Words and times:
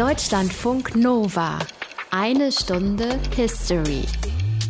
Deutschlandfunk 0.00 0.96
Nova. 0.96 1.58
Eine 2.10 2.50
Stunde 2.50 3.18
History. 3.36 4.06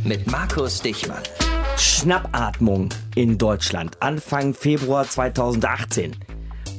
Mit 0.03 0.29
Markus 0.29 0.82
Dichmann. 0.82 1.22
Schnappatmung 1.76 2.88
in 3.14 3.38
Deutschland 3.38 4.03
Anfang 4.03 4.54
Februar 4.54 5.08
2018. 5.08 6.16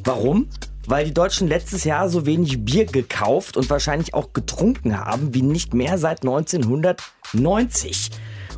Warum? 0.04 0.50
Weil 0.86 1.06
die 1.06 1.14
Deutschen 1.14 1.48
letztes 1.48 1.86
Jahr 1.86 2.10
so 2.10 2.26
wenig 2.26 2.66
Bier 2.66 2.84
gekauft 2.84 3.55
und 3.55 3.70
wahrscheinlich 3.70 4.14
auch 4.14 4.34
getrunken 4.34 4.99
haben 4.99 5.33
wie 5.33 5.43
nicht 5.43 5.73
mehr 5.73 5.97
seit 5.97 6.23
1990 6.23 8.09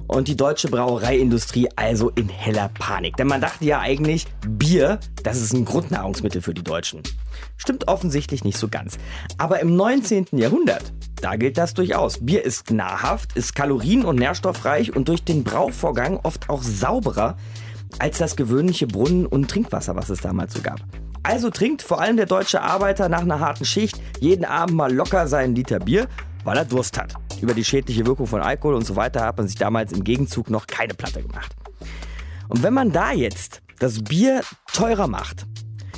und 0.08 0.28
die 0.28 0.36
deutsche 0.36 0.70
Brauereiindustrie 0.70 1.70
also 1.76 2.10
in 2.10 2.30
heller 2.30 2.72
Panik. 2.80 3.16
Denn 3.18 3.28
man 3.28 3.42
dachte 3.42 3.64
ja 3.66 3.80
eigentlich, 3.80 4.26
Bier, 4.48 5.00
das 5.22 5.40
ist 5.40 5.54
ein 5.54 5.66
Grundnahrungsmittel 5.66 6.42
für 6.42 6.56
die 6.56 6.64
Deutschen. 6.64 7.04
Stimmt 7.58 7.88
offensichtlich 7.88 8.44
nicht 8.44 8.58
so 8.58 8.68
ganz. 8.68 8.98
Aber 9.38 9.60
im 9.60 9.76
19. 9.76 10.28
Jahrhundert, 10.32 10.94
da 11.22 11.36
gilt 11.36 11.58
das 11.58 11.74
durchaus. 11.74 12.26
Bier 12.26 12.44
ist 12.44 12.72
nahrhaft, 12.72 13.36
ist 13.36 13.56
kalorien- 13.56 14.06
und 14.06 14.18
nährstoffreich 14.18 14.96
und 14.96 15.08
durch 15.08 15.24
den 15.24 15.44
Brauvorgang 15.44 16.20
oft 16.24 16.50
auch 16.50 16.62
sauberer 16.62 17.38
als 18.00 18.18
das 18.18 18.36
gewöhnliche 18.36 18.88
Brunnen- 18.88 19.26
und 19.26 19.50
Trinkwasser, 19.50 19.96
was 19.96 20.10
es 20.10 20.22
damals 20.22 20.54
so 20.54 20.62
gab. 20.62 20.80
Also 21.24 21.50
trinkt 21.50 21.82
vor 21.82 22.02
allem 22.02 22.18
der 22.18 22.26
deutsche 22.26 22.62
Arbeiter 22.62 23.08
nach 23.08 23.22
einer 23.22 23.40
harten 23.40 23.66
Schicht 23.66 24.02
jeden 24.20 24.44
Abend 24.44 24.76
mal 24.76 24.94
locker 24.94 25.28
seinen 25.28 25.56
Liter 25.56 25.80
Bier, 25.80 26.08
weil 26.44 26.58
er 26.58 26.66
Durst 26.66 26.98
hat. 26.98 27.14
Über 27.42 27.54
die 27.54 27.64
schädliche 27.64 28.06
Wirkung 28.06 28.28
von 28.28 28.42
Alkohol 28.42 28.76
und 28.76 28.86
so 28.86 28.96
weiter 28.96 29.22
hat 29.22 29.38
man 29.38 29.48
sich 29.48 29.58
damals 29.58 29.94
im 29.94 30.04
Gegenzug 30.04 30.50
noch 30.50 30.68
keine 30.68 30.94
Platte 30.94 31.22
gemacht. 31.22 31.56
Und 32.50 32.64
wenn 32.64 32.74
man 32.74 32.92
da 32.92 33.14
jetzt 33.14 33.62
das 33.80 34.04
Bier 34.04 34.42
teurer 34.72 35.08
macht, 35.08 35.46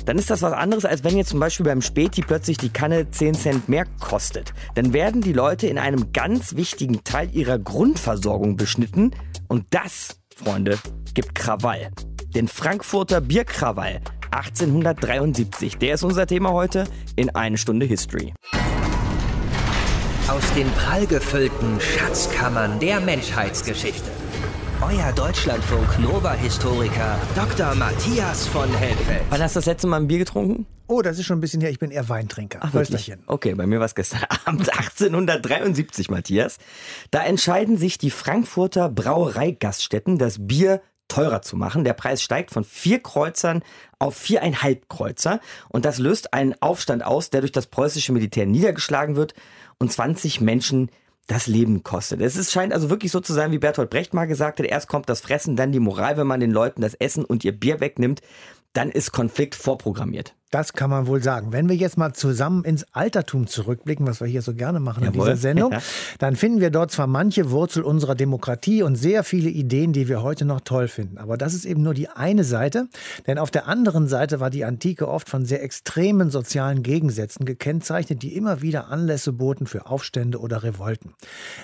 dann 0.06 0.18
ist 0.18 0.30
das 0.30 0.40
was 0.40 0.52
anderes, 0.52 0.84
als 0.84 1.04
wenn 1.04 1.16
jetzt 1.16 1.30
zum 1.30 1.40
Beispiel 1.40 1.66
beim 1.66 1.82
Späti 1.82 2.22
plötzlich 2.22 2.56
die 2.56 2.70
Kanne 2.70 3.10
10 3.10 3.34
Cent 3.34 3.68
mehr 3.68 3.84
kostet. 4.00 4.54
Dann 4.74 4.92
werden 4.92 5.20
die 5.20 5.32
Leute 5.32 5.66
in 5.66 5.78
einem 5.78 6.12
ganz 6.12 6.56
wichtigen 6.56 7.04
Teil 7.04 7.28
ihrer 7.32 7.58
Grundversorgung 7.58 8.56
beschnitten 8.56 9.10
und 9.48 9.66
das, 9.70 10.20
Freunde, 10.34 10.78
gibt 11.12 11.34
Krawall. 11.34 11.90
Den 12.34 12.48
Frankfurter 12.48 13.20
Bierkrawall 13.20 14.00
1873, 14.30 15.78
der 15.78 15.94
ist 15.94 16.04
unser 16.04 16.26
Thema 16.26 16.52
heute 16.52 16.84
in 17.16 17.34
eine 17.34 17.58
Stunde 17.58 17.86
History. 17.86 18.32
Aus 20.28 20.52
den 20.54 20.70
prallgefüllten 20.72 21.80
Schatzkammern 21.80 22.78
der 22.78 23.00
Menschheitsgeschichte. 23.00 24.10
Euer 24.82 25.10
Deutschlandfunk 25.12 25.98
Nova-Historiker 26.00 27.18
Dr. 27.34 27.74
Matthias 27.74 28.46
von 28.46 28.68
Helfeld. 28.74 29.22
Wann 29.30 29.40
hast 29.40 29.56
du 29.56 29.58
das 29.58 29.66
letzte 29.66 29.86
Mal 29.86 30.02
ein 30.02 30.06
Bier 30.06 30.18
getrunken? 30.18 30.66
Oh, 30.86 31.00
das 31.00 31.18
ist 31.18 31.24
schon 31.24 31.38
ein 31.38 31.40
bisschen 31.40 31.62
her. 31.62 31.70
Ich 31.70 31.78
bin 31.78 31.90
eher 31.90 32.10
Weintrinker. 32.10 32.58
Ach, 32.60 32.74
wirklich? 32.74 33.10
Okay, 33.26 33.54
bei 33.54 33.66
mir 33.66 33.78
war 33.78 33.86
es 33.86 33.94
gestern 33.94 34.20
Abend 34.44 34.70
1873, 34.70 36.10
Matthias. 36.10 36.58
Da 37.10 37.24
entscheiden 37.24 37.78
sich 37.78 37.96
die 37.96 38.10
Frankfurter 38.10 38.90
Brauereigaststätten, 38.90 40.18
das 40.18 40.46
Bier 40.46 40.82
teurer 41.08 41.40
zu 41.40 41.56
machen. 41.56 41.84
Der 41.84 41.94
Preis 41.94 42.22
steigt 42.22 42.50
von 42.50 42.62
vier 42.62 43.02
Kreuzern 43.02 43.62
auf 43.98 44.14
viereinhalb 44.14 44.90
Kreuzer. 44.90 45.40
Und 45.70 45.86
das 45.86 45.98
löst 45.98 46.34
einen 46.34 46.54
Aufstand 46.60 47.02
aus, 47.02 47.30
der 47.30 47.40
durch 47.40 47.52
das 47.52 47.68
preußische 47.68 48.12
Militär 48.12 48.44
niedergeschlagen 48.44 49.16
wird 49.16 49.32
und 49.78 49.90
20 49.90 50.42
Menschen 50.42 50.90
das 51.26 51.46
Leben 51.46 51.82
kostet. 51.82 52.20
Es 52.20 52.36
ist, 52.36 52.52
scheint 52.52 52.72
also 52.72 52.90
wirklich 52.90 53.10
so 53.10 53.20
zu 53.20 53.32
sein, 53.32 53.50
wie 53.50 53.58
Bertolt 53.58 53.90
Brecht 53.90 54.14
mal 54.14 54.26
gesagt 54.26 54.58
hat, 54.58 54.66
erst 54.66 54.88
kommt 54.88 55.08
das 55.08 55.20
Fressen, 55.20 55.56
dann 55.56 55.72
die 55.72 55.80
Moral, 55.80 56.16
wenn 56.16 56.26
man 56.26 56.40
den 56.40 56.52
Leuten 56.52 56.82
das 56.82 56.94
Essen 56.94 57.24
und 57.24 57.44
ihr 57.44 57.52
Bier 57.52 57.80
wegnimmt, 57.80 58.20
dann 58.72 58.90
ist 58.90 59.12
Konflikt 59.12 59.54
vorprogrammiert. 59.54 60.34
Das 60.56 60.72
kann 60.72 60.88
man 60.88 61.06
wohl 61.06 61.22
sagen. 61.22 61.52
Wenn 61.52 61.68
wir 61.68 61.76
jetzt 61.76 61.98
mal 61.98 62.14
zusammen 62.14 62.64
ins 62.64 62.86
Altertum 62.92 63.46
zurückblicken, 63.46 64.06
was 64.06 64.22
wir 64.22 64.26
hier 64.26 64.40
so 64.40 64.54
gerne 64.54 64.80
machen 64.80 65.04
Jawohl. 65.04 65.16
in 65.16 65.20
dieser 65.20 65.36
Sendung, 65.36 65.74
dann 66.18 66.34
finden 66.34 66.60
wir 66.60 66.70
dort 66.70 66.90
zwar 66.90 67.06
manche 67.06 67.50
Wurzel 67.50 67.82
unserer 67.82 68.14
Demokratie 68.14 68.82
und 68.82 68.96
sehr 68.96 69.22
viele 69.22 69.50
Ideen, 69.50 69.92
die 69.92 70.08
wir 70.08 70.22
heute 70.22 70.46
noch 70.46 70.62
toll 70.62 70.88
finden. 70.88 71.18
Aber 71.18 71.36
das 71.36 71.52
ist 71.52 71.66
eben 71.66 71.82
nur 71.82 71.92
die 71.92 72.08
eine 72.08 72.42
Seite, 72.42 72.88
denn 73.26 73.38
auf 73.38 73.50
der 73.50 73.68
anderen 73.68 74.08
Seite 74.08 74.40
war 74.40 74.48
die 74.48 74.64
Antike 74.64 75.08
oft 75.08 75.28
von 75.28 75.44
sehr 75.44 75.62
extremen 75.62 76.30
sozialen 76.30 76.82
Gegensätzen 76.82 77.44
gekennzeichnet, 77.44 78.22
die 78.22 78.34
immer 78.34 78.62
wieder 78.62 78.88
Anlässe 78.88 79.34
boten 79.34 79.66
für 79.66 79.84
Aufstände 79.84 80.40
oder 80.40 80.62
Revolten. 80.62 81.12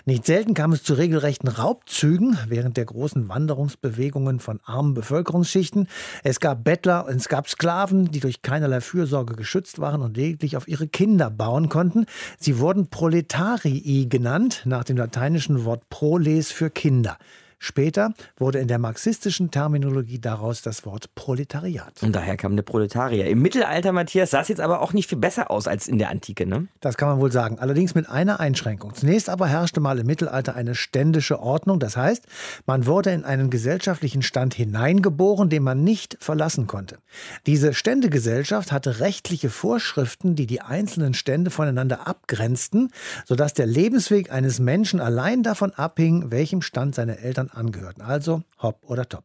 Nicht 0.05 0.27
selten 0.27 0.53
kam 0.53 0.71
es 0.73 0.83
zu 0.83 0.93
regelrechten 0.93 1.49
Raubzügen 1.49 2.37
während 2.47 2.77
der 2.77 2.85
großen 2.85 3.31
Wanderungsbewegungen 3.31 4.39
von 4.39 4.61
armen 4.65 4.93
Bevölkerungsschichten. 4.93 5.89
Es 6.25 6.41
gab 6.41 6.63
Bettler, 6.63 7.07
es 7.09 7.31
gab 7.31 7.49
Sklaven, 7.49 8.11
die 8.11 8.21
durch 8.21 8.43
keinerlei 8.43 8.82
Fürsorge 8.83 9.35
geschützt 9.35 9.79
waren 9.79 10.03
und 10.03 10.17
lediglich 10.17 10.57
auf 10.57 10.69
ihre 10.69 10.87
Kinder 10.87 11.31
bauen 11.31 11.69
konnten. 11.69 12.07
Sie 12.39 12.59
wurden 12.59 12.89
Proletarii 12.89 14.07
genannt, 14.07 14.63
nach 14.65 14.85
dem 14.85 14.97
lateinischen 14.97 15.65
Wort 15.65 15.89
proles 15.89 16.53
für 16.53 16.71
Kinder. 16.71 17.19
Später 17.65 18.13
wurde 18.39 18.59
in 18.59 18.67
der 18.67 18.81
marxistischen 18.81 19.53
Terminologie 19.53 20.19
daraus 20.19 20.63
das 20.63 20.85
Wort 20.85 21.15
Proletariat. 21.15 22.03
Und 22.03 22.11
daher 22.17 22.37
kam 22.37 22.57
der 22.57 22.65
Proletarier. 22.65 23.27
Im 23.27 23.41
Mittelalter, 23.41 23.93
Matthias, 23.93 24.31
sah 24.31 24.41
es 24.41 24.49
jetzt 24.49 24.61
aber 24.61 24.83
auch 24.83 24.93
nicht 24.93 25.09
viel 25.09 25.19
besser 25.19 25.49
aus 25.49 25.69
als 25.69 25.87
in 25.87 25.99
der 25.99 26.11
Antike, 26.11 26.45
ne? 26.45 26.67
Das 26.81 26.97
kann 26.97 27.09
man 27.09 27.21
wohl 27.21 27.31
sagen. 27.31 27.61
Allerdings 27.61 27.95
mit 27.95 28.09
einer 28.09 28.41
Einschränkung. 28.41 28.97
Zunächst 28.97 29.29
aber 29.29 29.47
herrschte 29.47 29.79
mal 29.79 29.97
im 30.01 30.09
Mittelalter 30.09 30.57
eine 30.57 30.75
ständische 30.75 31.39
Ordnung. 31.39 31.79
Das 31.79 31.97
heißt, 31.97 32.27
man 32.67 32.87
wurde 32.87 33.13
in 33.13 33.25
einen 33.25 33.49
gesellschaftlichen 33.49 34.23
Stand 34.23 34.55
hineingeboren, 34.55 35.49
den 35.49 35.63
man 35.63 35.85
nicht 35.85 36.17
verlassen 36.19 36.67
konnte. 36.67 36.99
Diese 37.47 37.75
Ständegesellschaft 37.75 38.73
hatte 38.73 38.99
rechtliche 38.99 39.51
Vorschriften, 39.51 40.35
die 40.35 40.49
die 40.49 40.63
einzelnen 40.63 41.15
Stände 41.15 41.53
voneinander 41.53 42.09
abgrenzten, 42.09 42.91
sodass 43.25 43.55
der 43.55 43.67
Lebensweg 43.67 44.33
eines 44.33 44.59
Menschen 44.59 44.99
allein 44.99 45.45
davon 45.45 45.71
abhing, 45.75 46.33
welchem 46.33 46.61
Stand 46.61 46.97
seine 46.97 47.19
Eltern 47.19 47.51
angehörten. 47.55 48.03
Also 48.03 48.43
hopp 48.61 48.83
oder 48.89 49.09
top. 49.09 49.25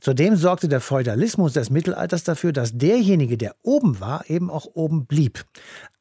Zudem 0.00 0.36
sorgte 0.36 0.68
der 0.68 0.80
Feudalismus 0.80 1.54
des 1.54 1.70
Mittelalters 1.70 2.24
dafür, 2.24 2.52
dass 2.52 2.76
derjenige, 2.76 3.38
der 3.38 3.54
oben 3.62 4.00
war, 4.00 4.28
eben 4.28 4.50
auch 4.50 4.66
oben 4.74 5.06
blieb. 5.06 5.44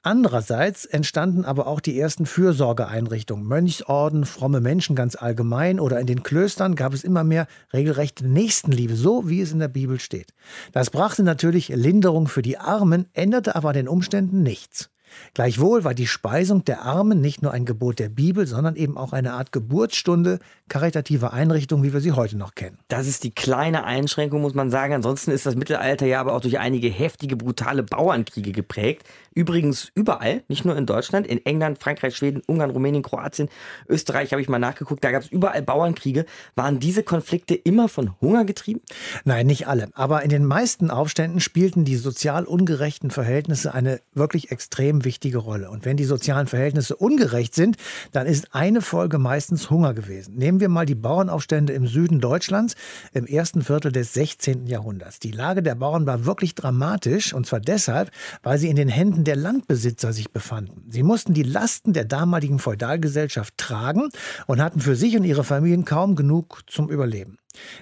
Andererseits 0.01 0.83
entstanden 0.83 1.45
aber 1.45 1.65
auch 1.65 1.79
die 1.79 1.97
ersten 1.97 2.25
Fürsorgeeinrichtungen, 2.25 3.47
Mönchsorden, 3.47 4.25
fromme 4.25 4.59
Menschen 4.59 4.97
ganz 4.97 5.15
allgemein 5.15 5.79
oder 5.79 5.99
in 6.01 6.07
den 6.07 6.23
Klöstern 6.23 6.75
gab 6.75 6.93
es 6.93 7.05
immer 7.05 7.23
mehr 7.23 7.47
regelrechte 7.71 8.27
Nächstenliebe, 8.27 8.97
so 8.97 9.29
wie 9.29 9.39
es 9.39 9.53
in 9.53 9.59
der 9.59 9.69
Bibel 9.69 10.01
steht. 10.01 10.33
Das 10.73 10.89
brachte 10.89 11.23
natürlich 11.23 11.69
Linderung 11.69 12.27
für 12.27 12.41
die 12.41 12.57
Armen, 12.57 13.07
änderte 13.13 13.55
aber 13.55 13.69
an 13.69 13.75
den 13.75 13.87
Umständen 13.87 14.43
nichts. 14.43 14.89
Gleichwohl 15.33 15.83
war 15.83 15.93
die 15.93 16.07
Speisung 16.07 16.63
der 16.65 16.81
Armen 16.81 17.21
nicht 17.21 17.41
nur 17.41 17.51
ein 17.51 17.65
Gebot 17.65 17.99
der 17.99 18.09
Bibel, 18.09 18.47
sondern 18.47 18.75
eben 18.75 18.97
auch 18.97 19.13
eine 19.13 19.33
Art 19.33 19.51
Geburtsstunde 19.51 20.39
karitativer 20.69 21.33
Einrichtung, 21.33 21.83
wie 21.83 21.93
wir 21.93 21.99
sie 21.99 22.13
heute 22.13 22.37
noch 22.37 22.55
kennen. 22.55 22.79
Das 22.87 23.07
ist 23.07 23.23
die 23.23 23.31
kleine 23.31 23.83
Einschränkung, 23.83 24.41
muss 24.41 24.53
man 24.53 24.71
sagen. 24.71 24.93
Ansonsten 24.93 25.31
ist 25.31 25.45
das 25.45 25.55
Mittelalter 25.55 26.05
ja 26.05 26.19
aber 26.19 26.33
auch 26.33 26.41
durch 26.41 26.59
einige 26.59 26.89
heftige, 26.89 27.35
brutale 27.35 27.83
Bauernkriege 27.83 28.51
geprägt. 28.51 29.03
Übrigens 29.35 29.91
überall, 29.95 30.43
nicht 30.47 30.65
nur 30.65 30.77
in 30.77 30.85
Deutschland, 30.85 31.27
in 31.27 31.43
England, 31.45 31.79
Frankreich, 31.79 32.15
Schweden, 32.15 32.41
Ungarn, 32.45 32.69
Rumänien, 32.69 33.03
Kroatien, 33.03 33.49
Österreich 33.87 34.31
habe 34.31 34.41
ich 34.41 34.49
mal 34.49 34.59
nachgeguckt, 34.59 35.03
da 35.03 35.11
gab 35.11 35.23
es 35.23 35.29
überall 35.29 35.61
Bauernkriege. 35.61 36.25
Waren 36.55 36.79
diese 36.79 37.03
Konflikte 37.03 37.55
immer 37.55 37.89
von 37.89 38.19
Hunger 38.21 38.45
getrieben? 38.45 38.81
Nein, 39.25 39.47
nicht 39.47 39.67
alle. 39.67 39.89
Aber 39.93 40.23
in 40.23 40.29
den 40.29 40.45
meisten 40.45 40.91
Aufständen 40.91 41.39
spielten 41.39 41.85
die 41.85 41.95
sozial 41.95 42.45
ungerechten 42.45 43.11
Verhältnisse 43.11 43.73
eine 43.73 44.01
wirklich 44.13 44.51
extrem 44.51 45.02
wichtige 45.03 45.37
Rolle. 45.37 45.69
Und 45.69 45.85
wenn 45.85 45.97
die 45.97 46.05
sozialen 46.05 46.47
Verhältnisse 46.47 46.95
ungerecht 46.95 47.55
sind, 47.55 47.77
dann 48.11 48.27
ist 48.27 48.53
eine 48.53 48.81
Folge 48.81 49.17
meistens 49.17 49.69
Hunger 49.69 49.93
gewesen. 49.93 50.35
Nehmen 50.35 50.59
wir 50.59 50.69
mal 50.69 50.85
die 50.85 50.95
Bauernaufstände 50.95 51.73
im 51.73 51.87
Süden 51.87 52.19
Deutschlands 52.19 52.75
im 53.13 53.25
ersten 53.25 53.61
Viertel 53.61 53.91
des 53.91 54.13
16. 54.13 54.67
Jahrhunderts. 54.67 55.19
Die 55.19 55.31
Lage 55.31 55.63
der 55.63 55.75
Bauern 55.75 56.05
war 56.05 56.25
wirklich 56.25 56.55
dramatisch 56.55 57.33
und 57.33 57.45
zwar 57.45 57.59
deshalb, 57.59 58.11
weil 58.41 58.57
sie 58.57 58.69
in 58.69 58.75
den 58.75 58.89
Händen 58.89 59.23
der 59.23 59.35
Landbesitzer 59.35 60.13
sich 60.13 60.31
befanden. 60.31 60.85
Sie 60.89 61.03
mussten 61.03 61.33
die 61.33 61.43
Lasten 61.43 61.93
der 61.93 62.05
damaligen 62.05 62.59
Feudalgesellschaft 62.59 63.57
tragen 63.57 64.09
und 64.47 64.61
hatten 64.61 64.79
für 64.79 64.95
sich 64.95 65.15
und 65.17 65.23
ihre 65.23 65.43
Familien 65.43 65.85
kaum 65.85 66.15
genug 66.15 66.61
zum 66.67 66.89
Überleben. 66.89 67.37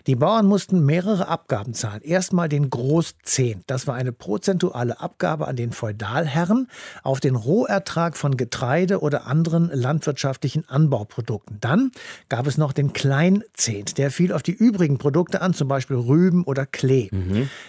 Die 0.08 0.16
Bauern 0.16 0.46
mussten 0.46 0.86
mehrere 0.86 1.28
Abgaben 1.28 1.74
zahlen. 1.74 2.02
Erstmal 2.02 2.50
den 2.50 2.70
Großzehnt. 2.70 3.64
Das 3.68 3.88
war 3.88 3.96
eine 3.96 4.12
prozentuale 4.12 5.00
Abgabe 5.00 5.48
an 5.48 5.56
den 5.56 5.72
Feudalherren 5.72 6.68
auf 7.04 7.20
den 7.20 7.36
Rohertrag 7.36 8.18
von 8.18 8.38
Getreide 8.38 9.00
oder 9.02 9.28
anderen 9.28 9.70
landwirtschaftlichen 9.74 10.68
Anbauprodukten. 10.68 11.58
Dann 11.62 11.92
gab 12.30 12.48
es 12.48 12.58
noch 12.58 12.74
den 12.74 12.94
Kleinzehnt. 12.94 13.98
Der 13.98 14.12
fiel 14.12 14.34
auf 14.34 14.44
die 14.44 14.52
übrigen 14.52 14.98
Produkte 14.98 15.42
an, 15.42 15.54
zum 15.54 15.68
Beispiel 15.68 15.98
Rüben 15.98 16.44
oder 16.44 16.66
Klee. 16.66 17.10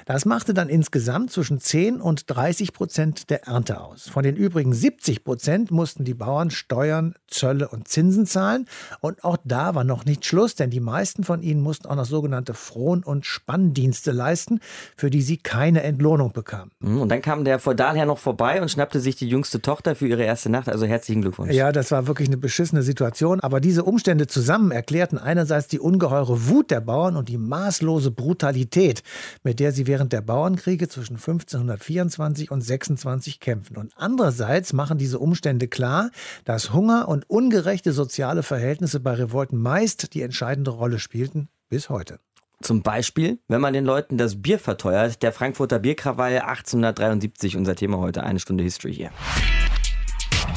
Das 0.06 0.24
machte 0.24 0.54
dann 0.54 0.68
insgesamt 0.68 1.30
zwischen 1.30 1.60
10 1.60 2.00
und 2.00 2.24
30 2.28 2.72
Prozent 2.72 3.30
der 3.30 3.44
Ernte 3.46 3.80
aus. 3.80 4.08
Von 4.08 4.24
den 4.24 4.36
übrigen 4.36 4.72
70 4.72 5.24
Prozent 5.24 5.70
mussten 5.70 6.04
die 6.04 6.14
Bauern 6.14 6.50
Steuern, 6.50 7.14
Zölle 7.28 7.68
und 7.68 7.88
Zinsen 7.88 8.26
zahlen. 8.26 8.66
Und 9.00 9.24
auch 9.24 9.36
da 9.44 9.74
war 9.74 9.84
noch 9.84 10.04
nicht 10.04 10.24
Schluss, 10.24 10.54
denn 10.54 10.70
die 10.70 10.80
meisten 10.80 11.24
von 11.24 11.42
ihnen 11.42 11.60
mussten 11.60 11.91
auch 11.92 11.96
noch 11.96 12.04
sogenannte 12.06 12.54
Fron- 12.54 13.04
und 13.04 13.26
Spanndienste 13.26 14.12
leisten, 14.12 14.60
für 14.96 15.10
die 15.10 15.22
sie 15.22 15.36
keine 15.36 15.82
Entlohnung 15.82 16.32
bekamen. 16.32 16.72
Hm, 16.80 17.02
und 17.02 17.08
dann 17.08 17.22
kam 17.22 17.44
der 17.44 17.58
Feudalherr 17.58 18.06
noch 18.06 18.18
vorbei 18.18 18.60
und 18.60 18.70
schnappte 18.70 19.00
sich 19.00 19.16
die 19.16 19.28
jüngste 19.28 19.60
Tochter 19.60 19.94
für 19.94 20.08
ihre 20.08 20.24
erste 20.24 20.48
Nacht. 20.50 20.68
Also 20.68 20.86
herzlichen 20.86 21.22
Glückwunsch. 21.22 21.52
Ja, 21.52 21.70
das 21.72 21.90
war 21.90 22.06
wirklich 22.06 22.28
eine 22.28 22.38
beschissene 22.38 22.82
Situation. 22.82 23.40
Aber 23.40 23.60
diese 23.60 23.84
Umstände 23.84 24.26
zusammen 24.26 24.70
erklärten 24.70 25.18
einerseits 25.18 25.68
die 25.68 25.78
ungeheure 25.78 26.48
Wut 26.48 26.70
der 26.70 26.80
Bauern 26.80 27.16
und 27.16 27.28
die 27.28 27.38
maßlose 27.38 28.10
Brutalität, 28.10 29.02
mit 29.42 29.60
der 29.60 29.72
sie 29.72 29.86
während 29.86 30.12
der 30.12 30.22
Bauernkriege 30.22 30.88
zwischen 30.88 31.16
1524 31.16 32.50
und 32.50 32.62
26 32.62 33.40
kämpfen. 33.40 33.76
Und 33.76 33.92
andererseits 33.96 34.72
machen 34.72 34.98
diese 34.98 35.18
Umstände 35.18 35.68
klar, 35.68 36.10
dass 36.44 36.72
Hunger 36.72 37.08
und 37.08 37.28
ungerechte 37.28 37.92
soziale 37.92 38.42
Verhältnisse 38.42 39.00
bei 39.00 39.12
Revolten 39.12 39.58
meist 39.58 40.14
die 40.14 40.22
entscheidende 40.22 40.70
Rolle 40.70 40.98
spielten 40.98 41.48
bis 41.72 41.88
heute. 41.88 42.20
Zum 42.60 42.82
Beispiel, 42.82 43.38
wenn 43.48 43.62
man 43.62 43.72
den 43.72 43.86
Leuten 43.86 44.18
das 44.18 44.42
Bier 44.42 44.58
verteuert. 44.58 45.22
Der 45.22 45.32
Frankfurter 45.32 45.78
Bierkrawall 45.78 46.40
1873, 46.40 47.56
unser 47.56 47.74
Thema 47.74 47.96
heute, 47.96 48.24
eine 48.24 48.40
Stunde 48.40 48.62
History 48.62 48.92
hier. 48.92 49.10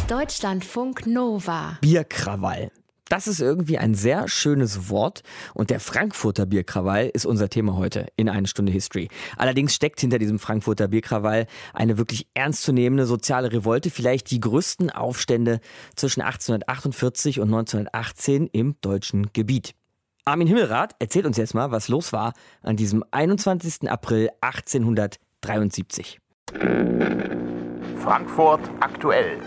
Deutschlandfunk 0.10 1.08
Nova. 1.08 1.78
Bierkrawall. 1.80 2.70
Das 3.08 3.28
ist 3.28 3.40
irgendwie 3.40 3.78
ein 3.78 3.96
sehr 3.96 4.28
schönes 4.28 4.90
Wort 4.90 5.24
und 5.54 5.70
der 5.70 5.80
Frankfurter 5.80 6.46
Bierkrawall 6.46 7.10
ist 7.14 7.26
unser 7.26 7.48
Thema 7.48 7.78
heute 7.78 8.08
in 8.18 8.28
eine 8.28 8.48
Stunde 8.48 8.74
History. 8.74 9.08
Allerdings 9.38 9.74
steckt 9.74 10.02
hinter 10.02 10.20
diesem 10.20 10.38
Frankfurter 10.38 10.90
Bierkrawall 10.90 11.48
eine 11.74 11.98
wirklich 11.98 12.28
ernstzunehmende 12.34 13.06
soziale 13.06 13.54
Revolte, 13.54 13.90
vielleicht 13.90 14.32
die 14.32 14.42
größten 14.42 14.90
Aufstände 14.90 15.62
zwischen 15.96 16.22
1848 16.22 17.40
und 17.40 17.48
1918 17.54 18.48
im 18.48 18.76
deutschen 18.82 19.32
Gebiet. 19.32 19.76
Armin 20.28 20.48
Himmelrath 20.48 20.96
erzählt 20.98 21.28
uns 21.28 21.38
jetzt 21.38 21.54
mal, 21.54 21.70
was 21.70 21.88
los 21.88 22.12
war 22.12 22.34
an 22.64 22.76
diesem 22.78 23.04
21. 23.12 23.88
April 23.92 24.32
1873. 24.42 26.20
Frankfurt 28.02 28.62
aktuell. 28.80 29.40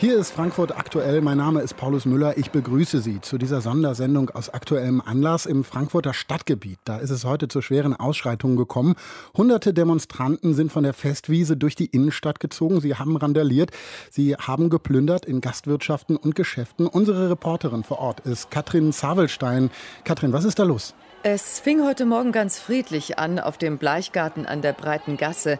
Hier 0.00 0.16
ist 0.16 0.30
Frankfurt 0.30 0.74
aktuell. 0.74 1.20
Mein 1.20 1.36
Name 1.36 1.60
ist 1.60 1.76
Paulus 1.76 2.06
Müller. 2.06 2.38
Ich 2.38 2.50
begrüße 2.50 3.02
Sie 3.02 3.20
zu 3.20 3.36
dieser 3.36 3.60
Sondersendung 3.60 4.30
aus 4.30 4.48
aktuellem 4.48 5.02
Anlass 5.02 5.44
im 5.44 5.62
Frankfurter 5.62 6.14
Stadtgebiet. 6.14 6.78
Da 6.86 6.96
ist 6.96 7.10
es 7.10 7.26
heute 7.26 7.48
zu 7.48 7.60
schweren 7.60 7.94
Ausschreitungen 7.94 8.56
gekommen. 8.56 8.94
Hunderte 9.36 9.74
Demonstranten 9.74 10.54
sind 10.54 10.72
von 10.72 10.84
der 10.84 10.94
Festwiese 10.94 11.58
durch 11.58 11.74
die 11.74 11.84
Innenstadt 11.84 12.40
gezogen. 12.40 12.80
Sie 12.80 12.94
haben 12.94 13.14
randaliert. 13.14 13.72
Sie 14.10 14.36
haben 14.36 14.70
geplündert 14.70 15.26
in 15.26 15.42
Gastwirtschaften 15.42 16.16
und 16.16 16.34
Geschäften. 16.34 16.86
Unsere 16.86 17.28
Reporterin 17.28 17.84
vor 17.84 17.98
Ort 17.98 18.20
ist 18.20 18.50
Katrin 18.50 18.94
Zavelstein. 18.94 19.70
Katrin, 20.04 20.32
was 20.32 20.46
ist 20.46 20.58
da 20.58 20.62
los? 20.62 20.94
Es 21.22 21.60
fing 21.60 21.84
heute 21.84 22.06
Morgen 22.06 22.32
ganz 22.32 22.58
friedlich 22.58 23.18
an 23.18 23.38
auf 23.38 23.58
dem 23.58 23.76
Bleichgarten 23.76 24.46
an 24.46 24.62
der 24.62 24.72
Breiten 24.72 25.18
Gasse. 25.18 25.58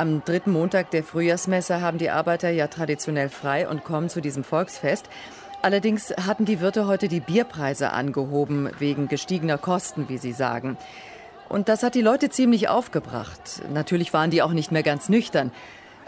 Am 0.00 0.24
dritten 0.24 0.52
Montag 0.52 0.90
der 0.92 1.04
Frühjahrsmesse 1.04 1.82
haben 1.82 1.98
die 1.98 2.08
Arbeiter 2.08 2.48
ja 2.48 2.68
traditionell 2.68 3.28
frei 3.28 3.68
und 3.68 3.84
kommen 3.84 4.08
zu 4.08 4.22
diesem 4.22 4.44
Volksfest. 4.44 5.10
Allerdings 5.60 6.14
hatten 6.26 6.46
die 6.46 6.60
Wirte 6.60 6.86
heute 6.86 7.06
die 7.06 7.20
Bierpreise 7.20 7.92
angehoben, 7.92 8.70
wegen 8.78 9.08
gestiegener 9.08 9.58
Kosten, 9.58 10.08
wie 10.08 10.16
sie 10.16 10.32
sagen. 10.32 10.78
Und 11.50 11.68
das 11.68 11.82
hat 11.82 11.94
die 11.94 12.00
Leute 12.00 12.30
ziemlich 12.30 12.70
aufgebracht. 12.70 13.60
Natürlich 13.74 14.14
waren 14.14 14.30
die 14.30 14.40
auch 14.40 14.52
nicht 14.52 14.72
mehr 14.72 14.82
ganz 14.82 15.10
nüchtern. 15.10 15.52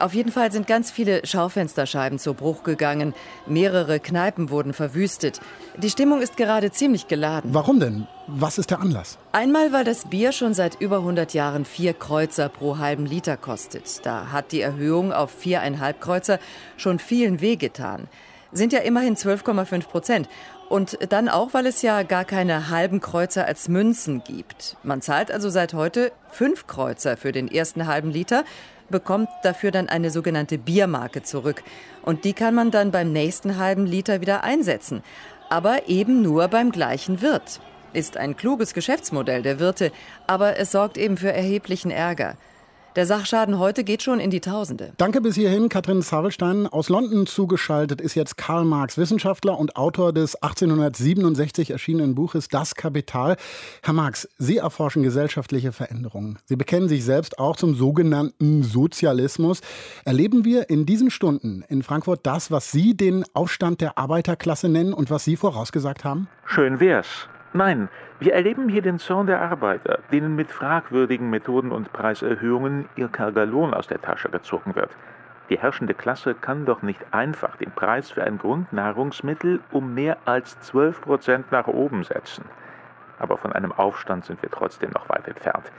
Auf 0.03 0.15
jeden 0.15 0.33
Fall 0.33 0.51
sind 0.51 0.67
ganz 0.67 0.91
viele 0.91 1.25
Schaufensterscheiben 1.25 2.19
zu 2.19 2.35
Bruch 2.35 2.65
gegangen. 2.65 3.15
Mehrere 3.47 4.01
Kneipen 4.01 4.51
wurden 4.51 4.73
verwüstet. 4.73 5.39
Die 5.77 5.91
Stimmung 5.91 6.21
ist 6.21 6.37
gerade 6.37 6.73
ziemlich 6.73 7.07
geladen. 7.07 7.55
Warum 7.55 7.79
denn? 7.79 8.09
Was 8.27 8.59
ist 8.59 8.73
der 8.73 8.81
Anlass? 8.81 9.17
Einmal, 9.31 9.71
weil 9.71 9.85
das 9.85 10.07
Bier 10.07 10.33
schon 10.33 10.55
seit 10.55 10.81
über 10.81 10.97
100 10.97 11.35
Jahren 11.35 11.65
vier 11.65 11.95
Kreuzer 11.95 12.49
pro 12.49 12.79
halben 12.79 13.07
Liter 13.07 13.37
kostet. 13.37 14.05
Da 14.05 14.33
hat 14.33 14.51
die 14.51 14.61
Erhöhung 14.61 15.13
auf 15.13 15.31
viereinhalb 15.31 16.01
Kreuzer 16.01 16.41
schon 16.77 16.99
vielen 16.99 17.41
wehgetan. 17.41 18.09
Sind 18.51 18.73
ja 18.73 18.81
immerhin 18.81 19.15
12,5 19.15 19.87
Prozent. 19.87 20.29
Und 20.69 20.99
dann 21.11 21.29
auch, 21.29 21.55
weil 21.55 21.67
es 21.67 21.81
ja 21.83 22.03
gar 22.03 22.25
keine 22.25 22.71
halben 22.71 23.01
Kreuzer 23.01 23.47
als 23.47 23.69
Münzen 23.69 24.25
gibt. 24.25 24.77
Man 24.83 25.01
zahlt 25.01 25.31
also 25.31 25.49
seit 25.49 25.75
heute 25.75 26.11
fünf 26.31 26.67
Kreuzer 26.67 27.17
für 27.17 27.31
den 27.31 27.47
ersten 27.47 27.87
halben 27.87 28.11
Liter 28.11 28.45
bekommt 28.93 29.29
dafür 29.43 29.73
dann 29.73 29.89
eine 29.89 30.11
sogenannte 30.11 30.57
Biermarke 30.59 31.25
zurück. 31.25 31.65
Und 32.03 32.25
die 32.25 32.33
kann 32.33 32.55
man 32.55 32.71
dann 32.71 32.93
beim 32.93 33.11
nächsten 33.11 33.59
halben 33.59 33.87
Liter 33.87 34.21
wieder 34.21 34.45
einsetzen. 34.45 35.03
Aber 35.51 35.89
eben 35.89 36.23
nur 36.23 36.47
beim 36.47 36.71
gleichen 36.71 37.21
Wirt. 37.21 37.61
Ist 37.93 38.17
ein 38.17 38.37
kluges 38.37 38.73
Geschäftsmodell 38.73 39.43
der 39.43 39.59
Wirte, 39.59 39.91
aber 40.29 40.59
es 40.59 40.71
sorgt 40.71 40.97
eben 40.97 41.17
für 41.17 41.33
erheblichen 41.33 41.91
Ärger. 41.91 42.37
Der 42.95 43.07
Sachschaden 43.07 43.59
heute 43.59 43.85
geht 43.85 44.03
schon 44.03 44.21
in 44.21 44.29
die 44.29 44.41
Tausende. 44.41 44.93
Danke 44.99 45.23
bis 45.23 45.35
hierhin, 45.35 45.71
Katrin 45.71 46.03
Zavelstein. 46.03 46.67
Aus 46.67 46.91
London 46.91 47.27
zugeschaltet 47.27 48.03
ist 48.03 48.15
jetzt 48.15 48.37
Karl 48.37 48.67
Marx, 48.67 48.99
Wissenschaftler 48.99 49.59
und 49.59 49.77
Autor 49.77 50.13
des 50.13 50.35
1867 50.37 51.71
erschienenen 51.71 52.15
Buches 52.15 52.49
Das 52.49 52.75
Kapital. 52.75 53.37
Herr 53.83 53.95
Marx, 53.95 54.29
Sie 54.37 54.59
erforschen 54.59 55.03
gesellschaftliche 55.03 55.73
Veränderungen. 55.73 56.39
Sie 56.45 56.57
bekennen 56.57 56.91
sich 56.91 57.03
selbst 57.03 57.39
auch 57.39 57.57
zum 57.57 57.75
sogenannten 57.75 58.63
Sozialismus. 58.63 59.63
Erleben 60.05 60.45
wir 60.45 60.69
in 60.69 60.85
diesen 60.85 61.11
Stunden 61.11 61.65
in 61.69 61.83
Frankfurt 61.83 62.21
das, 62.27 62.51
was 62.51 62.73
Sie 62.73 62.95
den 62.95 63.25
Aufstand 63.33 63.81
der 63.81 63.97
Arbeiterklasse 63.97 64.69
nennen 64.69 64.93
und 64.93 65.11
was 65.11 65.25
Sie 65.25 65.37
vorausgesagt 65.37 66.05
haben? 66.05 66.29
Schön 66.45 66.79
wär's. 66.79 67.27
Nein, 67.55 67.91
wir 68.19 68.33
erleben 68.33 68.71
hier 68.71 68.81
den 68.81 68.99
Zorn 68.99 69.27
der 69.27 69.43
Arbeiter, 69.43 69.99
denen 70.11 70.35
mit 70.35 70.51
fragwürdigen 70.51 71.29
Methoden 71.29 71.71
und 71.71 71.93
Preiserhöhungen 71.93 72.89
ihr 72.97 73.09
karger 73.09 73.45
Lohn 73.45 73.75
aus 73.75 73.87
der 73.87 74.01
Tasche 74.01 74.31
gezogen 74.31 74.75
wird. 74.75 74.91
Die 75.51 75.59
herrschende 75.59 75.93
Klasse 75.93 76.35
kann 76.35 76.65
doch 76.65 76.81
nicht 76.81 77.01
einfach 77.11 77.57
den 77.57 77.71
Preis 77.71 78.11
für 78.11 78.25
ein 78.25 78.39
Grundnahrungsmittel 78.39 79.61
um 79.71 79.93
mehr 79.93 80.17
als 80.25 80.59
12 80.61 81.03
Prozent 81.03 81.53
nach 81.53 81.67
oben 81.67 82.05
setzen. 82.05 82.47
Aber 83.19 83.37
von 83.37 83.53
einem 83.53 83.73
Aufstand 83.73 84.25
sind 84.25 84.41
wir 84.41 84.51
trotzdem 84.51 84.91
noch 84.91 85.11
weit 85.11 85.29
entfernt. 85.29 85.71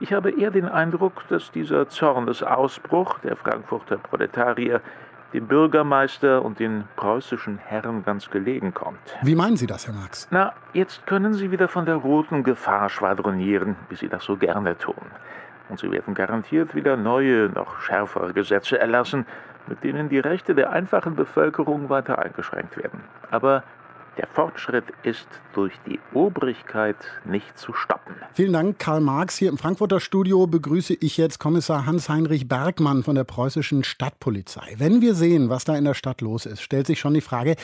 Ich 0.00 0.12
habe 0.12 0.32
eher 0.32 0.50
den 0.50 0.68
Eindruck, 0.68 1.22
dass 1.28 1.52
dieser 1.52 1.88
Zornesausbruch 1.88 3.20
der 3.20 3.36
Frankfurter 3.36 3.98
Proletarier 3.98 4.80
dem 5.32 5.46
Bürgermeister 5.46 6.44
und 6.44 6.58
den 6.58 6.84
preußischen 6.96 7.58
Herren 7.58 8.04
ganz 8.04 8.30
gelegen 8.30 8.74
kommt. 8.74 8.98
Wie 9.22 9.34
meinen 9.34 9.56
Sie 9.56 9.66
das, 9.66 9.86
Herr 9.86 9.94
Marx? 9.94 10.28
Na, 10.30 10.52
jetzt 10.72 11.06
können 11.06 11.34
Sie 11.34 11.50
wieder 11.50 11.68
von 11.68 11.86
der 11.86 11.96
roten 11.96 12.44
Gefahr 12.44 12.88
schwadronieren, 12.88 13.76
wie 13.88 13.96
Sie 13.96 14.08
das 14.08 14.24
so 14.24 14.36
gerne 14.36 14.76
tun. 14.78 14.94
Und 15.68 15.78
Sie 15.78 15.90
werden 15.90 16.14
garantiert 16.14 16.74
wieder 16.74 16.96
neue, 16.96 17.48
noch 17.48 17.80
schärfere 17.80 18.32
Gesetze 18.32 18.78
erlassen, 18.78 19.26
mit 19.66 19.82
denen 19.84 20.08
die 20.08 20.18
Rechte 20.18 20.54
der 20.54 20.70
einfachen 20.70 21.14
Bevölkerung 21.14 21.88
weiter 21.88 22.18
eingeschränkt 22.18 22.76
werden. 22.76 23.00
Aber 23.30 23.62
der 24.16 24.26
Fortschritt 24.28 24.84
ist 25.02 25.26
durch 25.54 25.72
die 25.86 25.98
Obrigkeit 26.12 26.96
nicht 27.24 27.58
zu 27.58 27.72
stoppen. 27.72 28.14
Vielen 28.34 28.52
Dank, 28.52 28.78
Karl 28.78 29.00
Marx. 29.00 29.36
Hier 29.36 29.48
im 29.48 29.58
Frankfurter 29.58 30.00
Studio 30.00 30.46
begrüße 30.46 30.94
ich 31.00 31.16
jetzt 31.16 31.38
Kommissar 31.38 31.86
Hans-Heinrich 31.86 32.48
Bergmann 32.48 33.02
von 33.02 33.14
der 33.14 33.24
preußischen 33.24 33.84
Stadtpolizei. 33.84 34.74
Wenn 34.76 35.00
wir 35.00 35.14
sehen, 35.14 35.48
was 35.48 35.64
da 35.64 35.76
in 35.76 35.84
der 35.84 35.94
Stadt 35.94 36.20
los 36.20 36.46
ist, 36.46 36.60
stellt 36.60 36.86
sich 36.86 37.00
schon 37.00 37.14
die 37.14 37.20
Frage, 37.20 37.56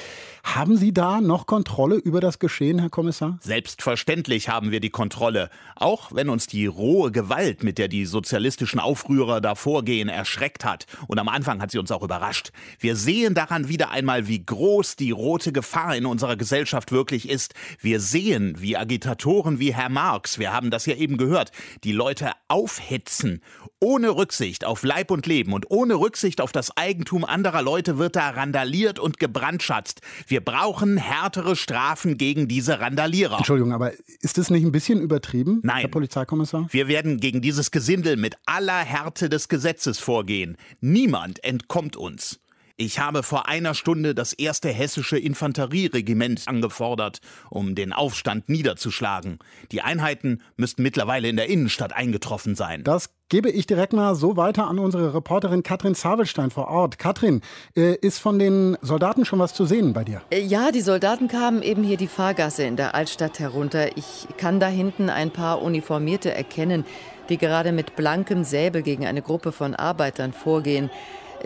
haben 0.43 0.77
Sie 0.77 0.95
da 0.95 1.21
noch 1.21 1.47
Kontrolle 1.47 1.97
über 1.97 2.21
das 2.21 2.39
Geschehen, 2.39 2.79
Herr 2.79 2.91
Kommissar? 2.91 3.39
Selbstverständlich 3.41 4.49
haben 4.49 4.71
wir 4.71 4.81
die 4.81 4.91
Kontrolle. 4.91 5.51
Auch 5.77 6.13
wenn 6.15 6.31
uns 6.31 6.47
die 6.47 6.67
rohe 6.67 7.13
Gewalt, 7.13 7.63
mit 7.63 7.77
der 7.77 7.89
die 7.89 8.07
sozialistischen 8.07 8.81
Aufrührer 8.81 9.41
da 9.41 9.55
vorgehen, 9.55 10.09
erschreckt 10.09 10.65
hat. 10.65 10.87
Und 11.09 11.19
am 11.19 11.29
Anfang 11.29 11.61
hat 11.61 11.71
sie 11.71 11.79
uns 11.79 11.91
auch 11.91 12.03
überrascht. 12.03 12.53
Wir 12.79 12.97
sehen 12.97 13.35
daran 13.35 13.69
wieder 13.69 13.91
einmal, 13.91 14.29
wie 14.29 14.45
groß 14.45 14.97
die 14.97 15.11
rote 15.11 15.53
Gefahr 15.53 15.95
in 15.97 16.07
unserer 16.07 16.38
Gesellschaft 16.39 16.93
wirklich 16.93 17.29
ist. 17.29 17.55
Wir 17.81 18.01
sehen, 18.01 18.57
wie 18.59 18.77
Agitatoren 18.77 19.59
wie 19.59 19.75
Herr 19.75 19.89
Marx, 19.89 20.39
wir 20.39 20.53
haben 20.53 20.71
das 20.71 20.87
ja 20.87 20.95
eben 20.95 21.17
gehört, 21.17 21.53
die 21.85 21.93
Leute 21.93 22.33
aufhetzen. 22.49 23.43
Ohne 23.81 24.11
Rücksicht 24.17 24.65
auf 24.65 24.83
Leib 24.83 25.11
und 25.11 25.27
Leben 25.27 25.53
und 25.53 25.71
ohne 25.71 25.95
Rücksicht 25.95 26.41
auf 26.41 26.53
das 26.53 26.77
Eigentum 26.77 27.25
anderer 27.25 27.63
Leute 27.63 27.99
wird 27.99 28.17
da 28.17 28.31
randaliert 28.31 28.99
und 28.99 29.19
gebrandschatzt. 29.19 30.01
Wir 30.27 30.41
brauchen 30.41 30.97
härtere 30.97 31.55
Strafen 31.57 32.19
gegen 32.19 32.49
diese 32.49 32.81
Randalierer. 32.81 33.39
Entschuldigung, 33.39 33.73
aber 33.73 33.93
ist 34.21 34.39
das 34.39 34.51
nicht 34.51 34.65
ein 34.65 34.73
bisschen 34.73 35.01
übertrieben, 35.01 35.61
Nein. 35.63 35.83
Herr 35.83 35.89
Polizeikommissar? 35.89 36.67
Wir 36.71 36.89
werden 36.89 37.21
gegen 37.21 37.41
dieses 37.41 37.71
Gesindel 37.71 38.17
mit 38.17 38.37
aller 38.47 38.79
Härte 38.79 39.29
des 39.29 39.49
Gesetzes 39.49 39.99
vorgehen. 39.99 40.57
Niemand 40.81 41.43
entkommt 41.45 41.97
uns. 41.97 42.41
Ich 42.81 43.01
habe 43.01 43.25
vor 43.25 43.49
einer 43.49 43.75
Stunde 43.75 44.15
das 44.15 44.33
erste 44.33 44.69
hessische 44.69 45.19
Infanterieregiment 45.19 46.47
angefordert, 46.47 47.19
um 47.51 47.75
den 47.75 47.93
Aufstand 47.93 48.49
niederzuschlagen. 48.49 49.41
Die 49.73 49.83
Einheiten 49.83 50.43
müssten 50.57 50.85
mittlerweile 50.85 51.29
in 51.29 51.35
der 51.35 51.49
Innenstadt 51.49 51.93
eingetroffen 51.93 52.55
sein. 52.55 52.85
Das 52.85 53.11
gebe 53.29 53.51
ich 53.51 53.67
direkt 53.67 53.95
mal 53.95 54.15
so 54.15 54.37
weiter 54.37 54.69
an 54.69 54.79
unsere 54.79 55.13
Reporterin 55.13 55.65
Katrin 55.65 55.97
Zabelstein 55.97 56.53
vor 56.53 56.69
Ort. 56.69 57.01
Katrin, 57.01 57.41
äh, 57.75 57.97
ist 57.97 58.21
von 58.21 58.39
den 58.39 58.79
Soldaten 58.81 59.25
schon 59.25 59.41
was 59.41 59.55
zu 59.55 59.67
sehen 59.67 59.93
bei 59.93 60.05
dir? 60.05 60.23
Äh, 60.31 60.43
ja, 60.43 60.71
die 60.71 60.81
Soldaten 60.81 61.27
kamen 61.27 61.63
eben 61.63 61.83
hier 61.83 61.97
die 61.97 62.07
Fahrgasse 62.07 62.63
in 62.63 62.77
der 62.77 62.95
Altstadt 62.95 63.41
herunter. 63.41 63.97
Ich 63.97 64.29
kann 64.37 64.61
da 64.61 64.69
hinten 64.69 65.11
ein 65.11 65.33
paar 65.33 65.63
Uniformierte 65.63 66.33
erkennen, 66.33 66.85
die 67.29 67.39
gerade 67.39 67.73
mit 67.73 67.97
blankem 67.97 68.45
Säbel 68.45 68.83
gegen 68.83 69.05
eine 69.05 69.21
Gruppe 69.21 69.51
von 69.51 69.75
Arbeitern 69.75 70.33
vorgehen. 70.33 70.91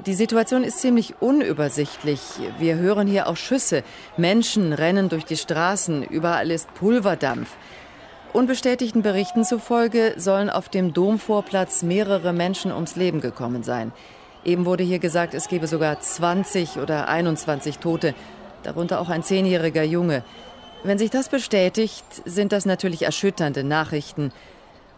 Die 0.07 0.15
Situation 0.15 0.65
ist 0.65 0.79
ziemlich 0.79 1.15
unübersichtlich. 1.21 2.21
Wir 2.59 2.77
hören 2.77 3.07
hier 3.07 3.29
auch 3.29 3.37
Schüsse. 3.37 3.85
Menschen 4.17 4.73
rennen 4.73 5.11
durch 5.11 5.27
die 5.27 5.37
Straßen. 5.37 6.03
Überall 6.03 6.51
ist 6.51 6.73
Pulverdampf. 6.75 7.57
Unbestätigten 8.33 9.03
Berichten 9.03 9.45
zufolge 9.45 10.15
sollen 10.17 10.49
auf 10.49 10.71
dem 10.71 10.95
Domvorplatz 10.95 11.83
mehrere 11.83 12.33
Menschen 12.33 12.73
ums 12.73 12.97
Leben 12.97 13.21
gekommen 13.21 13.63
sein. 13.63 13.93
Eben 14.45 14.65
wurde 14.65 14.83
hier 14.83 14.99
gesagt, 14.99 15.35
es 15.35 15.49
gebe 15.49 15.67
sogar 15.67 16.01
20 16.01 16.79
oder 16.79 17.09
21 17.09 17.79
Tote, 17.79 18.15
darunter 18.63 18.99
auch 18.99 19.11
ein 19.11 19.23
zehnjähriger 19.23 19.83
Junge. 19.83 20.25
Wenn 20.85 20.99
sich 20.99 21.11
das 21.11 21.29
bestätigt, 21.29 22.05
sind 22.25 22.53
das 22.53 22.65
natürlich 22.65 23.03
erschütternde 23.03 23.63
Nachrichten. 23.63 24.33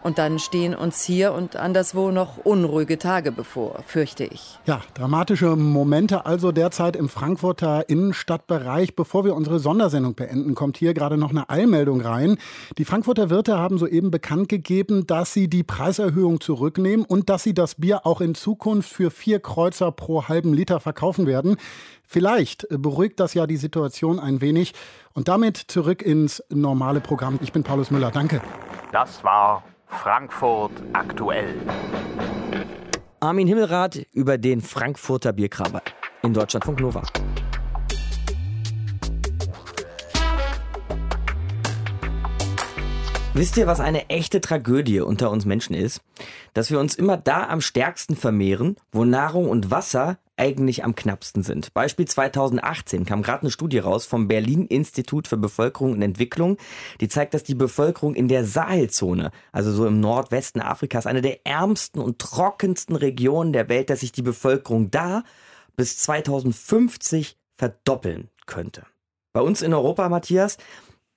Und 0.05 0.19
dann 0.19 0.37
stehen 0.37 0.75
uns 0.75 1.03
hier 1.03 1.33
und 1.33 1.55
anderswo 1.55 2.11
noch 2.11 2.37
unruhige 2.37 2.99
Tage 2.99 3.31
bevor, 3.31 3.79
fürchte 3.87 4.23
ich. 4.23 4.59
Ja, 4.67 4.83
dramatische 4.93 5.55
Momente 5.55 6.27
also 6.27 6.51
derzeit 6.51 6.95
im 6.95 7.09
Frankfurter 7.09 7.89
Innenstadtbereich. 7.89 8.95
Bevor 8.95 9.25
wir 9.25 9.33
unsere 9.33 9.57
Sondersendung 9.57 10.13
beenden, 10.13 10.53
kommt 10.53 10.77
hier 10.77 10.93
gerade 10.93 11.17
noch 11.17 11.31
eine 11.31 11.49
Eilmeldung 11.49 12.01
rein. 12.01 12.37
Die 12.77 12.85
Frankfurter 12.85 13.31
Wirte 13.31 13.57
haben 13.57 13.79
soeben 13.79 14.11
bekannt 14.11 14.47
gegeben, 14.47 15.07
dass 15.07 15.33
sie 15.33 15.47
die 15.47 15.63
Preiserhöhung 15.63 16.39
zurücknehmen 16.39 17.03
und 17.03 17.31
dass 17.31 17.41
sie 17.41 17.55
das 17.55 17.73
Bier 17.73 18.05
auch 18.05 18.21
in 18.21 18.35
Zukunft 18.35 18.93
für 18.93 19.09
vier 19.09 19.39
Kreuzer 19.39 19.91
pro 19.91 20.27
halben 20.27 20.53
Liter 20.53 20.79
verkaufen 20.79 21.25
werden. 21.25 21.57
Vielleicht 22.03 22.67
beruhigt 22.69 23.19
das 23.19 23.33
ja 23.33 23.47
die 23.47 23.57
Situation 23.57 24.19
ein 24.19 24.39
wenig. 24.39 24.75
Und 25.13 25.29
damit 25.29 25.57
zurück 25.57 26.03
ins 26.03 26.43
normale 26.49 27.01
Programm. 27.01 27.39
Ich 27.41 27.51
bin 27.51 27.63
Paulus 27.63 27.89
Müller. 27.89 28.11
Danke. 28.11 28.39
Das 28.91 29.23
war 29.23 29.63
Frankfurt 29.87 30.71
aktuell. 30.93 31.55
Armin 33.19 33.47
Himmelrath 33.47 33.97
über 34.13 34.37
den 34.37 34.61
Frankfurter 34.61 35.33
Bierkraber 35.33 35.81
in 36.21 36.33
Deutschlandfunk 36.33 36.79
Nova. 36.79 37.03
Wisst 43.33 43.57
ihr, 43.57 43.67
was 43.67 43.79
eine 43.81 44.09
echte 44.09 44.39
Tragödie 44.39 45.01
unter 45.01 45.29
uns 45.29 45.45
Menschen 45.45 45.75
ist? 45.75 46.01
Dass 46.53 46.71
wir 46.71 46.79
uns 46.79 46.95
immer 46.95 47.17
da 47.17 47.47
am 47.47 47.59
stärksten 47.59 48.15
vermehren, 48.15 48.77
wo 48.91 49.03
Nahrung 49.03 49.49
und 49.49 49.71
Wasser 49.71 50.17
eigentlich 50.37 50.83
am 50.83 50.95
knappsten 50.95 51.43
sind. 51.43 51.73
Beispiel 51.73 52.07
2018 52.07 53.05
kam 53.05 53.21
gerade 53.21 53.43
eine 53.43 53.51
Studie 53.51 53.79
raus 53.79 54.05
vom 54.05 54.27
Berlin 54.27 54.65
Institut 54.65 55.27
für 55.27 55.37
Bevölkerung 55.37 55.93
und 55.93 56.01
Entwicklung, 56.01 56.57
die 56.99 57.07
zeigt, 57.07 57.33
dass 57.33 57.43
die 57.43 57.55
Bevölkerung 57.55 58.15
in 58.15 58.27
der 58.27 58.45
Sahelzone, 58.45 59.31
also 59.51 59.71
so 59.71 59.85
im 59.85 59.99
Nordwesten 59.99 60.61
Afrikas, 60.61 61.05
eine 61.05 61.21
der 61.21 61.45
ärmsten 61.45 62.01
und 62.01 62.19
trockensten 62.19 62.95
Regionen 62.95 63.53
der 63.53 63.69
Welt, 63.69 63.89
dass 63.89 64.01
sich 64.01 64.11
die 64.11 64.21
Bevölkerung 64.21 64.91
da 64.91 65.23
bis 65.75 65.97
2050 65.97 67.37
verdoppeln 67.53 68.29
könnte. 68.45 68.85
Bei 69.33 69.41
uns 69.41 69.61
in 69.61 69.73
Europa, 69.73 70.07
Matthias, 70.09 70.57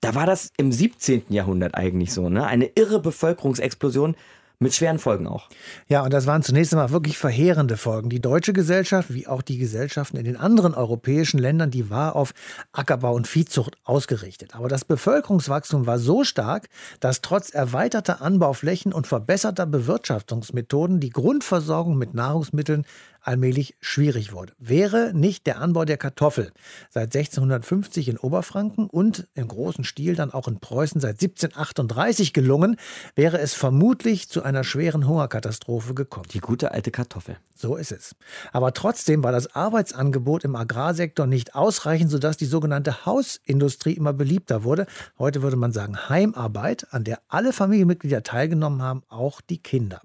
da 0.01 0.15
war 0.15 0.27
das 0.27 0.53
im 0.57 0.71
17. 0.71 1.25
Jahrhundert 1.29 1.75
eigentlich 1.75 2.13
so, 2.13 2.29
ne? 2.29 2.47
Eine 2.47 2.67
irre 2.75 3.01
Bevölkerungsexplosion 3.01 4.17
mit 4.61 4.75
schweren 4.75 4.99
Folgen 4.99 5.29
auch. 5.29 5.49
Ja, 5.87 6.03
und 6.03 6.13
das 6.13 6.27
waren 6.27 6.43
zunächst 6.43 6.73
einmal 6.73 6.91
wirklich 6.91 7.17
verheerende 7.17 7.77
Folgen. 7.77 8.09
Die 8.09 8.21
deutsche 8.21 8.53
Gesellschaft, 8.53 9.15
wie 9.15 9.29
auch 9.29 9.41
die 9.41 9.57
Gesellschaften 9.57 10.17
in 10.17 10.25
den 10.25 10.37
anderen 10.37 10.75
europäischen 10.75 11.39
Ländern, 11.39 11.71
die 11.71 11.91
war 11.91 12.17
auf 12.17 12.35
Ackerbau 12.73 13.15
und 13.15 13.29
Viehzucht 13.29 13.77
ausgerichtet. 13.85 14.57
Aber 14.57 14.69
das 14.69 14.85
Bevölkerungswachstum 14.85 15.87
war 15.87 16.01
so 16.01 16.25
stark, 16.25 16.69
dass 16.99 17.21
trotz 17.21 17.51
erweiterter 17.51 18.21
Anbauflächen 18.21 18.93
und 18.93 19.07
verbesserter 19.07 19.67
Bewirtschaftungsmethoden 19.67 20.99
die 20.99 21.11
Grundversorgung 21.11 21.97
mit 21.97 22.15
Nahrungsmitteln 22.15 22.85
allmählich 23.21 23.77
schwierig 23.81 24.33
wurde. 24.33 24.53
Wäre 24.59 25.13
nicht 25.15 25.47
der 25.47 25.61
Anbau 25.61 25.85
der 25.85 25.97
Kartoffel 25.97 26.53
seit 26.91 27.15
1650 27.15 28.09
in 28.09 28.19
Oberfranken 28.19 28.89
und 28.89 29.29
im 29.35 29.49
großen 29.49 29.85
Stil 29.85 30.15
dann 30.15 30.33
auch 30.33 30.49
in 30.49 30.61
Preußen 30.61 31.01
seit 31.01 31.23
1738 31.23 32.33
gelungen, 32.33 32.77
wäre 33.15 33.39
es 33.39 33.55
vermutlich 33.55 34.29
zu 34.29 34.43
einer 34.43 34.65
schweren 34.65 35.07
Hungerkatastrophe 35.07 35.95
gekommen. 35.95 36.29
Die 36.33 36.41
gute 36.41 36.73
alte 36.73 36.91
Kartoffel. 36.91 37.37
So 37.55 37.77
ist 37.77 37.93
es. 37.93 38.15
Aber 38.53 38.73
trotzdem 38.73 39.25
war 39.25 39.33
das 39.33 39.55
Arbeitsangebot 39.55 40.45
im 40.45 40.55
Agrarsektor 40.55 41.27
nicht 41.27 41.55
ausreichend, 41.55 42.11
sodass 42.11 42.37
die 42.37 42.47
sogenannte 42.47 43.05
Hausindustrie 43.05 43.95
immer 43.95 44.13
beliebter 44.13 44.63
wurde. 44.63 44.87
Heute 45.19 45.43
würde 45.43 45.57
man 45.57 45.73
sagen 45.73 46.09
Heimarbeit, 46.09 46.87
an 46.93 47.05
der 47.05 47.21
alle 47.29 47.53
Familienmitglieder 47.53 48.23
teilgenommen 48.23 48.83
haben, 48.83 49.03
auch 49.09 49.41
die 49.41 49.59
Kinder. 49.59 50.01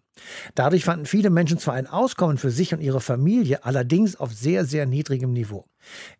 Dadurch 0.55 0.85
fanden 0.85 1.05
viele 1.05 1.29
Menschen 1.29 1.57
zwar 1.57 1.73
ein 1.73 1.87
Auskommen 1.87 2.37
für 2.37 2.51
sich 2.51 2.73
und 2.73 2.81
ihre 2.81 3.01
Familie, 3.01 3.65
allerdings 3.65 4.15
auf 4.19 4.33
sehr, 4.33 4.65
sehr 4.65 4.85
niedrigem 4.85 5.33
Niveau. 5.33 5.65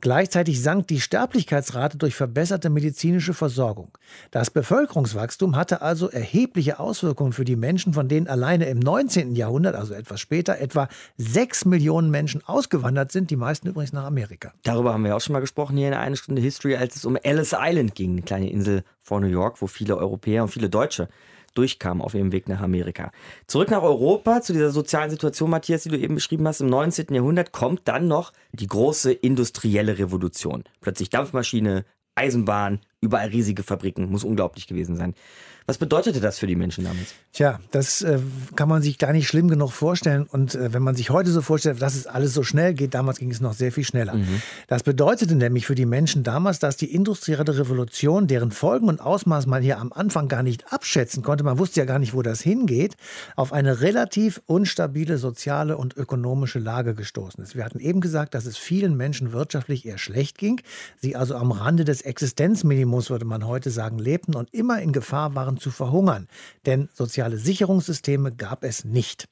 Gleichzeitig 0.02 0.62
sank 0.62 0.88
die 0.88 1.00
Sterblichkeitsrate 1.00 1.98
durch 1.98 2.16
verbesserte 2.16 2.70
medizinische 2.70 3.34
Versorgung. 3.34 3.98
Das 4.32 4.50
Bevölkerungswachstum 4.50 5.56
hatte 5.56 5.82
also 5.82 6.10
erhebliche 6.10 6.80
Auswirkungen 6.80 7.32
für 7.32 7.46
die 7.46 7.56
Menschen, 7.56 7.94
von 7.94 8.08
denen 8.08 8.28
alleine 8.28 8.66
im 8.66 8.80
19. 8.80 9.36
Jahrhundert, 9.36 9.76
also 9.76 9.94
etwas 9.94 10.20
später, 10.20 10.60
etwa 10.60 10.90
sechs 11.18 11.66
Millionen 11.66 12.12
Menschen 12.12 12.42
ausgewandert 12.46 13.12
sind, 13.12 13.30
die 13.30 13.38
meisten 13.38 13.68
übrigens 13.68 13.94
nach 13.94 14.06
Amerika. 14.06 14.52
Darüber 14.64 14.94
haben 14.94 15.06
wir 15.06 15.16
auch 15.16 15.22
schon 15.22 15.34
mal 15.34 15.40
gesprochen 15.40 15.78
hier 15.78 15.88
in 15.88 15.94
einer 15.94 16.16
Stunde 16.16 16.42
History, 16.42 16.76
als 16.76 16.96
es 16.96 17.06
um 17.06 17.16
Ellis 17.16 17.56
Island 17.58 17.96
ging, 17.96 18.12
eine 18.14 18.22
kleine 18.22 18.50
Insel 18.50 18.84
vor 19.02 19.22
New 19.22 19.28
York, 19.28 19.62
wo 19.62 19.68
viele 19.68 19.98
Europäer 19.98 20.44
und 20.44 20.50
viele 20.50 20.70
Deutsche 20.70 21.08
durchkamen 21.54 22.02
auf 22.02 22.14
ihrem 22.14 22.32
Weg 22.32 22.48
nach 22.50 22.62
Amerika. 22.62 23.12
Zurück 23.48 23.72
nach 23.72 23.84
Europa, 23.84 24.42
zu 24.42 24.54
dieser 24.54 24.72
sozialen 24.72 25.10
Situation, 25.10 25.50
Matthias, 25.50 25.84
die 25.84 25.90
du 25.90 25.98
eben 25.98 26.16
beschrieben 26.16 26.48
hast, 26.48 26.62
im 26.62 26.68
19. 26.68 27.14
Jahrhundert 27.14 27.52
kommt 27.52 27.82
dann 27.88 28.08
noch 28.08 28.34
die 28.52 28.68
große 28.68 29.12
industrielle 29.12 29.98
Revolution. 29.98 30.64
Plötzlich 30.82 31.10
Dampfmaschine, 31.10 31.86
Eisenbahn, 32.16 32.80
überall 33.02 33.30
riesige 33.30 33.64
Fabriken, 33.64 34.10
muss 34.10 34.24
unglaublich 34.24 34.68
gewesen 34.68 34.96
sein. 34.96 35.16
Was 35.66 35.78
bedeutete 35.78 36.20
das 36.20 36.40
für 36.40 36.48
die 36.48 36.56
Menschen 36.56 36.84
damals? 36.84 37.14
Tja, 37.32 37.60
das 37.72 38.02
äh, 38.02 38.20
kann 38.56 38.70
man 38.70 38.82
sich 38.82 38.98
gar 38.98 39.14
nicht 39.14 39.28
schlimm 39.28 39.48
genug 39.48 39.72
vorstellen. 39.72 40.24
Und 40.24 40.56
äh, 40.56 40.74
wenn 40.74 40.84
man 40.84 40.96
sich 40.96 41.10
heute 41.10 41.32
so 41.32 41.42
vorstellt, 41.42 41.82
dass 41.82 41.96
es 41.96 42.06
alles 42.06 42.34
so 42.34 42.44
schnell 42.44 42.74
geht, 42.74 42.94
damals 42.94 43.18
ging 43.20 43.32
es 43.32 43.42
noch 43.42 43.54
sehr 43.54 43.72
viel 43.72 43.84
schneller. 43.84 44.16
Mhm. 44.16 44.42
Das 44.68 44.84
bedeutete 44.84 45.36
nämlich 45.36 45.66
für 45.66 45.76
die 45.76 45.86
Menschen 45.86 46.24
damals, 46.24 46.60
dass 46.60 46.78
die 46.78 46.94
industrielle 46.94 47.58
Revolution, 47.58 48.28
deren 48.28 48.52
Folgen 48.52 48.90
und 48.90 49.02
Ausmaß 49.02 49.48
man 49.48 49.64
hier 49.64 49.80
am 49.80 49.94
Anfang 49.94 50.28
gar 50.28 50.44
nicht 50.44 50.72
abschätzen 50.72 51.24
konnte, 51.24 51.44
man 51.44 51.58
wusste 51.58 51.80
ja 51.80 51.86
gar 51.86 52.00
nicht, 52.00 52.14
wo 52.14 52.22
das 52.22 52.42
hingeht, 52.42 52.96
auf 53.36 53.54
eine 53.54 53.82
relativ 53.82 54.42
unstabile 54.46 55.18
soziale 55.18 55.78
und 55.78 55.96
ökonomische 55.96 56.60
Lage 56.60 56.94
gestoßen 56.94 57.44
ist. 57.44 57.56
Wir 57.56 57.66
hatten 57.66 57.80
eben 57.80 58.02
gesagt, 58.02 58.34
dass 58.34 58.46
es 58.46 58.58
vielen 58.58 58.96
Menschen 58.98 59.32
wirtschaftlich 59.32 59.86
eher 59.86 59.98
schlecht 59.98 60.38
ging, 60.38 60.62
sie 61.02 61.16
also 61.16 61.36
am 61.36 61.52
Rande 61.52 61.86
des 61.86 62.02
Existenzminimums, 62.02 63.10
würde 63.10 63.26
man 63.26 63.48
heute 63.48 63.70
sagen, 63.70 63.98
lebten 63.98 64.36
und 64.36 64.54
immer 64.54 64.82
in 64.82 64.92
Gefahr 64.92 65.36
waren, 65.36 65.53
zu 65.58 65.72
verhungern. 65.72 66.28
Denn 66.66 66.90
soziale 66.94 67.38
Sicherungssysteme 67.38 68.32
gab 68.32 68.64
es 68.64 68.86
nicht. 68.86 69.28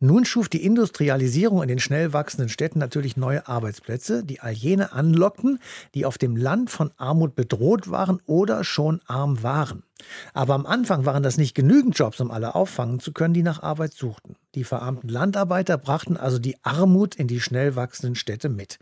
Nun 0.00 0.24
schuf 0.24 0.48
die 0.48 0.64
Industrialisierung 0.64 1.62
in 1.62 1.68
den 1.68 1.78
schnell 1.78 2.12
wachsenden 2.12 2.48
Städten 2.48 2.78
natürlich 2.78 3.16
neue 3.16 3.48
Arbeitsplätze, 3.48 4.24
die 4.24 4.40
all 4.40 4.52
jene 4.52 4.92
anlockten, 4.92 5.58
die 5.94 6.04
auf 6.04 6.18
dem 6.18 6.36
Land 6.36 6.70
von 6.70 6.90
Armut 6.96 7.34
bedroht 7.34 7.90
waren 7.90 8.20
oder 8.26 8.64
schon 8.64 9.00
arm 9.06 9.42
waren. 9.42 9.82
Aber 10.34 10.54
am 10.54 10.66
Anfang 10.66 11.06
waren 11.06 11.22
das 11.22 11.38
nicht 11.38 11.54
genügend 11.54 11.98
Jobs, 11.98 12.20
um 12.20 12.30
alle 12.30 12.54
auffangen 12.54 13.00
zu 13.00 13.12
können, 13.12 13.34
die 13.34 13.42
nach 13.42 13.62
Arbeit 13.62 13.94
suchten. 13.94 14.36
Die 14.54 14.64
verarmten 14.64 15.08
Landarbeiter 15.08 15.78
brachten 15.78 16.16
also 16.16 16.38
die 16.38 16.56
Armut 16.62 17.14
in 17.14 17.28
die 17.28 17.40
schnell 17.40 17.76
wachsenden 17.76 18.14
Städte 18.14 18.48
mit. 18.48 18.78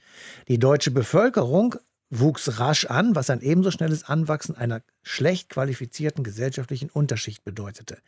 Die 0.48 0.58
deutsche 0.58 0.90
Bevölkerung 0.90 1.76
wuchs 2.20 2.58
rasch 2.58 2.86
an, 2.86 3.14
was 3.14 3.30
ein 3.30 3.40
ebenso 3.40 3.70
schnelles 3.70 4.04
Anwachsen 4.04 4.56
einer 4.56 4.82
schlecht 5.02 5.50
qualifizierten 5.50 6.24
gesellschaftlichen 6.24 6.88
Unterschicht 6.90 7.44
bedeutete. 7.44 7.98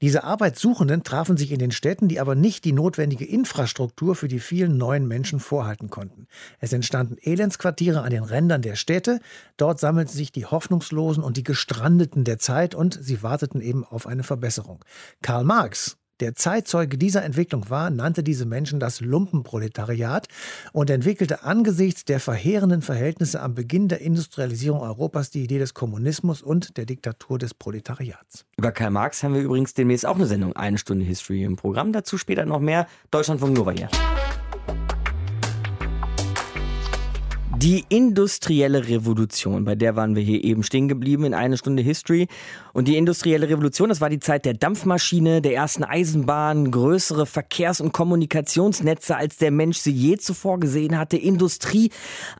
Diese 0.00 0.24
Arbeitssuchenden 0.24 1.02
trafen 1.02 1.36
sich 1.36 1.52
in 1.52 1.58
den 1.58 1.70
Städten, 1.70 2.08
die 2.08 2.20
aber 2.20 2.34
nicht 2.34 2.64
die 2.64 2.72
notwendige 2.72 3.26
Infrastruktur 3.26 4.14
für 4.14 4.28
die 4.28 4.40
vielen 4.40 4.78
neuen 4.78 5.06
Menschen 5.06 5.40
vorhalten 5.40 5.90
konnten. 5.90 6.26
Es 6.58 6.72
entstanden 6.72 7.16
Elendsquartiere 7.20 8.02
an 8.02 8.10
den 8.10 8.24
Rändern 8.24 8.62
der 8.62 8.76
Städte, 8.76 9.20
dort 9.56 9.80
sammelten 9.80 10.14
sich 10.14 10.32
die 10.32 10.46
Hoffnungslosen 10.46 11.22
und 11.22 11.36
die 11.36 11.44
Gestrandeten 11.44 12.24
der 12.24 12.38
Zeit 12.38 12.74
und 12.74 12.98
sie 13.00 13.22
warteten 13.22 13.60
eben 13.60 13.84
auf 13.84 14.06
eine 14.06 14.22
Verbesserung. 14.22 14.84
Karl 15.22 15.44
Marx 15.44 15.99
der 16.20 16.34
Zeitzeuge 16.34 16.98
dieser 16.98 17.24
Entwicklung 17.24 17.70
war, 17.70 17.90
nannte 17.90 18.22
diese 18.22 18.46
Menschen 18.46 18.80
das 18.80 19.00
Lumpenproletariat 19.00 20.28
und 20.72 20.90
entwickelte 20.90 21.44
angesichts 21.44 22.04
der 22.04 22.20
verheerenden 22.20 22.82
Verhältnisse 22.82 23.40
am 23.40 23.54
Beginn 23.54 23.88
der 23.88 24.00
Industrialisierung 24.00 24.80
Europas 24.80 25.30
die 25.30 25.44
Idee 25.44 25.58
des 25.58 25.74
Kommunismus 25.74 26.42
und 26.42 26.76
der 26.76 26.86
Diktatur 26.86 27.38
des 27.38 27.54
Proletariats. 27.54 28.44
Über 28.56 28.72
Karl 28.72 28.90
Marx 28.90 29.22
haben 29.22 29.34
wir 29.34 29.42
übrigens 29.42 29.74
demnächst 29.74 30.06
auch 30.06 30.16
eine 30.16 30.26
Sendung, 30.26 30.54
eine 30.54 30.78
Stunde 30.78 31.04
History 31.04 31.44
im 31.44 31.56
Programm. 31.56 31.92
Dazu 31.92 32.18
später 32.18 32.44
noch 32.44 32.60
mehr. 32.60 32.86
Deutschlandfunk 33.10 33.56
Nova 33.56 33.72
hier. 33.72 33.88
Die 37.62 37.84
industrielle 37.90 38.88
Revolution, 38.88 39.66
bei 39.66 39.74
der 39.74 39.94
waren 39.94 40.16
wir 40.16 40.22
hier 40.22 40.42
eben 40.42 40.62
stehen 40.62 40.88
geblieben 40.88 41.24
in 41.24 41.34
einer 41.34 41.58
Stunde 41.58 41.82
History. 41.82 42.26
Und 42.72 42.88
die 42.88 42.96
industrielle 42.96 43.50
Revolution, 43.50 43.90
das 43.90 44.00
war 44.00 44.08
die 44.08 44.18
Zeit 44.18 44.46
der 44.46 44.54
Dampfmaschine, 44.54 45.42
der 45.42 45.52
ersten 45.52 45.84
Eisenbahn, 45.84 46.70
größere 46.70 47.26
Verkehrs- 47.26 47.82
und 47.82 47.92
Kommunikationsnetze, 47.92 49.14
als 49.14 49.36
der 49.36 49.50
Mensch 49.50 49.76
sie 49.76 49.92
je 49.92 50.16
zuvor 50.16 50.58
gesehen 50.58 50.96
hatte, 50.96 51.18
Industrie, 51.18 51.90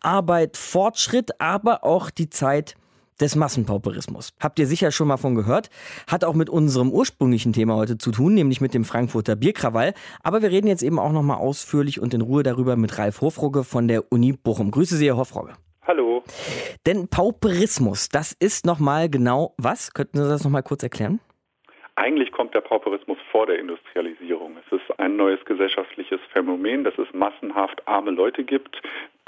Arbeit, 0.01 0.57
Fortschritt, 0.57 1.39
aber 1.39 1.85
auch 1.85 2.09
die 2.09 2.31
Zeit 2.31 2.77
des 3.21 3.37
Massenpauperismus. 3.37 4.33
Habt 4.41 4.59
ihr 4.59 4.67
sicher 4.67 4.91
schon 4.93 5.09
mal 5.09 5.17
von 5.17 5.35
gehört. 5.35 5.71
Hat 6.11 6.25
auch 6.25 6.35
mit 6.35 6.51
unserem 6.51 6.91
ursprünglichen 6.91 7.53
Thema 7.53 7.77
heute 7.77 7.99
zu 7.99 8.11
tun, 8.11 8.35
nämlich 8.35 8.61
mit 8.61 8.75
dem 8.75 8.85
Frankfurter 8.85 9.37
Bierkrawall. 9.37 9.95
Aber 10.23 10.43
wir 10.43 10.51
reden 10.51 10.67
jetzt 10.67 10.83
eben 10.83 10.99
auch 10.99 11.13
noch 11.13 11.23
mal 11.23 11.37
ausführlich 11.37 12.01
und 12.01 12.15
in 12.15 12.21
Ruhe 12.21 12.43
darüber 12.43 12.77
mit 12.77 12.99
Ralf 12.99 13.21
Hofrogge 13.21 13.65
von 13.65 13.89
der 13.89 14.11
Uni 14.13 14.33
Bochum. 14.33 14.71
Grüße 14.71 14.97
Sie, 14.97 15.07
Herr 15.07 15.17
Hofrogge. 15.17 15.53
Hallo. 15.87 16.23
Denn 16.87 17.09
Pauperismus, 17.09 18.09
das 18.09 18.33
ist 18.33 18.65
noch 18.65 18.79
mal 18.79 19.09
genau 19.09 19.55
was? 19.57 19.93
Könnten 19.93 20.19
Sie 20.19 20.29
das 20.29 20.45
noch 20.45 20.51
mal 20.51 20.63
kurz 20.63 20.83
erklären? 20.83 21.21
Eigentlich 21.97 22.33
kommt 22.33 22.55
der 22.55 22.63
Pauperismus 22.63 23.19
vor 23.31 23.47
der 23.47 23.59
Industrialisierung. 23.59 24.57
Es 24.65 24.73
ist 24.73 24.99
ein 24.99 25.17
neues 25.17 25.45
gesellschaftliches 25.45 26.21
Phänomen, 26.33 26.85
dass 26.85 26.97
es 26.97 27.13
massenhaft 27.13 27.87
arme 27.87 28.11
Leute 28.11 28.43
gibt, 28.43 28.81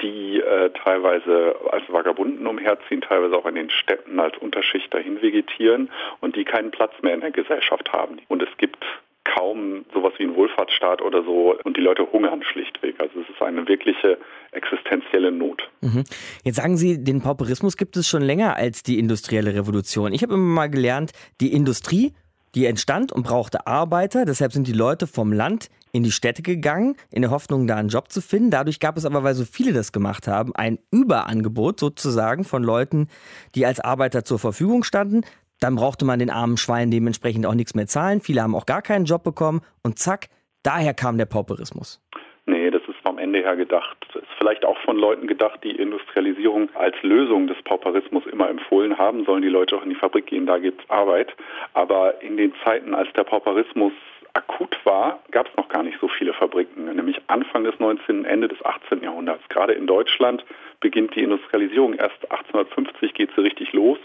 die 0.03 0.39
äh, 0.39 0.69
teilweise 0.83 1.55
als 1.71 1.83
Vagabunden 1.87 2.45
umherziehen, 2.45 3.01
teilweise 3.01 3.35
auch 3.35 3.45
in 3.45 3.55
den 3.55 3.69
Städten 3.69 4.19
als 4.19 4.37
Unterschicht 4.37 4.93
dahin 4.93 5.21
vegetieren 5.21 5.89
und 6.19 6.35
die 6.35 6.43
keinen 6.43 6.71
Platz 6.71 6.93
mehr 7.01 7.13
in 7.13 7.21
der 7.21 7.31
Gesellschaft 7.31 7.91
haben. 7.91 8.19
Und 8.27 8.43
es 8.43 8.49
gibt 8.57 8.85
kaum 9.23 9.85
sowas 9.93 10.13
wie 10.17 10.23
einen 10.23 10.35
Wohlfahrtsstaat 10.35 11.01
oder 11.01 11.23
so 11.23 11.55
und 11.63 11.77
die 11.77 11.81
Leute 11.81 12.11
hungern 12.11 12.43
schlichtweg. 12.43 12.95
Also 12.99 13.21
es 13.21 13.29
ist 13.29 13.41
eine 13.41 13.67
wirkliche 13.67 14.17
existenzielle 14.51 15.31
Not. 15.31 15.69
Mhm. 15.81 16.03
Jetzt 16.43 16.57
sagen 16.57 16.77
Sie, 16.77 17.03
den 17.03 17.21
Pauperismus 17.21 17.77
gibt 17.77 17.95
es 17.95 18.07
schon 18.07 18.21
länger 18.21 18.57
als 18.57 18.83
die 18.83 18.99
industrielle 18.99 19.55
Revolution. 19.55 20.13
Ich 20.13 20.23
habe 20.23 20.33
immer 20.33 20.43
mal 20.43 20.69
gelernt, 20.69 21.11
die 21.39 21.53
Industrie 21.53 22.13
die 22.55 22.65
entstand 22.65 23.11
und 23.11 23.23
brauchte 23.23 23.67
Arbeiter. 23.67 24.25
Deshalb 24.25 24.53
sind 24.53 24.67
die 24.67 24.73
Leute 24.73 25.07
vom 25.07 25.31
Land 25.31 25.69
in 25.91 26.03
die 26.03 26.11
Städte 26.11 26.41
gegangen, 26.41 26.95
in 27.11 27.21
der 27.21 27.31
Hoffnung, 27.31 27.67
da 27.67 27.75
einen 27.75 27.89
Job 27.89 28.11
zu 28.11 28.21
finden. 28.21 28.51
Dadurch 28.51 28.79
gab 28.79 28.97
es 28.97 29.05
aber, 29.05 29.23
weil 29.23 29.35
so 29.35 29.45
viele 29.45 29.73
das 29.73 29.91
gemacht 29.91 30.27
haben, 30.27 30.55
ein 30.55 30.79
Überangebot 30.91 31.79
sozusagen 31.79 32.43
von 32.43 32.63
Leuten, 32.63 33.07
die 33.55 33.65
als 33.65 33.79
Arbeiter 33.79 34.25
zur 34.25 34.39
Verfügung 34.39 34.83
standen. 34.83 35.21
Dann 35.59 35.75
brauchte 35.75 36.03
man 36.03 36.19
den 36.19 36.29
armen 36.29 36.57
Schweinen 36.57 36.91
dementsprechend 36.91 37.45
auch 37.45 37.53
nichts 37.53 37.75
mehr 37.75 37.87
zahlen. 37.87 38.21
Viele 38.21 38.41
haben 38.41 38.55
auch 38.55 38.65
gar 38.65 38.81
keinen 38.81 39.05
Job 39.05 39.23
bekommen. 39.23 39.61
Und 39.81 39.99
zack, 39.99 40.27
daher 40.63 40.93
kam 40.93 41.17
der 41.17 41.25
Pauperismus. 41.25 42.01
Nee, 42.45 42.69
das 42.71 42.81
ist 42.89 42.92
vom 43.03 43.17
Ende 43.19 43.39
her 43.39 43.55
gedacht. 43.55 43.97
Ist 44.15 44.25
vielleicht 44.37 44.65
auch 44.65 44.77
von 44.79 44.97
Leuten 44.97 45.27
gedacht, 45.27 45.59
die 45.63 45.75
Industrialisierung 45.75 46.69
als 46.73 46.95
Lösung 47.03 47.47
des 47.47 47.61
Pauperismus 47.63 48.25
immer 48.25 48.49
empfohlen 48.49 48.97
haben. 48.97 49.25
Sollen 49.25 49.41
die 49.41 49.49
Leute 49.49 49.75
auch 49.75 49.83
in 49.83 49.89
die 49.89 49.95
Fabrik 49.95 50.27
gehen, 50.27 50.45
da 50.45 50.57
gibt 50.57 50.83
es 50.83 50.89
Arbeit. 50.89 51.35
Aber 51.73 52.21
in 52.21 52.37
den 52.37 52.53
Zeiten, 52.63 52.93
als 52.93 53.11
der 53.13 53.23
Pauperismus 53.23 53.93
akut 54.33 54.77
war, 54.83 55.19
gab 55.31 55.47
es 55.47 55.55
noch 55.55 55.69
gar 55.69 55.83
nicht 55.83 55.99
so 56.01 56.07
viele 56.07 56.33
Fabriken, 56.33 56.85
nämlich 56.85 57.21
Anfang 57.27 57.63
des 57.63 57.79
19., 57.79 58.25
Ende 58.25 58.47
des 58.47 58.63
18. 58.65 59.03
Jahrhunderts. 59.03 59.47
Gerade 59.49 59.73
in 59.73 59.85
Deutschland 59.85 60.43
beginnt 60.79 61.15
die 61.15 61.21
Industrialisierung 61.21 61.93
erst 61.93 62.19
1850 62.31 63.13
geht 63.13 63.29
sie 63.35 63.41
richtig 63.41 63.73
los 63.73 63.99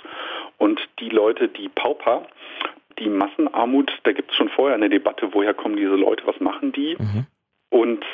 und 0.58 0.80
die 1.00 1.08
Leute, 1.08 1.48
die 1.48 1.68
Pauper, 1.68 2.26
die 2.98 3.08
Massenarmut, 3.08 3.90
da 4.04 4.12
gibt 4.12 4.30
es 4.30 4.36
schon 4.36 4.48
vorher 4.50 4.76
eine 4.76 4.90
Debatte, 4.90 5.32
woher 5.32 5.54
kommen 5.54 5.76
diese 5.76 5.96
Leute, 5.96 6.26
was 6.26 6.38
machen 6.40 6.72
die? 6.72 6.96
Mhm. 6.98 7.26
Und 7.70 8.04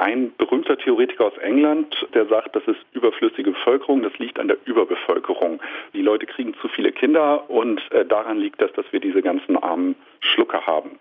ein 0.00 0.32
berühmter 0.38 0.78
Theoretiker 0.78 1.26
aus 1.26 1.36
England, 1.38 1.94
der 2.14 2.26
sagt, 2.26 2.56
das 2.56 2.62
ist 2.66 2.80
überflüssige 2.92 3.50
Bevölkerung, 3.50 4.02
das 4.02 4.18
liegt 4.18 4.38
an 4.38 4.48
der 4.48 4.56
Überbevölkerung. 4.64 5.60
Die 5.92 6.00
Leute 6.00 6.26
kriegen 6.26 6.54
zu 6.54 6.68
viele 6.68 6.90
Kinder 6.90 7.48
und 7.50 7.80
äh, 7.92 8.06
daran 8.06 8.38
liegt 8.38 8.62
das, 8.62 8.72
dass 8.72 8.86
wir 8.92 9.00
diese 9.00 9.20
ganzen 9.20 9.56
armen 9.58 9.94
Schlucker 10.20 10.66
haben. 10.66 10.98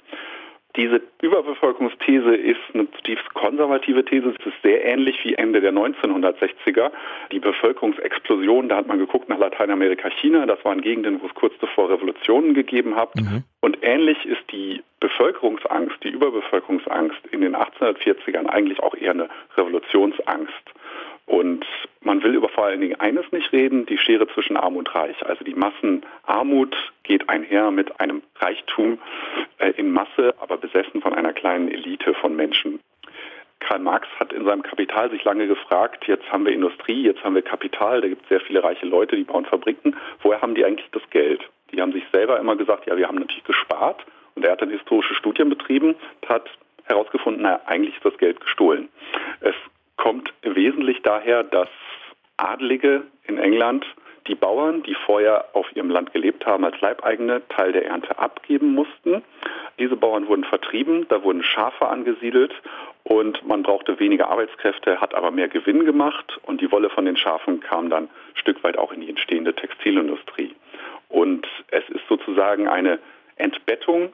Diese 0.79 1.01
Überbevölkerungsthese 1.21 2.33
ist 2.35 2.61
eine 2.73 2.89
zutiefst 2.91 3.33
konservative 3.33 4.05
These. 4.05 4.29
Es 4.29 4.45
ist 4.45 4.61
sehr 4.63 4.85
ähnlich 4.85 5.17
wie 5.25 5.33
Ende 5.33 5.59
der 5.59 5.73
1960er. 5.73 6.89
Die 7.33 7.39
Bevölkerungsexplosion, 7.39 8.69
da 8.69 8.77
hat 8.77 8.87
man 8.87 8.97
geguckt 8.97 9.27
nach 9.27 9.39
Lateinamerika, 9.39 10.09
China. 10.09 10.45
Das 10.45 10.63
waren 10.63 10.79
Gegenden, 10.79 11.21
wo 11.21 11.27
es 11.27 11.33
kurz 11.33 11.53
zuvor 11.59 11.89
Revolutionen 11.89 12.53
gegeben 12.53 12.95
hat. 12.95 13.13
Mhm. 13.17 13.43
Und 13.59 13.79
ähnlich 13.81 14.25
ist 14.25 14.39
die 14.53 14.81
Bevölkerungsangst, 15.01 15.97
die 16.01 16.11
Überbevölkerungsangst 16.11 17.27
in 17.31 17.41
den 17.41 17.57
1840ern 17.57 18.45
eigentlich 18.45 18.79
auch 18.79 18.95
eher 18.95 19.11
eine 19.11 19.27
Revolutionsangst. 19.57 20.53
Und 21.29 21.63
man 22.01 22.23
will 22.23 22.33
über 22.33 22.49
vor 22.49 22.65
allen 22.65 22.81
Dingen 22.81 22.99
eines 22.99 23.31
nicht 23.31 23.53
reden, 23.53 23.85
die 23.85 23.99
Schere 23.99 24.27
zwischen 24.29 24.57
Arm 24.57 24.77
und 24.77 24.95
Reich. 24.95 25.23
Also 25.23 25.43
die 25.43 25.53
Massenarmut 25.53 26.75
geht 27.03 27.29
einher 27.29 27.69
mit 27.69 27.99
einem 27.99 28.23
Reichtum 28.39 28.97
äh, 29.59 29.69
in 29.77 29.91
Masse, 29.91 30.33
aber 30.39 30.57
besessen 30.57 31.03
von 31.03 31.13
einer 31.13 31.31
kleinen 31.31 31.69
Elite 31.69 32.15
von 32.15 32.35
Menschen. 32.35 32.79
Karl 33.59 33.77
Marx 33.77 34.07
hat 34.19 34.33
in 34.33 34.43
seinem 34.43 34.63
Kapital 34.63 35.11
sich 35.11 35.23
lange 35.23 35.45
gefragt, 35.45 36.07
jetzt 36.07 36.31
haben 36.31 36.47
wir 36.47 36.51
Industrie, 36.51 37.03
jetzt 37.03 37.23
haben 37.23 37.35
wir 37.35 37.43
Kapital, 37.43 38.01
da 38.01 38.07
gibt 38.07 38.23
es 38.23 38.29
sehr 38.29 38.41
viele 38.41 38.63
reiche 38.63 38.87
Leute, 38.87 39.15
die 39.15 39.23
bauen 39.23 39.45
Fabriken. 39.45 39.95
Woher 40.23 40.41
haben 40.41 40.55
die 40.55 40.65
eigentlich 40.65 40.89
das 40.93 41.07
Geld? 41.11 41.47
Die 41.71 41.79
haben 41.79 41.93
sich 41.93 42.05
selber 42.11 42.39
immer 42.39 42.55
gesagt, 42.55 42.87
ja, 42.87 42.97
wir 42.97 43.07
haben 43.07 43.19
natürlich 43.19 43.43
gespart. 43.43 44.03
Und 44.33 44.45
er 44.45 44.53
hat 44.53 44.63
dann 44.63 44.71
historische 44.71 45.13
Studien 45.13 45.49
betrieben, 45.49 45.93
hat 46.27 46.49
herausgefunden, 46.85 47.43
naja, 47.43 47.61
eigentlich 47.67 47.95
ist 47.97 48.05
das 48.05 48.17
Geld 48.17 48.41
gestohlen. 48.41 48.89
Es 49.41 49.53
kommt 49.99 50.33
wesentlich 50.43 51.01
daher, 51.03 51.43
dass 51.43 51.67
Adlige 52.37 53.03
in 53.23 53.37
England 53.37 53.85
die 54.27 54.35
Bauern, 54.35 54.81
die 54.83 54.95
vorher 54.95 55.45
auf 55.53 55.65
ihrem 55.75 55.89
Land 55.89 56.13
gelebt 56.13 56.45
haben, 56.45 56.63
als 56.63 56.79
Leibeigene 56.79 57.41
Teil 57.49 57.73
der 57.73 57.85
Ernte 57.85 58.17
abgeben 58.17 58.73
mussten. 58.73 59.23
Diese 59.77 59.97
Bauern 59.97 60.27
wurden 60.27 60.45
vertrieben, 60.45 61.05
da 61.09 61.23
wurden 61.23 61.43
Schafe 61.43 61.87
angesiedelt 61.87 62.53
und 63.03 63.45
man 63.45 63.63
brauchte 63.63 63.99
weniger 63.99 64.29
Arbeitskräfte, 64.29 65.01
hat 65.01 65.13
aber 65.15 65.31
mehr 65.31 65.49
Gewinn 65.49 65.83
gemacht 65.83 66.39
und 66.43 66.61
die 66.61 66.71
Wolle 66.71 66.89
von 66.89 67.05
den 67.05 67.17
Schafen 67.17 67.59
kam 67.59 67.89
dann 67.89 68.03
ein 68.05 68.09
Stück 68.35 68.63
weit 68.63 68.77
auch 68.77 68.93
in 68.93 69.01
die 69.01 69.09
entstehende 69.09 69.53
Textilindustrie. 69.53 70.55
Und 71.09 71.45
es 71.71 71.83
ist 71.89 72.07
sozusagen 72.07 72.69
eine 72.69 72.99
Entbettung 73.35 74.13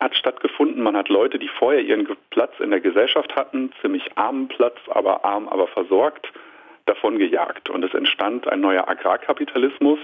hat 0.00 0.14
stattgefunden. 0.14 0.82
Man 0.82 0.96
hat 0.96 1.08
Leute, 1.08 1.38
die 1.38 1.48
vorher 1.48 1.80
ihren 1.80 2.06
Platz 2.30 2.52
in 2.60 2.70
der 2.70 2.80
Gesellschaft 2.80 3.34
hatten, 3.34 3.72
ziemlich 3.80 4.04
armen 4.16 4.48
Platz, 4.48 4.76
aber 4.88 5.24
arm, 5.24 5.48
aber 5.48 5.66
versorgt, 5.68 6.30
davon 6.84 7.18
gejagt. 7.18 7.70
Und 7.70 7.84
es 7.84 7.94
entstand 7.94 8.46
ein 8.48 8.60
neuer 8.60 8.88
Agrarkapitalismus, 8.88 9.98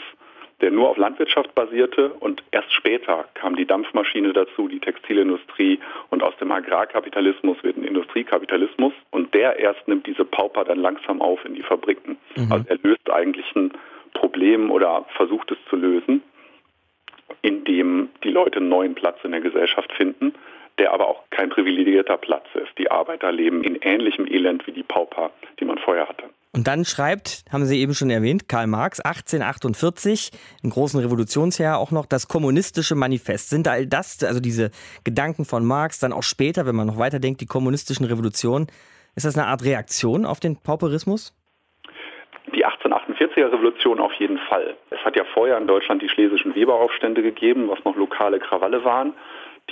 der 0.60 0.70
nur 0.70 0.88
auf 0.88 0.96
Landwirtschaft 0.96 1.54
basierte 1.54 2.10
und 2.20 2.42
erst 2.52 2.72
später 2.72 3.24
kam 3.34 3.56
die 3.56 3.66
Dampfmaschine 3.66 4.32
dazu, 4.32 4.68
die 4.68 4.78
Textilindustrie 4.78 5.80
und 6.10 6.22
aus 6.22 6.36
dem 6.36 6.52
Agrarkapitalismus 6.52 7.62
wird 7.62 7.76
ein 7.76 7.84
Industriekapitalismus 7.84 8.92
und 9.10 9.34
der 9.34 9.58
erst 9.58 9.86
nimmt 9.88 10.06
diese 10.06 10.24
Pauper 10.24 10.64
dann 10.64 10.78
langsam 10.78 11.20
auf 11.20 11.44
in 11.44 11.54
die 11.54 11.62
Fabriken. 11.62 12.16
Mhm. 12.36 12.52
Also 12.52 12.64
er 12.68 12.78
löst 12.82 13.10
eigentlich 13.10 13.46
ein 13.56 13.72
Problem 14.14 14.70
oder 14.70 15.04
versucht 15.16 15.50
es 15.50 15.58
zu 15.68 15.76
lösen 15.76 16.22
in 17.42 17.64
dem 17.64 18.10
die 18.22 18.30
Leute 18.30 18.58
einen 18.58 18.68
neuen 18.68 18.94
Platz 18.94 19.18
in 19.24 19.32
der 19.32 19.40
Gesellschaft 19.40 19.92
finden, 19.92 20.34
der 20.78 20.92
aber 20.92 21.08
auch 21.08 21.22
kein 21.30 21.50
privilegierter 21.50 22.16
Platz 22.16 22.46
ist. 22.54 22.76
Die 22.78 22.90
Arbeiter 22.90 23.30
leben 23.32 23.62
in 23.62 23.76
ähnlichem 23.76 24.26
Elend 24.26 24.66
wie 24.66 24.72
die 24.72 24.82
Pauper, 24.82 25.30
die 25.60 25.64
man 25.64 25.78
vorher 25.78 26.08
hatte. 26.08 26.24
Und 26.54 26.66
dann 26.66 26.84
schreibt, 26.84 27.44
haben 27.50 27.64
Sie 27.64 27.80
eben 27.80 27.94
schon 27.94 28.10
erwähnt, 28.10 28.46
Karl 28.46 28.66
Marx 28.66 29.00
1848, 29.00 30.30
im 30.62 30.70
großen 30.70 31.00
Revolutionsjahr 31.00 31.78
auch 31.78 31.90
noch 31.90 32.04
das 32.04 32.28
kommunistische 32.28 32.94
Manifest. 32.94 33.48
Sind 33.48 33.68
all 33.68 33.86
das, 33.86 34.22
also 34.22 34.38
diese 34.38 34.70
Gedanken 35.02 35.46
von 35.46 35.64
Marx, 35.64 35.98
dann 35.98 36.12
auch 36.12 36.22
später, 36.22 36.66
wenn 36.66 36.76
man 36.76 36.86
noch 36.86 36.98
weiterdenkt, 36.98 37.40
die 37.40 37.46
kommunistischen 37.46 38.04
Revolutionen, 38.04 38.66
ist 39.14 39.24
das 39.24 39.36
eine 39.36 39.46
Art 39.46 39.64
Reaktion 39.64 40.26
auf 40.26 40.40
den 40.40 40.56
Pauperismus? 40.56 41.34
Die 43.22 43.28
1848er 43.28 43.52
Revolution 43.52 44.00
auf 44.00 44.12
jeden 44.14 44.38
Fall. 44.38 44.74
Es 44.90 44.98
hat 45.04 45.14
ja 45.14 45.22
vorher 45.22 45.56
in 45.56 45.68
Deutschland 45.68 46.02
die 46.02 46.08
schlesischen 46.08 46.56
Weberaufstände 46.56 47.22
gegeben, 47.22 47.68
was 47.68 47.84
noch 47.84 47.94
lokale 47.94 48.40
Krawalle 48.40 48.84
waren, 48.84 49.14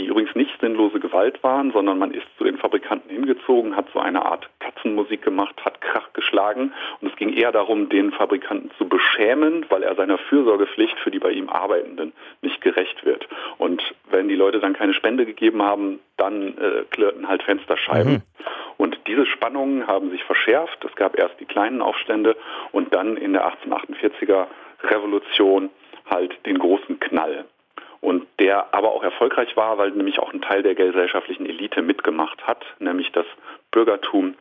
die 0.01 0.07
übrigens 0.07 0.35
nicht 0.35 0.59
sinnlose 0.61 0.99
Gewalt 0.99 1.43
waren, 1.43 1.73
sondern 1.73 1.99
man 1.99 2.13
ist 2.13 2.27
zu 2.39 2.45
den 2.45 2.57
Fabrikanten 2.57 3.11
hingezogen, 3.11 3.77
hat 3.77 3.87
so 3.93 4.01
eine 4.01 4.25
Art 4.25 4.49
Katzenmusik 4.59 5.23
gemacht, 5.23 5.55
hat 5.63 5.81
Krach 5.83 6.13
geschlagen. 6.15 6.73
Und 7.01 7.13
es 7.13 7.17
ging 7.17 7.33
eher 7.35 7.53
darum, 7.53 7.91
den 7.91 8.11
Fabrikanten 8.11 8.71
zu 8.79 8.89
beschämen, 8.89 9.67
weil 9.69 9.83
er 9.83 9.95
seiner 9.95 10.17
Fürsorgepflicht 10.17 10.99
für 11.01 11.11
die 11.11 11.19
bei 11.19 11.33
ihm 11.33 11.51
Arbeitenden 11.51 12.13
nicht 12.41 12.63
gerecht 12.63 13.05
wird. 13.05 13.29
Und 13.59 13.83
wenn 14.11 14.29
die 14.29 14.37
Leute 14.37 14.59
dann 14.59 14.73
keine 14.73 14.95
Spende 14.95 15.27
gegeben 15.27 15.63
haben, 15.63 16.01
dann 16.17 16.57
äh, 16.57 16.85
klirrten 16.91 17.29
halt 17.29 17.43
Fensterscheiben. 17.43 18.13
Mhm. 18.13 18.23
Und 18.79 18.99
diese 19.07 19.27
Spannungen 19.27 19.87
haben 19.87 20.11
sich 20.11 20.25
verschärft. 20.25 20.83
Es 20.87 20.95
gab 20.97 21.19
erst 21.19 21.39
die 21.39 21.45
kleinen 21.45 21.83
Aufstände 21.83 22.37
und 22.73 22.95
dann 22.95 23.19
in 23.19 23.35
der 23.35 23.47
1848er 23.47 24.47
Revolution 24.83 25.69
halt 26.09 26.35
den 26.47 26.59
großen 26.59 26.99
Knall 26.99 27.45
und 28.01 28.27
der 28.39 28.75
aber 28.75 28.93
auch 28.93 29.03
erfolgreich 29.03 29.57
war, 29.57 29.77
weil 29.79 29.91
nämlich 29.91 30.19
auch 30.19 30.33
ein 30.33 30.41
Teil 30.41 30.63
der 30.63 30.75
gesellschaftlichen 30.75 31.47
Elite 31.47 31.83
mitgemacht 31.83 32.47
hat, 32.47 32.65
nämlich 32.79 33.13
das 33.13 33.27
Bürgertum 33.71 34.35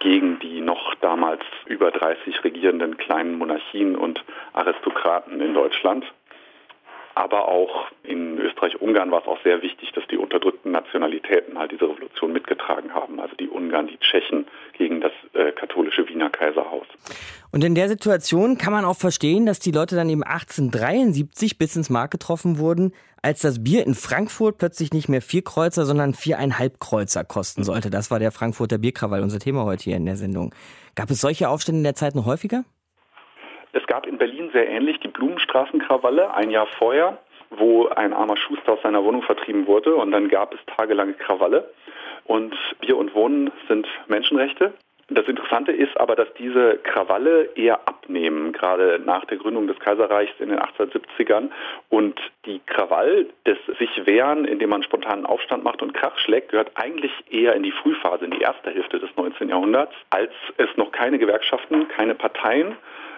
gegen 0.00 0.38
die 0.40 0.60
noch 0.60 0.94
damals 0.96 1.42
über 1.66 1.90
30 1.90 2.42
regierenden 2.44 2.96
kleinen 2.96 3.38
Monarchien 3.38 3.96
und 3.96 4.24
Aristokraten 4.52 5.40
in 5.40 5.54
Deutschland. 5.54 6.04
Aber 7.14 7.48
auch 7.48 7.86
in 8.02 8.38
Österreich-Ungarn 8.38 9.10
war 9.10 9.20
es 9.20 9.28
auch 9.28 9.40
sehr 9.44 9.62
wichtig, 9.62 9.92
dass 9.94 10.04
die 10.10 10.16
unterdrückten 10.16 10.72
Nationalitäten 10.72 11.56
halt 11.56 11.70
diese 11.70 11.88
Revolution 11.88 12.32
mitgetragen 12.32 12.92
haben. 12.92 13.20
Also 13.20 13.36
die 13.36 13.48
Ungarn, 13.48 13.86
die 13.86 13.98
Tschechen 13.98 14.46
gegen 14.76 15.00
das 15.00 15.12
äh, 15.32 15.52
katholische 15.52 16.08
Wiener 16.08 16.30
Kaiserhaus. 16.30 16.86
Und 17.52 17.62
in 17.62 17.76
der 17.76 17.88
Situation 17.88 18.58
kann 18.58 18.72
man 18.72 18.84
auch 18.84 18.96
verstehen, 18.96 19.46
dass 19.46 19.60
die 19.60 19.70
Leute 19.70 19.94
dann 19.94 20.08
eben 20.08 20.24
1873 20.24 21.56
bis 21.56 21.76
ins 21.76 21.88
Mark 21.88 22.10
getroffen 22.10 22.58
wurden, 22.58 22.92
als 23.22 23.40
das 23.40 23.62
Bier 23.62 23.86
in 23.86 23.94
Frankfurt 23.94 24.58
plötzlich 24.58 24.92
nicht 24.92 25.08
mehr 25.08 25.22
vier 25.22 25.42
Kreuzer, 25.42 25.86
sondern 25.86 26.14
viereinhalb 26.14 26.80
Kreuzer 26.80 27.24
kosten 27.24 27.62
sollte. 27.62 27.90
Das 27.90 28.10
war 28.10 28.18
der 28.18 28.32
Frankfurter 28.32 28.78
Bierkrawall, 28.78 29.22
unser 29.22 29.38
Thema 29.38 29.64
heute 29.64 29.84
hier 29.84 29.96
in 29.96 30.04
der 30.04 30.16
Sendung. 30.16 30.52
Gab 30.96 31.10
es 31.10 31.20
solche 31.20 31.48
Aufstände 31.48 31.78
in 31.78 31.84
der 31.84 31.94
Zeit 31.94 32.16
noch 32.16 32.26
häufiger? 32.26 32.64
Es 33.74 33.84
gab 33.88 34.06
in 34.06 34.18
Berlin 34.18 34.50
sehr 34.52 34.68
ähnlich 34.68 35.00
die 35.00 35.08
Blumenstraßenkrawalle 35.08 36.32
ein 36.32 36.50
Jahr 36.50 36.68
vorher, 36.78 37.18
wo 37.50 37.88
ein 37.88 38.12
armer 38.12 38.36
Schuster 38.36 38.74
aus 38.74 38.82
seiner 38.82 39.02
Wohnung 39.04 39.22
vertrieben 39.22 39.66
wurde 39.66 39.96
und 39.96 40.12
dann 40.12 40.28
gab 40.28 40.54
es 40.54 40.60
tagelange 40.76 41.14
Krawalle. 41.14 41.68
Und 42.24 42.54
Bier 42.80 42.96
und 42.96 43.14
Wohnen 43.14 43.50
sind 43.68 43.86
Menschenrechte. 44.06 44.72
Das 45.08 45.26
Interessante 45.26 45.72
ist 45.72 46.00
aber, 46.00 46.16
dass 46.16 46.32
diese 46.38 46.78
Krawalle 46.78 47.50
eher 47.56 47.86
abnehmen, 47.86 48.52
gerade 48.52 49.00
nach 49.04 49.26
der 49.26 49.36
Gründung 49.36 49.66
des 49.66 49.78
Kaiserreichs 49.78 50.32
in 50.38 50.48
den 50.48 50.58
1870ern. 50.60 51.50
Und 51.90 52.18
die 52.46 52.60
Krawall 52.64 53.26
des 53.44 53.58
sich 53.78 54.06
wehren, 54.06 54.46
indem 54.46 54.70
man 54.70 54.82
spontanen 54.82 55.26
Aufstand 55.26 55.62
macht 55.64 55.82
und 55.82 55.92
Krach 55.92 56.16
schlägt, 56.18 56.52
gehört 56.52 56.70
eigentlich 56.76 57.12
eher 57.30 57.54
in 57.54 57.64
die 57.64 57.72
Frühphase, 57.72 58.24
in 58.24 58.30
die 58.30 58.40
erste 58.40 58.70
Hälfte 58.70 58.98
des 58.98 59.10
19. 59.16 59.50
Jahrhunderts, 59.50 59.94
als 60.08 60.32
es 60.56 60.68
noch 60.76 60.92
keine 60.92 61.18
Gewerkschaften, 61.18 61.88
keine 61.88 62.14
Parteien 62.14 62.76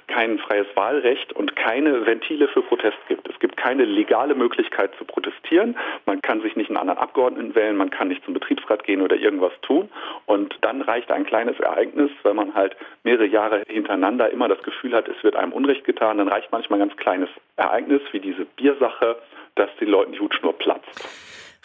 kein 0.09 0.39
freies 0.39 0.67
Wahlrecht 0.75 1.33
und 1.33 1.57
keine 1.57 2.07
Ventile 2.07 2.49
für 2.49 2.63
Protest 2.63 2.99
gibt. 3.09 3.29
Es 3.29 3.39
gibt 3.41 3.57
keine 3.57 3.85
legale 3.85 4.35
Möglichkeit 4.35 4.93
zu 4.99 5.05
protestieren. 5.05 5.77
Man 6.05 6.23
kann 6.23 6.43
sich 6.43 6.57
nicht 6.57 6.71
einen 6.71 6.77
anderen 6.77 6.99
Abgeordneten 6.99 7.55
wählen, 7.55 7.77
man 7.77 7.91
kann 7.91 8.09
nicht 8.09 8.25
zum 8.25 8.35
Betriebsrat 8.35 8.85
gehen 8.85 9.03
oder 9.03 9.17
irgendwas 9.17 9.53
tun. 9.63 9.89
Und 10.27 10.57
dann 10.61 10.83
reicht 10.83 11.11
ein 11.11 11.27
kleines 11.27 11.59
Ereignis, 11.61 12.11
wenn 12.23 12.37
man 12.37 12.55
halt 12.55 12.77
mehrere 13.05 13.27
Jahre 13.27 13.63
hintereinander 13.67 14.31
immer 14.31 14.49
das 14.49 14.63
Gefühl 14.63 14.95
hat, 14.95 15.09
es 15.09 15.23
wird 15.23 15.37
einem 15.37 15.53
Unrecht 15.53 15.85
getan, 15.85 16.19
dann 16.19 16.29
reicht 16.29 16.53
manchmal 16.53 16.81
ein 16.81 16.89
ganz 16.89 16.99
kleines 16.99 17.29
Ereignis 17.57 18.03
wie 18.13 18.21
diese 18.21 18.45
Biersache, 18.45 19.17
dass 19.57 19.71
den 19.81 19.89
Leuten 19.89 20.13
die 20.13 20.21
Hutschnur 20.21 20.53
platzt. 20.53 20.87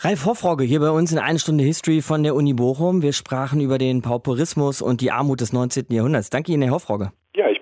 Ralf 0.03 0.25
Hoffrogge 0.25 0.63
hier 0.63 0.79
bei 0.79 0.89
uns 0.89 1.11
in 1.11 1.19
eine 1.19 1.37
Stunde 1.37 1.63
History 1.63 2.01
von 2.01 2.23
der 2.23 2.33
Uni 2.33 2.53
Bochum. 2.53 3.03
Wir 3.03 3.13
sprachen 3.13 3.61
über 3.61 3.77
den 3.77 4.01
Pauperismus 4.01 4.81
und 4.81 4.99
die 5.01 5.11
Armut 5.11 5.41
des 5.41 5.53
19. 5.53 5.85
Jahrhunderts. 5.89 6.31
Danke 6.31 6.51
Ihnen, 6.51 6.63
Herr 6.63 6.71
Hoffrogge. 6.71 7.11
Ja, 7.35 7.47
ich. 7.49 7.60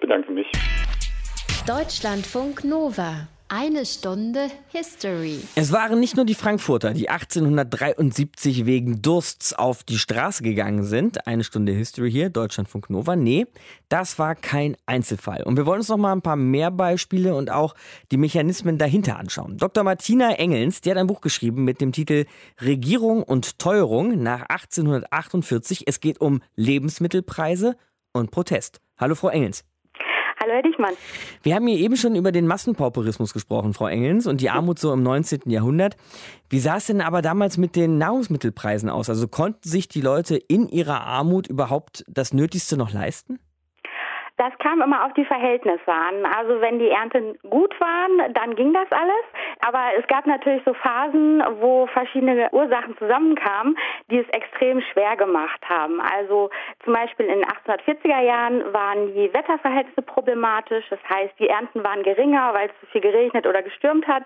Deutschlandfunk 1.69 2.63
Nova. 2.63 3.27
Eine 3.47 3.85
Stunde 3.85 4.49
History. 4.69 5.39
Es 5.53 5.71
waren 5.71 5.99
nicht 5.99 6.15
nur 6.15 6.25
die 6.25 6.33
Frankfurter, 6.33 6.95
die 6.95 7.09
1873 7.09 8.65
wegen 8.65 9.03
Dursts 9.03 9.53
auf 9.53 9.83
die 9.83 9.99
Straße 9.99 10.41
gegangen 10.41 10.83
sind. 10.83 11.27
Eine 11.27 11.43
Stunde 11.43 11.71
History 11.71 12.09
hier, 12.09 12.31
Deutschlandfunk 12.31 12.89
Nova. 12.89 13.15
Nee, 13.15 13.45
das 13.87 14.17
war 14.17 14.33
kein 14.33 14.77
Einzelfall. 14.87 15.43
Und 15.43 15.57
wir 15.57 15.67
wollen 15.67 15.81
uns 15.81 15.89
noch 15.89 15.97
mal 15.97 16.11
ein 16.11 16.23
paar 16.23 16.37
mehr 16.37 16.71
Beispiele 16.71 17.35
und 17.35 17.51
auch 17.51 17.75
die 18.11 18.17
Mechanismen 18.17 18.79
dahinter 18.79 19.19
anschauen. 19.19 19.57
Dr. 19.57 19.83
Martina 19.83 20.31
Engelns, 20.31 20.81
die 20.81 20.89
hat 20.89 20.97
ein 20.97 21.05
Buch 21.05 21.21
geschrieben 21.21 21.65
mit 21.65 21.81
dem 21.81 21.91
Titel 21.91 22.25
Regierung 22.59 23.21
und 23.21 23.59
Teuerung 23.59 24.23
nach 24.23 24.41
1848. 24.49 25.83
Es 25.85 25.99
geht 25.99 26.19
um 26.19 26.41
Lebensmittelpreise 26.55 27.75
und 28.11 28.31
Protest. 28.31 28.81
Hallo, 28.97 29.13
Frau 29.13 29.29
Engelns. 29.29 29.63
Hallo, 30.41 30.53
Herr 30.53 30.61
Dichmann. 30.61 30.93
Wir 31.43 31.55
haben 31.55 31.67
hier 31.67 31.77
eben 31.77 31.97
schon 31.97 32.15
über 32.15 32.31
den 32.31 32.47
Massenpauperismus 32.47 33.33
gesprochen, 33.33 33.73
Frau 33.73 33.87
Engelns, 33.87 34.25
und 34.25 34.39
die 34.39 34.49
Armut 34.49 34.79
so 34.79 34.93
im 34.93 35.03
19. 35.03 35.41
Jahrhundert. 35.47 35.97
Wie 36.49 36.59
sah 36.59 36.77
es 36.77 36.85
denn 36.85 37.01
aber 37.01 37.21
damals 37.21 37.57
mit 37.57 37.75
den 37.75 37.97
Nahrungsmittelpreisen 37.97 38.89
aus? 38.89 39.09
Also 39.09 39.27
konnten 39.27 39.67
sich 39.67 39.89
die 39.89 39.99
Leute 39.99 40.37
in 40.37 40.69
ihrer 40.69 41.01
Armut 41.01 41.47
überhaupt 41.47 42.05
das 42.07 42.33
Nötigste 42.33 42.77
noch 42.77 42.93
leisten? 42.93 43.39
Das 44.39 44.57
kam 44.59 44.81
immer 44.81 45.05
auf 45.05 45.13
die 45.15 45.25
Verhältnisse 45.25 45.91
an. 45.91 46.25
Also 46.25 46.61
wenn 46.61 46.79
die 46.79 46.87
Ernten 46.87 47.37
gut 47.49 47.77
waren, 47.81 48.33
dann 48.33 48.55
ging 48.55 48.73
das 48.73 48.89
alles. 48.89 49.25
Aber 49.67 49.81
es 49.99 50.07
gab 50.07 50.25
natürlich 50.27 50.61
so 50.63 50.73
Phasen, 50.73 51.43
wo 51.59 51.87
verschiedene 51.87 52.49
Ursachen 52.53 52.97
zusammenkamen, 52.97 53.77
die 54.09 54.19
es 54.19 54.29
extrem 54.29 54.79
schwer 54.93 55.17
gemacht 55.17 55.59
haben. 55.67 55.99
Also 55.99 56.49
zum 56.85 56.93
Beispiel 56.93 57.25
in 57.25 57.39
den 57.39 57.47
1840er 57.49 58.21
Jahren 58.21 58.73
waren 58.73 59.13
die 59.13 59.33
Wetterverhältnisse 59.33 60.03
problematisch. 60.03 60.85
Das 60.89 60.99
heißt, 61.09 61.33
die 61.37 61.49
Ernten 61.49 61.83
waren 61.83 62.01
geringer, 62.03 62.53
weil 62.53 62.69
es 62.69 62.79
zu 62.79 62.85
viel 62.93 63.01
geregnet 63.01 63.45
oder 63.45 63.61
gestürmt 63.61 64.07
hat. 64.07 64.23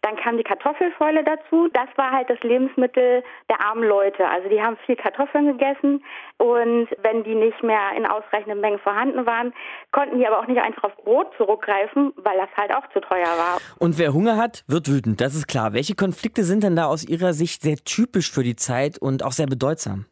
Dann 0.00 0.16
kam 0.16 0.38
die 0.38 0.42
Kartoffelfäule 0.42 1.22
dazu. 1.22 1.68
Das 1.72 1.86
war 1.94 2.10
halt 2.10 2.28
das 2.28 2.40
Lebensmittel 2.40 3.22
der 3.48 3.60
armen 3.60 3.84
Leute. 3.84 4.26
Also 4.26 4.48
die 4.48 4.60
haben 4.60 4.76
viel 4.86 4.96
Kartoffeln 4.96 5.46
gegessen 5.46 6.02
und 6.38 6.88
wenn 7.02 7.22
die 7.22 7.36
nicht 7.36 7.62
mehr 7.62 7.92
in 7.96 8.06
ausreichenden 8.06 8.60
Mengen 8.60 8.80
vorhanden 8.80 9.24
waren, 9.24 9.51
konnten 9.90 10.18
die 10.18 10.26
aber 10.26 10.40
auch 10.40 10.46
nicht 10.46 10.60
einfach 10.60 10.84
auf 10.84 10.96
Brot 10.96 11.28
zurückgreifen, 11.36 12.12
weil 12.16 12.38
das 12.38 12.48
halt 12.56 12.74
auch 12.74 12.88
zu 12.92 13.00
teuer 13.00 13.26
war. 13.26 13.58
Und 13.78 13.98
wer 13.98 14.12
Hunger 14.12 14.36
hat, 14.36 14.64
wird 14.66 14.88
wütend, 14.88 15.20
das 15.20 15.34
ist 15.34 15.46
klar. 15.46 15.72
Welche 15.72 15.94
Konflikte 15.94 16.44
sind 16.44 16.62
denn 16.62 16.76
da 16.76 16.86
aus 16.86 17.04
Ihrer 17.04 17.32
Sicht 17.32 17.62
sehr 17.62 17.76
typisch 17.76 18.30
für 18.30 18.42
die 18.42 18.56
Zeit 18.56 18.98
und 18.98 19.22
auch 19.22 19.32
sehr 19.32 19.46
bedeutsam? 19.46 20.06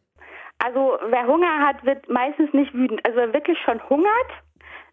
Also 0.63 0.97
wer 1.09 1.25
Hunger 1.25 1.59
hat, 1.59 1.83
wird 1.83 2.07
meistens 2.09 2.53
nicht 2.53 2.73
wütend. 2.73 3.03
Also 3.03 3.17
wer 3.17 3.33
wirklich 3.33 3.57
schon 3.65 3.81
hungert, 3.89 4.31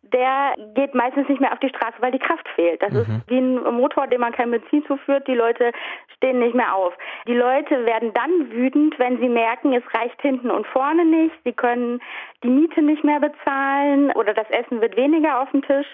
der 0.03 0.55
geht 0.75 0.95
meistens 0.95 1.29
nicht 1.29 1.41
mehr 1.41 1.53
auf 1.53 1.59
die 1.59 1.69
Straße, 1.69 1.97
weil 2.01 2.13
die 2.13 2.19
Kraft 2.19 2.49
fehlt. 2.55 2.83
Das 2.83 2.93
mhm. 2.93 3.01
ist 3.01 3.09
wie 3.29 3.39
ein 3.39 3.75
Motor, 3.75 4.07
dem 4.07 4.21
man 4.21 4.33
kein 4.33 4.51
Benzin 4.51 4.85
zuführt. 4.87 5.27
Die 5.27 5.35
Leute 5.35 5.73
stehen 6.17 6.39
nicht 6.39 6.55
mehr 6.55 6.75
auf. 6.75 6.95
Die 7.27 7.35
Leute 7.35 7.85
werden 7.85 8.13
dann 8.15 8.51
wütend, 8.51 8.99
wenn 8.99 9.19
sie 9.19 9.29
merken, 9.29 9.73
es 9.73 9.85
reicht 9.95 10.21
hinten 10.23 10.51
und 10.51 10.67
vorne 10.67 11.05
nicht. 11.05 11.35
Sie 11.45 11.53
können 11.53 12.01
die 12.43 12.49
Miete 12.49 12.83
nicht 12.83 13.05
mehr 13.05 13.21
bezahlen 13.21 14.11
oder 14.13 14.35
das 14.35 14.49
Essen 14.51 14.81
wird 14.81 14.97
weniger 14.97 15.41
auf 15.41 15.51
dem 15.51 15.63
Tisch. 15.63 15.89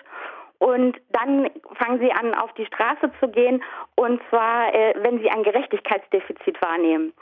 Und 0.58 0.96
dann 1.10 1.50
fangen 1.74 1.98
sie 1.98 2.12
an, 2.12 2.34
auf 2.34 2.52
die 2.54 2.64
Straße 2.66 3.10
zu 3.20 3.28
gehen, 3.28 3.62
und 3.96 4.22
zwar, 4.30 4.72
äh, 4.74 4.94
wenn 5.02 5.18
sie 5.18 5.28
ein 5.28 5.42
Gerechtigkeitsdefizit 5.42 6.62
wahrnehmen. 6.62 7.12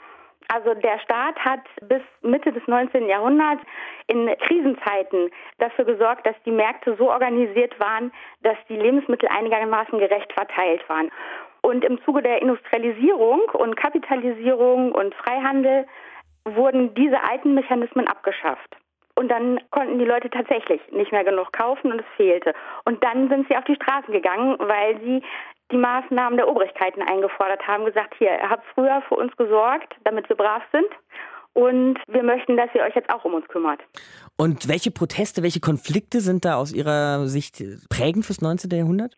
Also 0.47 0.73
der 0.73 0.99
Staat 0.99 1.37
hat 1.39 1.61
bis 1.81 2.01
Mitte 2.21 2.51
des 2.51 2.65
19. 2.67 3.07
Jahrhunderts 3.07 3.61
in 4.07 4.27
Krisenzeiten 4.39 5.29
dafür 5.59 5.85
gesorgt, 5.85 6.25
dass 6.25 6.35
die 6.45 6.51
Märkte 6.51 6.95
so 6.97 7.09
organisiert 7.09 7.79
waren, 7.79 8.11
dass 8.41 8.57
die 8.69 8.75
Lebensmittel 8.75 9.29
einigermaßen 9.29 9.97
gerecht 9.99 10.31
verteilt 10.33 10.87
waren. 10.89 11.11
Und 11.61 11.85
im 11.85 12.01
Zuge 12.03 12.21
der 12.21 12.41
Industrialisierung 12.41 13.41
und 13.53 13.77
Kapitalisierung 13.77 14.91
und 14.91 15.15
Freihandel 15.15 15.87
wurden 16.45 16.93
diese 16.93 17.23
alten 17.23 17.53
Mechanismen 17.53 18.07
abgeschafft. 18.07 18.75
Und 19.15 19.29
dann 19.29 19.59
konnten 19.69 19.99
die 19.99 20.05
Leute 20.05 20.29
tatsächlich 20.29 20.81
nicht 20.91 21.11
mehr 21.11 21.23
genug 21.23 21.53
kaufen 21.53 21.91
und 21.91 21.99
es 22.01 22.07
fehlte. 22.17 22.53
Und 22.83 23.03
dann 23.03 23.29
sind 23.29 23.47
sie 23.47 23.55
auf 23.55 23.63
die 23.65 23.75
Straßen 23.75 24.11
gegangen, 24.11 24.57
weil 24.59 24.99
sie 25.01 25.21
die 25.71 25.77
Maßnahmen 25.77 26.37
der 26.37 26.47
Obrigkeiten 26.47 27.01
eingefordert 27.01 27.65
haben, 27.67 27.85
gesagt, 27.85 28.15
hier, 28.17 28.31
ihr 28.31 28.49
habt 28.49 28.65
früher 28.73 29.01
für 29.07 29.15
uns 29.15 29.35
gesorgt, 29.37 29.95
damit 30.03 30.29
wir 30.29 30.35
brav 30.35 30.61
sind. 30.71 30.87
Und 31.53 31.99
wir 32.07 32.23
möchten, 32.23 32.57
dass 32.57 32.69
ihr 32.73 32.81
euch 32.81 32.95
jetzt 32.95 33.13
auch 33.13 33.25
um 33.25 33.35
uns 33.35 33.47
kümmert. 33.47 33.79
Und 34.37 34.67
welche 34.67 34.89
Proteste, 34.89 35.43
welche 35.43 35.59
Konflikte 35.59 36.19
sind 36.19 36.45
da 36.45 36.55
aus 36.55 36.73
Ihrer 36.73 37.27
Sicht 37.27 37.63
prägend 37.89 38.25
fürs 38.25 38.41
19. 38.41 38.71
Jahrhundert? 38.71 39.15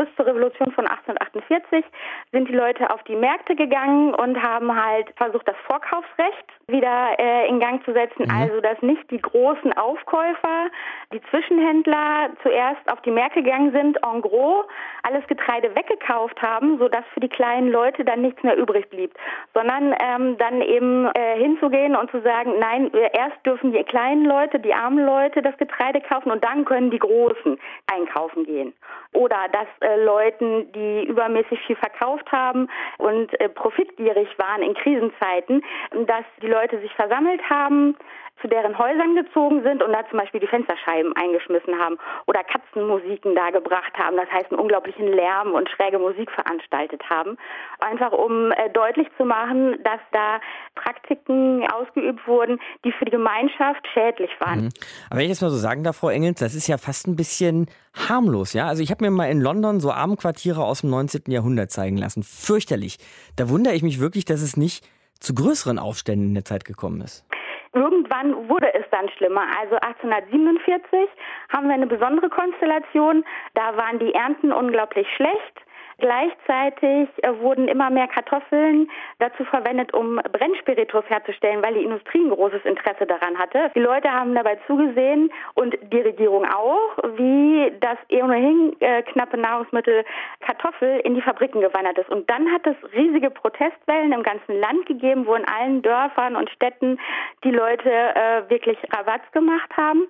Bis 0.00 0.08
zur 0.16 0.26
Revolution 0.26 0.72
von 0.72 0.86
1848 0.86 1.84
sind 2.32 2.48
die 2.48 2.54
Leute 2.54 2.88
auf 2.88 3.02
die 3.02 3.16
Märkte 3.16 3.54
gegangen 3.54 4.14
und 4.14 4.42
haben 4.42 4.74
halt 4.74 5.12
versucht, 5.16 5.46
das 5.46 5.56
Vorkaufsrecht 5.66 6.46
wieder 6.68 7.18
äh, 7.18 7.48
in 7.48 7.60
Gang 7.60 7.84
zu 7.84 7.92
setzen. 7.92 8.24
Mhm. 8.24 8.30
Also, 8.30 8.60
dass 8.62 8.80
nicht 8.80 9.10
die 9.10 9.20
großen 9.20 9.74
Aufkäufer, 9.74 10.70
die 11.12 11.20
Zwischenhändler 11.30 12.30
zuerst 12.42 12.80
auf 12.90 13.02
die 13.02 13.10
Märkte 13.10 13.42
gegangen 13.42 13.72
sind, 13.72 13.98
en 14.02 14.22
gros 14.22 14.64
alles 15.02 15.26
Getreide 15.26 15.74
weggekauft 15.74 16.40
haben, 16.40 16.78
sodass 16.78 17.04
für 17.12 17.20
die 17.20 17.28
kleinen 17.28 17.70
Leute 17.70 18.04
dann 18.04 18.22
nichts 18.22 18.42
mehr 18.42 18.56
übrig 18.56 18.88
blieb, 18.88 19.12
sondern 19.54 19.94
ähm, 19.98 20.38
dann 20.38 20.62
eben 20.62 21.06
äh, 21.14 21.36
hinzugehen 21.38 21.96
und 21.96 22.10
zu 22.10 22.22
sagen, 22.22 22.54
nein, 22.58 22.90
erst 23.12 23.44
dürfen 23.44 23.72
die 23.72 23.82
kleinen 23.84 24.24
Leute, 24.24 24.60
die 24.60 24.72
armen 24.72 25.04
Leute 25.04 25.42
das 25.42 25.56
Getreide 25.58 26.00
kaufen 26.00 26.30
und 26.30 26.42
dann 26.44 26.64
können 26.64 26.90
die 26.90 26.98
Großen 26.98 27.58
einkaufen 27.92 28.44
gehen. 28.44 28.72
Oder 29.12 29.38
dass 29.52 29.66
äh, 29.80 29.89
Leuten, 29.96 30.70
die 30.72 31.04
übermäßig 31.06 31.60
viel 31.66 31.76
verkauft 31.76 32.30
haben 32.32 32.68
und 32.98 33.38
äh, 33.40 33.48
profitgierig 33.48 34.28
waren 34.38 34.62
in 34.62 34.74
Krisenzeiten, 34.74 35.62
dass 36.06 36.24
die 36.42 36.48
Leute 36.48 36.80
sich 36.80 36.92
versammelt 36.94 37.42
haben, 37.48 37.96
zu 38.40 38.48
deren 38.48 38.78
Häusern 38.78 39.14
gezogen 39.14 39.62
sind 39.62 39.82
und 39.82 39.92
da 39.92 40.08
zum 40.08 40.18
Beispiel 40.18 40.40
die 40.40 40.46
Fensterscheiben 40.46 41.14
eingeschmissen 41.16 41.78
haben 41.78 41.98
oder 42.26 42.42
Katzenmusiken 42.44 43.34
da 43.34 43.50
gebracht 43.50 43.92
haben, 43.98 44.16
das 44.16 44.30
heißt 44.30 44.50
einen 44.50 44.60
unglaublichen 44.60 45.06
Lärm 45.06 45.52
und 45.52 45.68
schräge 45.68 45.98
Musik 45.98 46.30
veranstaltet 46.30 47.02
haben, 47.08 47.36
einfach 47.80 48.12
um 48.12 48.52
äh, 48.52 48.70
deutlich 48.70 49.08
zu 49.16 49.24
machen, 49.24 49.78
dass 49.84 50.00
da 50.12 50.40
Praktiken 50.74 51.66
ausgeübt 51.70 52.26
wurden, 52.26 52.58
die 52.84 52.92
für 52.92 53.04
die 53.04 53.10
Gemeinschaft 53.10 53.86
schädlich 53.92 54.30
waren. 54.40 54.64
Mhm. 54.64 54.68
Aber 55.10 55.18
wenn 55.18 55.26
ich 55.26 55.32
das 55.32 55.42
mal 55.42 55.50
so 55.50 55.56
sagen 55.56 55.84
darf, 55.84 55.96
Frau 55.96 56.08
Engels, 56.08 56.40
das 56.40 56.54
ist 56.54 56.66
ja 56.66 56.78
fast 56.78 57.06
ein 57.06 57.16
bisschen 57.16 57.66
harmlos, 58.08 58.52
ja? 58.52 58.66
Also 58.66 58.82
ich 58.82 58.90
habe 58.90 59.04
mir 59.04 59.10
mal 59.10 59.30
in 59.30 59.40
London 59.40 59.80
so 59.80 59.92
Abendquartiere 59.92 60.62
aus 60.64 60.82
dem 60.82 60.90
19. 60.90 61.22
Jahrhundert 61.26 61.70
zeigen 61.70 61.96
lassen. 61.96 62.22
Fürchterlich. 62.22 62.98
Da 63.36 63.48
wundere 63.48 63.74
ich 63.74 63.82
mich 63.82 64.00
wirklich, 64.00 64.24
dass 64.24 64.42
es 64.42 64.56
nicht 64.56 64.88
zu 65.18 65.34
größeren 65.34 65.78
Aufständen 65.78 66.28
in 66.28 66.34
der 66.34 66.44
Zeit 66.44 66.64
gekommen 66.64 67.00
ist. 67.02 67.24
Irgendwann 67.72 68.48
wurde 68.48 68.72
es 68.74 68.84
dann 68.90 69.08
schlimmer. 69.10 69.42
Also 69.60 69.76
1847 69.76 71.08
haben 71.50 71.68
wir 71.68 71.74
eine 71.74 71.86
besondere 71.86 72.28
Konstellation. 72.28 73.24
Da 73.54 73.76
waren 73.76 73.98
die 74.00 74.12
Ernten 74.12 74.52
unglaublich 74.52 75.06
schlecht. 75.14 75.60
Gleichzeitig 76.00 77.08
äh, 77.22 77.38
wurden 77.40 77.68
immer 77.68 77.90
mehr 77.90 78.08
Kartoffeln 78.08 78.90
dazu 79.18 79.44
verwendet, 79.44 79.92
um 79.94 80.16
Brennspiritus 80.16 81.04
herzustellen, 81.08 81.62
weil 81.62 81.74
die 81.74 81.84
Industrie 81.84 82.24
ein 82.24 82.30
großes 82.30 82.64
Interesse 82.64 83.06
daran 83.06 83.38
hatte. 83.38 83.70
Die 83.74 83.80
Leute 83.80 84.10
haben 84.10 84.34
dabei 84.34 84.58
zugesehen 84.66 85.30
und 85.54 85.76
die 85.92 86.00
Regierung 86.00 86.46
auch, 86.46 86.96
wie 87.16 87.72
das 87.80 87.98
ohnehin 88.10 88.74
äh, 88.80 89.02
knappe 89.02 89.36
Nahrungsmittel 89.36 90.04
Kartoffel 90.40 91.00
in 91.00 91.14
die 91.14 91.22
Fabriken 91.22 91.60
gewandert 91.60 91.98
ist. 91.98 92.08
Und 92.08 92.28
dann 92.30 92.50
hat 92.50 92.66
es 92.66 92.76
riesige 92.94 93.30
Protestwellen 93.30 94.12
im 94.12 94.22
ganzen 94.22 94.58
Land 94.58 94.86
gegeben, 94.86 95.26
wo 95.26 95.34
in 95.34 95.46
allen 95.46 95.82
Dörfern 95.82 96.34
und 96.34 96.50
Städten 96.50 96.98
die 97.44 97.50
Leute 97.50 97.90
äh, 97.90 98.48
wirklich 98.48 98.78
Rabatz 98.92 99.30
gemacht 99.32 99.70
haben. 99.76 100.06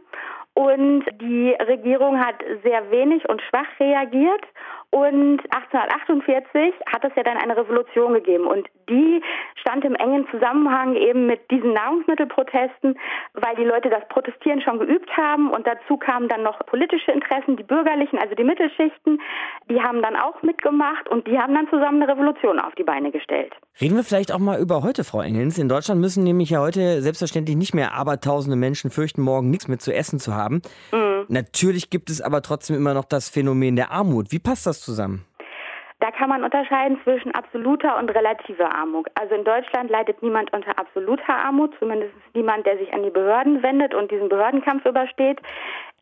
Und 0.61 1.07
die 1.23 1.57
Regierung 1.59 2.21
hat 2.21 2.35
sehr 2.63 2.91
wenig 2.91 3.27
und 3.31 3.41
schwach 3.49 3.81
reagiert 3.81 4.45
und 4.91 5.39
1848 5.55 6.75
hat 6.93 7.05
es 7.05 7.13
ja 7.15 7.23
dann 7.23 7.37
eine 7.37 7.57
Revolution 7.57 8.13
gegeben 8.13 8.47
und 8.47 8.69
die 8.89 9.23
stand 9.55 9.85
im 9.85 9.95
engen 9.95 10.27
Zusammenhang 10.33 10.97
eben 10.97 11.27
mit 11.27 11.49
diesen 11.49 11.73
Nahrungsmittelprotesten, 11.75 12.99
weil 13.35 13.55
die 13.55 13.65
Leute 13.65 13.89
das 13.89 14.07
Protestieren 14.09 14.61
schon 14.61 14.81
geübt 14.81 15.09
haben 15.17 15.51
und 15.51 15.65
dazu 15.65 15.97
kamen 15.97 16.29
dann 16.29 16.43
noch 16.43 16.59
politische 16.67 17.13
Interessen, 17.13 17.57
die 17.57 17.63
bürgerlichen, 17.63 18.19
also 18.19 18.35
die 18.35 18.43
Mittelschichten, 18.43 19.21
die 19.71 19.81
haben 19.81 20.03
dann 20.03 20.17
auch 20.17 20.43
mitgemacht 20.43 21.09
und 21.09 21.25
die 21.29 21.39
haben 21.39 21.55
dann 21.55 21.69
zusammen 21.69 22.03
eine 22.03 22.13
Revolution 22.13 22.59
auf 22.59 22.75
die 22.75 22.83
Beine 22.83 23.13
gestellt. 23.13 23.55
Reden 23.81 23.95
wir 23.95 24.03
vielleicht 24.03 24.33
auch 24.33 24.41
mal 24.41 24.61
über 24.61 24.83
heute, 24.83 25.05
Frau 25.05 25.23
Engels. 25.23 25.57
In 25.57 25.69
Deutschland 25.69 26.01
müssen 26.01 26.25
nämlich 26.25 26.51
ja 26.51 26.61
heute 26.61 27.01
selbstverständlich 27.01 27.57
nicht 27.57 27.75
mehr 27.75 27.95
abertausende 27.95 28.57
Menschen 28.57 28.91
fürchten, 28.91 29.23
morgen 29.23 29.51
nichts 29.51 29.69
mehr 29.69 29.79
zu 29.79 29.95
essen 29.95 30.19
zu 30.19 30.35
haben. 30.35 30.50
Mhm. 30.51 31.27
Natürlich 31.29 31.91
gibt 31.91 32.11
es 32.11 32.21
aber 32.21 32.43
trotzdem 32.43 32.77
immer 32.77 32.95
noch 32.95 33.05
das 33.05 33.29
Phänomen 33.29 33.77
der 33.77 33.91
Armut. 33.91 34.33
Wie 34.33 34.39
passt 34.39 34.67
das 34.67 34.81
zusammen? 34.81 35.25
Da 36.01 36.11
kann 36.11 36.31
man 36.31 36.45
unterscheiden 36.45 36.99
zwischen 37.05 37.35
absoluter 37.35 37.99
und 37.99 38.09
relativer 38.09 38.75
Armut. 38.75 39.07
Also 39.21 39.35
in 39.35 39.45
Deutschland 39.45 39.91
leidet 39.91 40.23
niemand 40.23 40.51
unter 40.55 40.79
absoluter 40.79 41.37
Armut, 41.37 41.75
zumindest 41.79 42.15
niemand, 42.33 42.65
der 42.65 42.79
sich 42.79 42.93
an 42.95 43.03
die 43.03 43.11
Behörden 43.11 43.63
wendet 43.63 43.95
und 43.95 44.11
diesen 44.11 44.31
Behördenkampf 44.31 44.87
übersteht. 44.87 45.41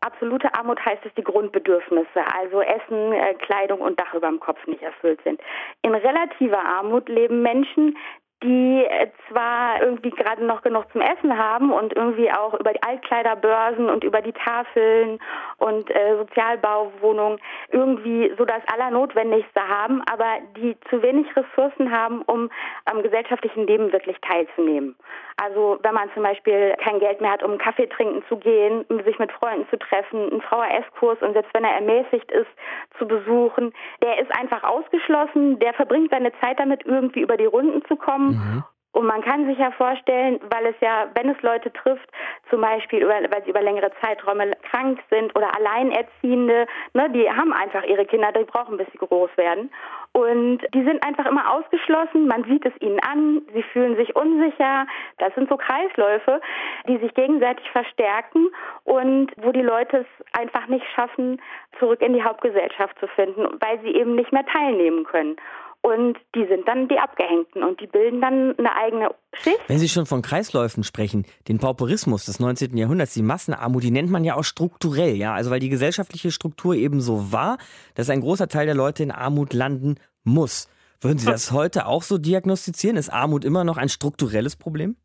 Absolute 0.00 0.54
Armut 0.54 0.78
heißt, 0.84 1.04
dass 1.04 1.12
die 1.14 1.24
Grundbedürfnisse, 1.24 2.20
also 2.32 2.61
Essen, 2.61 3.12
äh, 3.12 3.34
Kleidung 3.34 3.80
und 3.80 3.98
Dach 3.98 4.14
über 4.14 4.28
dem 4.28 4.38
Kopf 4.38 4.64
nicht 4.68 4.82
erfüllt 4.82 5.20
sind. 5.24 5.40
In 5.82 5.92
relativer 5.92 6.64
Armut 6.64 7.08
leben 7.08 7.42
Menschen, 7.42 7.96
die 8.42 8.85
äh, 8.85 9.09
zwar 9.29 9.83
irgendwie 9.83 10.11
gerade 10.11 10.44
noch 10.44 10.62
genug 10.62 10.90
zum 10.92 11.01
Essen 11.01 11.37
haben 11.37 11.72
und 11.72 11.94
irgendwie 11.96 12.31
auch 12.31 12.55
über 12.55 12.72
die 12.72 12.83
Altkleiderbörsen 12.83 13.88
und 13.88 14.05
über 14.05 14.22
die 14.22 14.33
Tafeln 14.33 15.18
und 15.59 15.90
äh, 15.90 16.16
Sozialbauwohnungen 16.18 17.40
irgendwie 17.72 18.33
so 18.38 18.44
das 18.44 18.62
Allernotwendigste 18.72 19.61
haben, 19.61 20.03
aber 20.11 20.38
die 20.57 20.77
zu 20.88 21.03
wenig 21.03 21.27
Ressourcen 21.37 21.90
haben, 21.90 22.22
um 22.22 22.48
am 22.85 23.03
gesellschaftlichen 23.03 23.66
Leben 23.66 23.92
wirklich 23.92 24.16
teilzunehmen. 24.20 24.94
Also 25.40 25.79
wenn 25.83 25.94
man 25.94 26.11
zum 26.14 26.22
Beispiel 26.22 26.74
kein 26.83 26.98
Geld 26.98 27.20
mehr 27.20 27.33
hat, 27.33 27.42
um 27.42 27.59
Kaffee 27.59 27.87
trinken 27.87 28.22
zu 28.29 28.37
gehen, 28.37 28.85
sich 29.05 29.18
mit 29.18 29.33
Freunden 29.33 29.68
zu 29.70 29.79
treffen, 29.79 30.31
einen 30.31 30.40
VHS-Kurs 30.42 31.18
und 31.22 31.33
selbst 31.33 31.53
wenn 31.55 31.64
er 31.64 31.74
ermäßigt 31.74 32.31
ist, 32.33 32.51
zu 32.98 33.07
besuchen, 33.07 33.72
der 34.03 34.20
ist 34.20 34.31
einfach 34.37 34.62
ausgeschlossen, 34.64 35.59
der 35.59 35.74
verbringt 35.74 36.11
seine 36.11 36.33
Zeit 36.40 36.59
damit, 36.59 36.85
irgendwie 36.85 37.20
über 37.20 37.37
die 37.37 37.46
Runden 37.46 37.85
zu 37.87 37.96
kommen 37.96 38.38
Mhm. 38.38 38.64
Und 38.92 39.07
man 39.07 39.20
kann 39.20 39.46
sich 39.46 39.59
ja 39.59 39.70
vorstellen, 39.70 40.40
weil 40.51 40.66
es 40.66 40.74
ja, 40.81 41.09
wenn 41.14 41.29
es 41.29 41.40
Leute 41.42 41.72
trifft, 41.72 42.09
zum 42.51 42.62
Beispiel, 42.62 43.07
weil 43.07 43.44
sie 43.44 43.51
über 43.51 43.61
längere 43.61 43.92
Zeiträume 44.03 44.53
krank 44.70 44.98
sind 45.11 45.37
oder 45.37 45.55
Alleinerziehende, 45.55 46.66
ne, 46.94 47.11
die 47.11 47.31
haben 47.31 47.53
einfach 47.53 47.85
ihre 47.85 48.07
Kinder, 48.07 48.33
die 48.33 48.44
brauchen, 48.44 48.79
bis 48.79 48.88
sie 48.90 48.98
groß 48.98 49.31
werden. 49.37 49.70
Und 50.18 50.59
die 50.74 50.83
sind 50.83 51.00
einfach 51.04 51.26
immer 51.26 51.48
ausgeschlossen. 51.48 52.26
Man 52.26 52.42
sieht 52.42 52.66
es 52.66 52.72
ihnen 52.81 52.98
an. 53.00 53.42
Sie 53.54 53.62
fühlen 53.62 53.96
sich 53.96 54.16
unsicher. 54.16 54.85
Das 55.18 55.33
sind 55.37 55.48
so 55.48 55.57
Kreisläufe, 55.57 56.40
die 56.88 56.98
sich 56.98 57.14
gegenseitig 57.14 57.70
verstärken 57.70 58.48
und 58.83 59.31
wo 59.37 59.52
die 59.52 59.62
Leute 59.62 59.98
es 59.98 60.37
einfach 60.37 60.66
nicht 60.66 60.85
schaffen, 60.96 61.40
zurück 61.78 62.02
in 62.02 62.14
die 62.14 62.24
Hauptgesellschaft 62.24 62.98
zu 62.98 63.07
finden, 63.07 63.46
weil 63.61 63.78
sie 63.83 63.94
eben 63.94 64.16
nicht 64.16 64.33
mehr 64.33 64.44
teilnehmen 64.44 65.04
können. 65.04 65.37
Und 65.82 66.18
die 66.34 66.44
sind 66.46 66.66
dann 66.66 66.88
die 66.88 66.98
Abgehängten 66.98 67.62
und 67.62 67.80
die 67.80 67.86
bilden 67.86 68.20
dann 68.20 68.58
eine 68.58 68.74
eigene 68.74 69.14
Schicht. 69.32 69.60
Wenn 69.68 69.78
Sie 69.78 69.88
schon 69.88 70.06
von 70.06 70.22
Kreisläufen 70.22 70.82
sprechen, 70.82 71.24
den 71.46 71.58
Pauperismus 71.58 72.26
des 72.26 72.40
19. 72.40 72.76
Jahrhunderts, 72.76 73.14
die 73.14 73.22
Massenarmut, 73.22 73.84
die 73.84 73.90
nennt 73.90 74.10
man 74.10 74.24
ja 74.24 74.34
auch 74.34 74.42
strukturell, 74.42 75.14
ja. 75.14 75.34
Also 75.34 75.50
weil 75.50 75.60
die 75.60 75.68
gesellschaftliche 75.68 76.30
Struktur 76.30 76.74
eben 76.74 77.00
so 77.00 77.32
war, 77.32 77.58
dass 77.94 78.10
ein 78.10 78.20
großer 78.20 78.48
Teil 78.48 78.66
der 78.66 78.74
Leute 78.74 79.02
in 79.02 79.12
Armut 79.12 79.54
landen 79.54 79.94
muss. 80.24 80.68
Würden 81.00 81.18
Sie 81.18 81.30
das 81.30 81.52
heute 81.52 81.86
auch 81.86 82.02
so 82.02 82.18
diagnostizieren? 82.18 82.96
Ist 82.96 83.10
Armut 83.10 83.44
immer 83.44 83.64
noch 83.64 83.76
ein 83.76 83.88
strukturelles 83.88 84.56
Problem? 84.56 84.96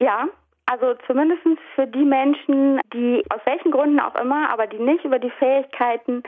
Ja, 0.00 0.28
also 0.66 0.94
zumindest 1.06 1.42
für 1.74 1.86
die 1.86 2.04
Menschen, 2.04 2.80
die 2.94 3.24
aus 3.30 3.40
welchen 3.44 3.72
Gründen 3.72 3.98
auch 3.98 4.14
immer, 4.14 4.52
aber 4.52 4.68
die 4.68 4.78
nicht 4.78 5.04
über 5.04 5.18
die 5.18 5.32
Fähigkeiten 5.38 6.22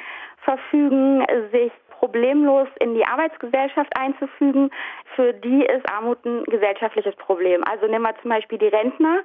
verfügen, 0.45 1.25
sich 1.53 1.71
problemlos 2.03 2.67
in 2.81 2.95
die 2.95 3.07
Arbeitsgesellschaft 3.07 3.97
einzufügen, 3.97 4.71
für 5.15 5.33
die 5.33 5.65
ist 5.65 5.89
Armut 5.89 6.19
ein 6.25 6.43
gesellschaftliches 6.45 7.15
Problem. 7.15 7.63
Also 7.63 7.87
nehmen 7.87 8.03
wir 8.03 8.15
zum 8.21 8.31
Beispiel 8.31 8.59
die 8.59 8.67
Rentner, 8.67 9.21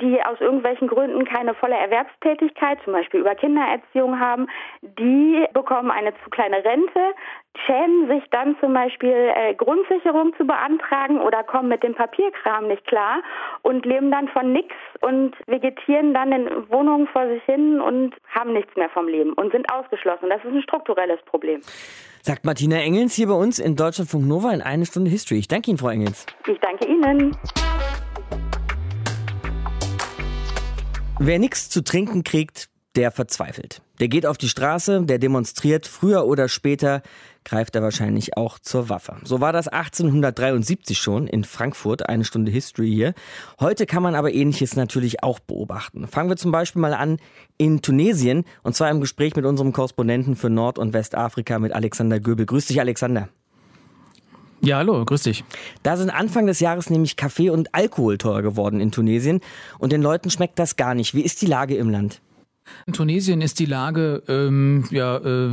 die 0.00 0.20
aus 0.24 0.40
irgendwelchen 0.40 0.88
Gründen 0.88 1.24
keine 1.24 1.54
volle 1.54 1.76
Erwerbstätigkeit, 1.76 2.78
zum 2.82 2.94
Beispiel 2.94 3.20
über 3.20 3.36
Kindererziehung 3.36 4.18
haben, 4.18 4.48
die 4.82 5.46
bekommen 5.52 5.92
eine 5.92 6.12
zu 6.24 6.30
kleine 6.30 6.64
Rente, 6.64 7.14
schämen 7.64 8.08
sich 8.08 8.22
dann 8.30 8.56
zum 8.60 8.74
Beispiel 8.74 9.32
äh, 9.34 9.54
Grundsicherung 9.54 10.34
zu 10.36 10.46
beantragen 10.46 11.20
oder 11.20 11.42
kommen 11.44 11.68
mit 11.68 11.82
dem 11.82 11.94
Papierkram 11.94 12.68
nicht 12.68 12.86
klar 12.86 13.22
und 13.62 13.86
leben 13.86 14.10
dann 14.10 14.28
von 14.28 14.52
nichts 14.52 14.74
und 15.00 15.34
vegetieren 15.46 16.14
dann 16.14 16.32
in 16.32 16.70
Wohnungen 16.70 17.06
vor 17.08 17.26
sich 17.28 17.42
hin 17.44 17.80
und 17.80 18.14
haben 18.28 18.52
nichts 18.52 18.74
mehr 18.76 18.90
vom 18.90 19.08
Leben 19.08 19.32
und 19.32 19.52
sind 19.52 19.70
ausgeschlossen. 19.72 20.28
Das 20.28 20.44
ist 20.44 20.52
ein 20.52 20.62
strukturelles 20.62 21.20
Problem. 21.26 21.60
Sagt 22.22 22.44
Martina 22.44 22.76
Engels 22.76 23.14
hier 23.14 23.28
bei 23.28 23.34
uns 23.34 23.58
in 23.58 23.76
Deutschlandfunk 23.76 24.26
Nova 24.26 24.52
in 24.52 24.62
eine 24.62 24.84
Stunde 24.84 25.10
History. 25.10 25.38
Ich 25.38 25.48
danke 25.48 25.70
Ihnen, 25.70 25.78
Frau 25.78 25.88
Engels. 25.88 26.26
Ich 26.46 26.58
danke 26.60 26.86
Ihnen. 26.86 27.36
Wer 31.18 31.38
nichts 31.38 31.70
zu 31.70 31.82
trinken 31.82 32.24
kriegt, 32.24 32.68
der 32.96 33.10
verzweifelt. 33.10 33.80
Der 34.00 34.08
geht 34.08 34.26
auf 34.26 34.38
die 34.38 34.48
Straße, 34.48 35.02
der 35.04 35.18
demonstriert, 35.18 35.86
früher 35.86 36.26
oder 36.26 36.48
später 36.48 37.02
greift 37.46 37.76
er 37.76 37.82
wahrscheinlich 37.82 38.36
auch 38.36 38.58
zur 38.58 38.90
Waffe. 38.90 39.16
So 39.22 39.40
war 39.40 39.52
das 39.52 39.68
1873 39.68 40.98
schon 40.98 41.28
in 41.28 41.44
Frankfurt, 41.44 42.08
eine 42.08 42.24
Stunde 42.24 42.50
History 42.50 42.90
hier. 42.90 43.14
Heute 43.60 43.86
kann 43.86 44.02
man 44.02 44.14
aber 44.14 44.34
ähnliches 44.34 44.76
natürlich 44.76 45.22
auch 45.22 45.38
beobachten. 45.38 46.08
Fangen 46.08 46.28
wir 46.28 46.36
zum 46.36 46.50
Beispiel 46.50 46.82
mal 46.82 46.92
an 46.92 47.18
in 47.56 47.80
Tunesien 47.80 48.44
und 48.64 48.74
zwar 48.74 48.90
im 48.90 49.00
Gespräch 49.00 49.36
mit 49.36 49.46
unserem 49.46 49.72
Korrespondenten 49.72 50.34
für 50.34 50.50
Nord- 50.50 50.78
und 50.78 50.92
Westafrika 50.92 51.58
mit 51.60 51.72
Alexander 51.72 52.18
Göbel. 52.18 52.46
Grüß 52.46 52.66
dich, 52.66 52.80
Alexander. 52.80 53.28
Ja, 54.60 54.78
hallo, 54.78 55.04
grüß 55.04 55.22
dich. 55.22 55.44
Da 55.84 55.96
sind 55.96 56.10
Anfang 56.10 56.46
des 56.46 56.58
Jahres 56.58 56.90
nämlich 56.90 57.16
Kaffee 57.16 57.50
und 57.50 57.74
Alkohol 57.74 58.18
teurer 58.18 58.42
geworden 58.42 58.80
in 58.80 58.90
Tunesien 58.90 59.40
und 59.78 59.92
den 59.92 60.02
Leuten 60.02 60.30
schmeckt 60.30 60.58
das 60.58 60.74
gar 60.74 60.94
nicht. 60.94 61.14
Wie 61.14 61.22
ist 61.22 61.40
die 61.42 61.46
Lage 61.46 61.76
im 61.76 61.90
Land? 61.90 62.20
In 62.86 62.92
Tunesien 62.92 63.40
ist 63.40 63.58
die 63.58 63.66
Lage 63.66 64.22
ähm, 64.28 64.84
ja 64.90 65.16
äh, 65.16 65.50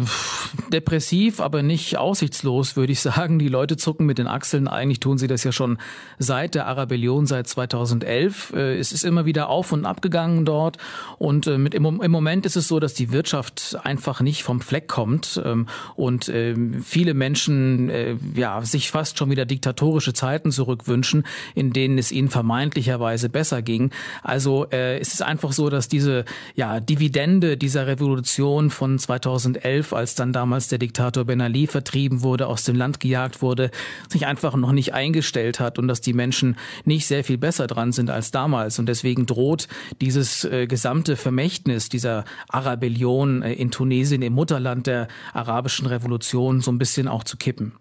depressiv, 0.72 1.40
aber 1.40 1.64
nicht 1.64 1.98
aussichtslos, 1.98 2.76
würde 2.76 2.94
ich 2.94 3.00
sagen. 3.02 3.40
Die 3.40 3.48
Leute 3.48 3.78
zucken 3.78 4.06
mit 4.06 4.18
den 4.18 4.28
Achseln. 4.28 4.68
Eigentlich 4.68 5.00
tun 5.00 5.18
sie 5.18 5.28
das 5.28 5.44
ja 5.44 5.52
schon 5.52 5.78
seit 6.20 6.56
der 6.56 6.68
Arabellion, 6.68 7.26
seit 7.26 7.48
2011. 7.48 8.54
Äh, 8.56 8.78
es 8.78 8.92
ist 8.92 9.04
immer 9.04 9.26
wieder 9.26 9.50
auf 9.50 9.72
und 9.72 9.86
ab 9.86 10.02
gegangen 10.02 10.46
dort. 10.46 10.78
Und 11.18 11.48
äh, 11.48 11.58
mit, 11.58 11.74
im, 11.74 12.02
im, 12.02 12.12
Moment 12.12 12.46
ist 12.46 12.56
es 12.56 12.68
so, 12.68 12.80
dass 12.80 12.94
die 12.94 13.12
Wirtschaft 13.12 13.78
einfach 13.84 14.22
nicht 14.22 14.44
vom 14.44 14.62
Fleck 14.62 14.88
kommt 14.88 15.42
ähm, 15.44 15.68
und 15.96 16.30
äh, 16.30 16.56
viele 16.82 17.14
Menschen 17.14 17.90
äh, 17.90 18.16
ja 18.36 18.62
sich 18.64 18.92
fast 18.92 19.18
schon 19.18 19.30
wieder 19.30 19.46
diktatorische 19.46 20.14
Zeiten 20.14 20.52
zurückwünschen, 20.52 21.26
in 21.56 21.74
denen 21.74 21.98
es 21.98 22.12
ihnen 22.12 22.30
vermeintlicherweise 22.30 23.30
besser 23.30 23.62
ging. 23.62 23.92
Also 24.22 24.68
äh, 24.72 25.00
es 25.00 25.14
ist 25.14 25.22
einfach 25.22 25.52
so, 25.52 25.70
dass 25.70 25.88
diese 25.88 26.26
ja 26.56 26.80
die 26.80 27.00
Dividende 27.04 27.58
dieser 27.58 27.86
Revolution 27.86 28.70
von 28.70 28.98
2011, 28.98 29.92
als 29.92 30.16
dann 30.16 30.32
damals 30.32 30.70
der 30.70 30.78
Diktator 30.78 31.26
Ben 31.26 31.42
Ali 31.42 31.68
vertrieben 31.68 32.22
wurde, 32.22 32.48
aus 32.48 32.64
dem 32.64 32.78
Land 32.78 33.02
gejagt 33.02 33.42
wurde, 33.42 33.72
sich 34.08 34.26
einfach 34.26 34.56
noch 34.56 34.72
nicht 34.72 34.94
eingestellt 34.94 35.60
hat 35.60 35.78
und 35.78 35.90
dass 35.90 36.00
die 36.00 36.14
Menschen 36.14 36.56
nicht 36.86 37.06
sehr 37.06 37.26
viel 37.26 37.38
besser 37.38 37.68
dran 37.68 37.92
sind 37.92 38.10
als 38.10 38.32
damals. 38.32 38.80
Und 38.80 38.86
deswegen 38.86 39.26
droht 39.26 39.68
dieses 40.00 40.46
äh, 40.46 40.66
gesamte 40.66 41.18
Vermächtnis 41.18 41.90
dieser 41.90 42.24
Arabellion 42.48 43.42
äh, 43.42 43.52
in 43.52 43.70
Tunesien, 43.70 44.22
im 44.22 44.32
Mutterland 44.32 44.88
der 44.88 45.10
arabischen 45.34 45.88
Revolution, 45.88 46.62
so 46.62 46.72
ein 46.72 46.78
bisschen 46.78 47.10
auch 47.10 47.26
zu 47.26 47.36
kippen. 47.36 47.74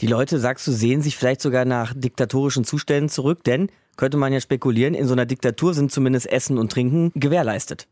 Die 0.00 0.06
Leute, 0.06 0.38
sagst 0.38 0.66
du, 0.66 0.72
sehen 0.72 1.02
sich 1.02 1.18
vielleicht 1.18 1.42
sogar 1.42 1.66
nach 1.66 1.92
diktatorischen 1.94 2.64
Zuständen 2.64 3.10
zurück, 3.10 3.44
denn 3.44 3.68
könnte 3.98 4.16
man 4.16 4.32
ja 4.32 4.40
spekulieren, 4.40 4.94
in 4.94 5.06
so 5.06 5.12
einer 5.12 5.26
Diktatur 5.26 5.74
sind 5.74 5.92
zumindest 5.92 6.32
Essen 6.32 6.56
und 6.56 6.72
Trinken 6.72 7.12
gewährleistet. 7.14 7.86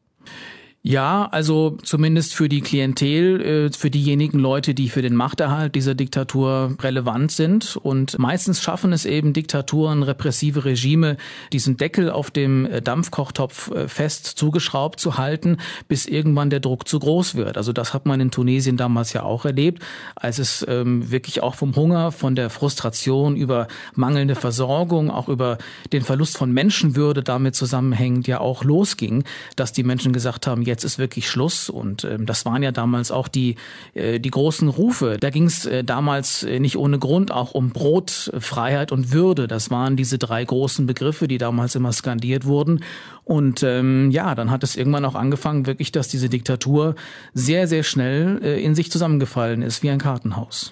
Ja, 0.84 1.28
also 1.32 1.76
zumindest 1.82 2.34
für 2.34 2.48
die 2.48 2.60
Klientel, 2.60 3.40
äh, 3.40 3.72
für 3.72 3.90
diejenigen 3.90 4.38
Leute, 4.38 4.74
die 4.74 4.88
für 4.88 5.02
den 5.02 5.16
Machterhalt 5.16 5.74
dieser 5.74 5.96
Diktatur 5.96 6.76
relevant 6.80 7.32
sind. 7.32 7.76
Und 7.76 8.16
meistens 8.18 8.62
schaffen 8.62 8.92
es 8.92 9.04
eben 9.04 9.32
Diktaturen, 9.32 10.04
repressive 10.04 10.64
Regime, 10.64 11.16
diesen 11.52 11.76
Deckel 11.76 12.10
auf 12.10 12.30
dem 12.30 12.64
äh, 12.64 12.80
Dampfkochtopf 12.80 13.72
äh, 13.72 13.88
fest 13.88 14.26
zugeschraubt 14.26 15.00
zu 15.00 15.18
halten, 15.18 15.56
bis 15.88 16.06
irgendwann 16.06 16.48
der 16.48 16.60
Druck 16.60 16.86
zu 16.86 17.00
groß 17.00 17.34
wird. 17.34 17.56
Also 17.56 17.72
das 17.72 17.92
hat 17.92 18.06
man 18.06 18.20
in 18.20 18.30
Tunesien 18.30 18.76
damals 18.76 19.12
ja 19.12 19.24
auch 19.24 19.44
erlebt, 19.44 19.82
als 20.14 20.38
es 20.38 20.64
ähm, 20.68 21.10
wirklich 21.10 21.42
auch 21.42 21.56
vom 21.56 21.74
Hunger, 21.74 22.12
von 22.12 22.36
der 22.36 22.50
Frustration 22.50 23.34
über 23.34 23.66
mangelnde 23.96 24.36
Versorgung, 24.36 25.10
auch 25.10 25.28
über 25.28 25.58
den 25.92 26.02
Verlust 26.02 26.38
von 26.38 26.52
Menschenwürde 26.52 27.24
damit 27.24 27.56
zusammenhängend 27.56 28.28
ja 28.28 28.38
auch 28.38 28.62
losging, 28.62 29.24
dass 29.56 29.72
die 29.72 29.82
Menschen 29.82 30.12
gesagt 30.12 30.46
haben, 30.46 30.67
jetzt 30.68 30.84
ist 30.84 30.98
wirklich 30.98 31.28
Schluss. 31.28 31.68
Und 31.68 32.04
ähm, 32.04 32.24
das 32.26 32.44
waren 32.44 32.62
ja 32.62 32.70
damals 32.70 33.10
auch 33.10 33.26
die, 33.26 33.56
äh, 33.94 34.20
die 34.20 34.30
großen 34.30 34.68
Rufe. 34.68 35.16
Da 35.18 35.30
ging 35.30 35.46
es 35.46 35.66
äh, 35.66 35.82
damals 35.82 36.44
äh, 36.44 36.60
nicht 36.60 36.76
ohne 36.76 37.00
Grund 37.00 37.32
auch 37.32 37.52
um 37.52 37.70
Brot, 37.70 38.30
Freiheit 38.38 38.92
und 38.92 39.10
Würde. 39.10 39.48
Das 39.48 39.70
waren 39.70 39.96
diese 39.96 40.18
drei 40.18 40.44
großen 40.44 40.86
Begriffe, 40.86 41.26
die 41.26 41.38
damals 41.38 41.74
immer 41.74 41.92
skandiert 41.92 42.44
wurden. 42.44 42.84
Und 43.24 43.62
ähm, 43.62 44.10
ja, 44.10 44.34
dann 44.34 44.50
hat 44.50 44.62
es 44.62 44.76
irgendwann 44.76 45.04
auch 45.04 45.14
angefangen, 45.14 45.66
wirklich, 45.66 45.90
dass 45.90 46.08
diese 46.08 46.28
Diktatur 46.28 46.94
sehr, 47.34 47.66
sehr 47.66 47.82
schnell 47.82 48.40
äh, 48.42 48.62
in 48.62 48.74
sich 48.74 48.90
zusammengefallen 48.90 49.62
ist, 49.62 49.82
wie 49.82 49.90
ein 49.90 49.98
Kartenhaus. 49.98 50.70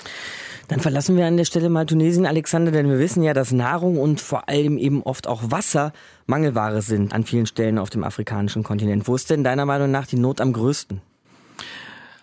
Dann 0.68 0.80
verlassen 0.80 1.16
wir 1.16 1.26
an 1.26 1.36
der 1.36 1.44
Stelle 1.44 1.68
mal 1.68 1.86
Tunesien, 1.86 2.26
Alexander, 2.26 2.72
denn 2.72 2.88
wir 2.88 2.98
wissen 2.98 3.22
ja, 3.22 3.34
dass 3.34 3.52
Nahrung 3.52 3.98
und 3.98 4.20
vor 4.20 4.48
allem 4.48 4.78
eben 4.78 5.02
oft 5.02 5.28
auch 5.28 5.50
Wasser 5.50 5.92
Mangelware 6.26 6.82
sind 6.82 7.14
an 7.14 7.24
vielen 7.24 7.46
Stellen 7.46 7.78
auf 7.78 7.90
dem 7.90 8.02
afrikanischen 8.02 8.64
Kontinent. 8.64 9.06
Wo 9.06 9.14
ist 9.14 9.30
denn 9.30 9.44
deiner 9.44 9.64
Meinung 9.64 9.90
nach 9.90 10.06
die 10.06 10.16
Not 10.16 10.40
am 10.40 10.52
größten? 10.52 11.00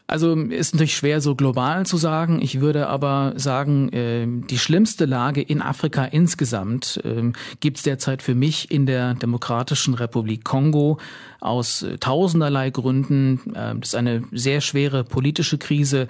Also 0.05 0.35
ist 0.35 0.73
natürlich 0.73 0.95
schwer 0.95 1.21
so 1.21 1.33
global 1.33 1.85
zu 1.85 1.95
sagen. 1.95 2.41
Ich 2.41 2.59
würde 2.59 2.87
aber 2.87 3.33
sagen, 3.37 3.91
äh, 3.93 4.27
die 4.27 4.59
schlimmste 4.59 5.05
Lage 5.05 5.41
in 5.41 5.61
Afrika 5.61 6.03
insgesamt 6.03 6.99
äh, 7.05 7.31
gibt 7.61 7.77
es 7.77 7.83
derzeit 7.83 8.21
für 8.21 8.35
mich 8.35 8.69
in 8.69 8.85
der 8.85 9.13
Demokratischen 9.13 9.93
Republik 9.93 10.43
Kongo 10.43 10.99
aus 11.39 11.83
äh, 11.83 11.97
tausenderlei 11.97 12.69
Gründen. 12.69 13.39
Äh, 13.55 13.75
das 13.79 13.89
ist 13.89 13.95
eine 13.95 14.23
sehr 14.33 14.59
schwere 14.59 15.05
politische 15.05 15.57
Krise 15.57 16.07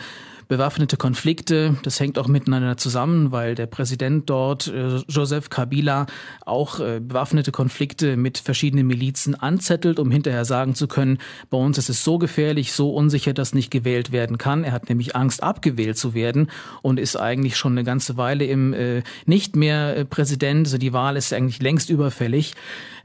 bewaffnete 0.53 0.97
Konflikte. 0.97 1.77
Das 1.81 1.99
hängt 1.99 2.19
auch 2.19 2.27
miteinander 2.27 2.77
zusammen, 2.77 3.31
weil 3.31 3.55
der 3.55 3.65
Präsident 3.65 4.29
dort, 4.29 4.67
äh, 4.67 4.97
Joseph 5.07 5.49
Kabila, 5.49 6.05
auch 6.45 6.79
äh, 6.79 6.99
bewaffnete 6.99 7.51
Konflikte 7.51 8.17
mit 8.17 8.37
verschiedenen 8.37 8.85
Milizen 8.85 9.33
anzettelt, 9.33 9.97
um 9.97 10.11
hinterher 10.11 10.45
sagen 10.45 10.75
zu 10.75 10.87
können, 10.87 11.17
bei 11.49 11.57
uns 11.57 11.79
ist 11.79 11.89
es 11.89 12.03
so 12.03 12.19
gefährlich, 12.19 12.73
so 12.73 12.93
unsicher, 12.93 13.33
dass 13.33 13.55
nicht 13.55 13.71
gewählt 13.71 14.11
werden 14.11 14.37
kann. 14.37 14.63
Er 14.63 14.73
hat 14.73 14.89
nämlich 14.89 15.15
Angst, 15.15 15.41
abgewählt 15.41 15.97
zu 15.97 16.13
werden 16.13 16.51
und 16.83 16.99
ist 16.99 17.15
eigentlich 17.15 17.57
schon 17.57 17.71
eine 17.71 17.83
ganze 17.83 18.15
Weile 18.15 18.45
im 18.45 18.73
äh, 18.73 19.01
nicht 19.25 19.55
mehr 19.55 19.97
äh, 19.97 20.05
Präsident. 20.05 20.67
Also 20.67 20.77
die 20.77 20.93
Wahl 20.93 21.17
ist 21.17 21.33
eigentlich 21.33 21.61
längst 21.63 21.89
überfällig. 21.89 22.53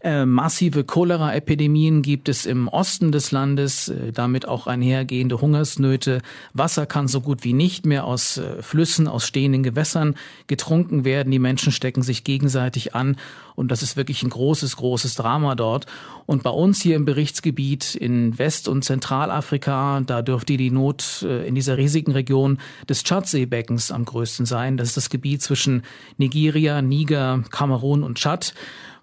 Äh, 0.01 0.27
massive 0.27 0.85
Cholera-Epidemien 0.85 2.03
gibt 2.03 2.29
es 2.29 2.47
im 2.47 2.69
Osten 2.69 3.11
des 3.11 3.33
Landes, 3.33 3.93
damit 4.15 4.47
auch 4.47 4.69
einhergehende 4.69 5.41
Hungersnöte. 5.41 6.23
Wasser 6.53 6.87
kann 6.87 7.09
so 7.09 7.21
gut 7.21 7.38
wie 7.45 7.53
nicht 7.53 7.87
mehr 7.87 8.05
aus 8.05 8.39
äh, 8.39 8.63
Flüssen, 8.63 9.09
aus 9.09 9.27
stehenden 9.27 9.63
Gewässern 9.63 10.15
getrunken 10.47 11.05
werden. 11.05 11.31
Die 11.31 11.39
Menschen 11.39 11.73
stecken 11.73 12.03
sich 12.03 12.25
gegenseitig 12.25 12.95
an 12.95 13.17
und 13.55 13.71
das 13.71 13.83
ist 13.83 13.97
wirklich 13.97 14.23
ein 14.23 14.31
großes, 14.31 14.77
großes 14.77 15.15
Drama 15.15 15.55
dort. 15.55 15.87
Und 16.27 16.43
bei 16.43 16.51
uns 16.51 16.81
hier 16.81 16.97
im 16.97 17.05
Berichtsgebiet 17.05 17.95
in 17.95 18.39
West- 18.39 18.69
und 18.69 18.85
Zentralafrika, 18.85 20.03
da 20.07 20.23
dürfte 20.23 20.57
die 20.57 20.71
Not 20.71 21.23
in 21.23 21.55
dieser 21.55 21.77
riesigen 21.77 22.13
Region 22.13 22.59
des 22.89 23.03
Tschadseebeckens 23.03 23.91
am 23.91 24.05
größten 24.05 24.47
sein. 24.47 24.77
Das 24.77 24.89
ist 24.89 24.97
das 24.97 25.11
Gebiet 25.11 25.43
zwischen 25.43 25.83
Nigeria, 26.19 26.83
Niger, 26.83 27.43
Kamerun 27.51 28.03
und 28.03 28.19
Tschad 28.19 28.55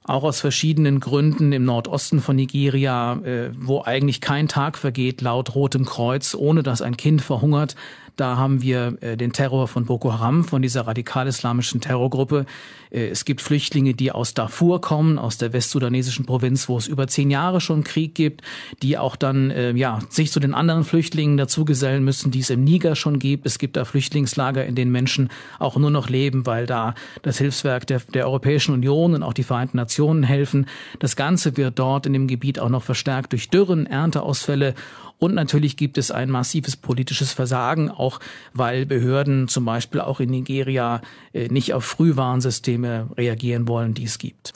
auch 0.08 0.24
aus 0.24 0.40
verschiedenen 0.40 1.00
Gründen 1.00 1.52
im 1.52 1.66
Nordosten 1.66 2.22
von 2.22 2.36
Nigeria, 2.36 3.14
äh, 3.24 3.50
wo 3.58 3.82
eigentlich 3.84 4.22
kein 4.22 4.48
Tag 4.48 4.78
vergeht 4.78 5.22
laut 5.22 5.56
Rotem 5.56 5.86
Kreuz, 5.86 6.36
ohne 6.36 6.64
dass 6.64 6.82
ein 6.82 6.96
Kind 6.96 7.22
verhungert. 7.22 7.76
Da 8.16 8.38
haben 8.38 8.62
wir 8.62 8.98
äh, 9.02 9.18
den 9.18 9.34
Terror 9.34 9.68
von 9.68 9.86
Boko 9.86 10.14
Haram, 10.14 10.44
von 10.44 10.62
dieser 10.62 10.88
radikal-islamischen 10.88 11.82
Terrorgruppe. 11.82 12.46
Äh, 12.90 13.08
es 13.08 13.26
gibt 13.26 13.42
Flüchtlinge, 13.42 13.94
die 13.94 14.12
aus 14.12 14.34
Darfur 14.34 14.80
kommen, 14.82 15.20
aus 15.20 15.38
der 15.38 15.52
westsudanesischen 15.54 16.26
Provinz, 16.26 16.70
wo 16.70 16.78
es 16.78 16.88
über 16.88 17.08
zehn 17.08 17.30
Jahre 17.30 17.60
schon 17.60 17.84
Krieg 17.84 18.16
gibt, 18.16 18.42
die 18.82 18.98
auch 18.98 19.16
dann 19.16 19.52
äh, 19.52 19.72
ja 19.72 20.00
sich 20.10 20.32
zu 20.32 20.40
den 20.40 20.54
anderen 20.54 20.86
Flüchtlingen 20.86 21.38
dazugesellen 21.38 22.04
müssen, 22.04 22.32
die 22.32 22.40
es 22.40 22.50
im 22.50 22.64
Niger 22.64 22.96
schon 22.96 23.20
gibt. 23.20 23.46
Es 23.46 23.60
gibt 23.60 23.76
da 23.76 23.84
Flüchtlingslager, 23.84 24.66
in 24.66 24.76
denen 24.76 24.92
Menschen 24.92 25.30
auch 25.60 25.76
nur 25.76 25.92
noch 25.92 26.10
leben, 26.10 26.46
weil 26.46 26.66
da 26.66 26.96
das 27.22 27.38
Hilfswerk 27.38 27.86
der, 27.88 28.00
der 28.14 28.26
Europäischen 28.26 28.74
Union 28.74 29.14
und 29.14 29.24
auch 29.24 29.34
die 29.34 29.44
Vereinten 29.44 29.78
Nationen 29.78 30.24
helfen. 30.24 30.68
Das 31.00 31.16
Ganze 31.16 31.58
wird 31.58 31.78
dort 31.80 32.06
in 32.06 32.14
dem 32.14 32.28
Gebiet 32.28 32.60
auch 32.60 32.70
noch 32.70 32.84
verstärkt 32.84 33.34
durch 33.34 33.50
Dürren, 33.50 33.86
Ernteausfälle 33.86 34.74
und 35.18 35.34
natürlich 35.34 35.78
gibt 35.78 35.98
es 35.98 36.12
ein 36.12 36.30
massives 36.30 36.76
politisches 36.76 37.32
Versagen, 37.32 37.90
auch 37.90 38.20
weil 38.54 38.86
Behörden 38.86 39.48
zum 39.48 39.66
Beispiel 39.66 40.02
auch 40.02 40.20
in 40.20 40.30
Nigeria 40.30 41.02
äh, 41.34 41.48
nicht 41.48 41.74
auf 41.74 41.86
Frühwarnsysteme 41.86 43.10
reagieren 43.18 43.68
wollen, 43.68 43.94
die 43.94 44.04
es 44.04 44.18
gibt. 44.18 44.54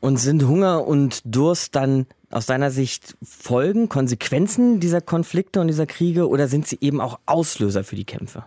Und 0.00 0.16
sind 0.16 0.44
Hunger 0.44 0.86
und 0.86 1.22
Durst 1.24 1.76
dann 1.76 2.06
aus 2.30 2.46
deiner 2.46 2.70
Sicht 2.70 3.16
Folgen, 3.22 3.88
Konsequenzen 3.88 4.80
dieser 4.80 5.00
Konflikte 5.00 5.60
und 5.60 5.68
dieser 5.68 5.86
Kriege 5.86 6.28
oder 6.28 6.48
sind 6.48 6.66
sie 6.66 6.78
eben 6.80 7.00
auch 7.00 7.18
Auslöser 7.26 7.84
für 7.84 7.96
die 7.96 8.04
Kämpfe? 8.04 8.44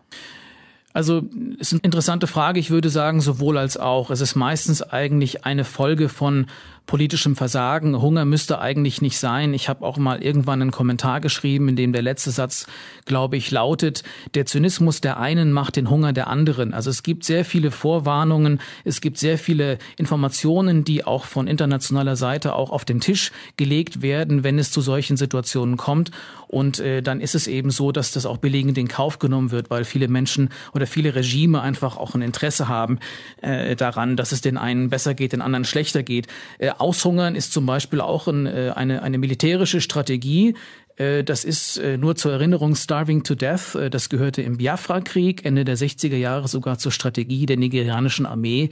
Also 0.95 1.23
ist 1.59 1.73
eine 1.73 1.81
interessante 1.81 2.25
Frage. 2.25 2.57
Ich 2.57 2.71
würde 2.71 2.89
sagen, 2.89 3.19
sowohl 3.19 3.57
als 3.57 3.75
auch. 3.75 4.11
Es 4.11 4.21
ist 4.21 4.35
meistens 4.35 4.81
eigentlich 4.81 5.43
eine 5.43 5.65
Folge 5.65 6.07
von 6.07 6.45
politischem 6.85 7.35
Versagen. 7.35 7.99
Hunger 8.01 8.25
müsste 8.25 8.59
eigentlich 8.59 9.01
nicht 9.01 9.17
sein. 9.17 9.53
Ich 9.53 9.69
habe 9.69 9.85
auch 9.85 9.97
mal 9.97 10.21
irgendwann 10.21 10.61
einen 10.61 10.71
Kommentar 10.71 11.19
geschrieben, 11.21 11.69
in 11.69 11.75
dem 11.75 11.93
der 11.93 12.01
letzte 12.01 12.31
Satz, 12.31 12.67
glaube 13.05 13.37
ich, 13.37 13.51
lautet, 13.51 14.03
der 14.33 14.45
Zynismus 14.45 15.01
der 15.01 15.19
einen 15.19 15.51
macht 15.51 15.75
den 15.75 15.89
Hunger 15.89 16.13
der 16.13 16.27
anderen. 16.27 16.73
Also 16.73 16.89
es 16.89 17.03
gibt 17.03 17.23
sehr 17.23 17.45
viele 17.45 17.71
Vorwarnungen, 17.71 18.59
es 18.83 19.01
gibt 19.01 19.17
sehr 19.17 19.37
viele 19.37 19.77
Informationen, 19.97 20.83
die 20.83 21.05
auch 21.05 21.25
von 21.25 21.47
internationaler 21.47 22.15
Seite 22.15 22.53
auch 22.53 22.69
auf 22.69 22.85
den 22.85 22.99
Tisch 22.99 23.31
gelegt 23.57 24.01
werden, 24.01 24.43
wenn 24.43 24.59
es 24.59 24.71
zu 24.71 24.81
solchen 24.81 25.17
Situationen 25.17 25.77
kommt. 25.77 26.11
Und 26.47 26.79
äh, 26.79 27.01
dann 27.01 27.19
ist 27.19 27.35
es 27.35 27.47
eben 27.47 27.71
so, 27.71 27.91
dass 27.91 28.11
das 28.11 28.25
auch 28.25 28.37
billigend 28.37 28.77
in 28.77 28.87
Kauf 28.87 29.19
genommen 29.19 29.51
wird, 29.51 29.69
weil 29.69 29.83
viele 29.83 30.07
Menschen 30.07 30.49
oder 30.73 30.87
viele 30.87 31.15
Regime 31.15 31.61
einfach 31.61 31.97
auch 31.97 32.13
ein 32.13 32.21
Interesse 32.21 32.67
haben 32.67 32.99
äh, 33.41 33.75
daran, 33.75 34.15
dass 34.15 34.31
es 34.31 34.41
den 34.41 34.57
einen 34.57 34.89
besser 34.89 35.13
geht, 35.15 35.33
den 35.33 35.41
anderen 35.41 35.65
schlechter 35.65 36.03
geht. 36.03 36.27
Äh, 36.59 36.71
Aushungern 36.79 37.35
ist 37.35 37.53
zum 37.53 37.65
Beispiel 37.65 38.01
auch 38.01 38.27
ein, 38.27 38.45
äh, 38.45 38.71
eine, 38.75 39.01
eine 39.01 39.17
militärische 39.17 39.81
Strategie, 39.81 40.55
das 40.97 41.43
ist 41.43 41.77
äh, 41.77 41.97
nur 41.97 42.15
zur 42.15 42.31
Erinnerung 42.31 42.73
Starving 42.75 43.23
to 43.23 43.35
Death. 43.35 43.75
Äh, 43.75 43.89
das 43.89 44.07
gehörte 44.07 44.41
im 44.41 44.57
Biafra-Krieg 44.57 45.45
Ende 45.45 45.65
der 45.65 45.77
60er 45.77 46.15
Jahre 46.15 46.47
sogar 46.47 46.77
zur 46.77 46.93
Strategie 46.93 47.45
der 47.45 47.57
nigerianischen 47.57 48.25
Armee. 48.25 48.69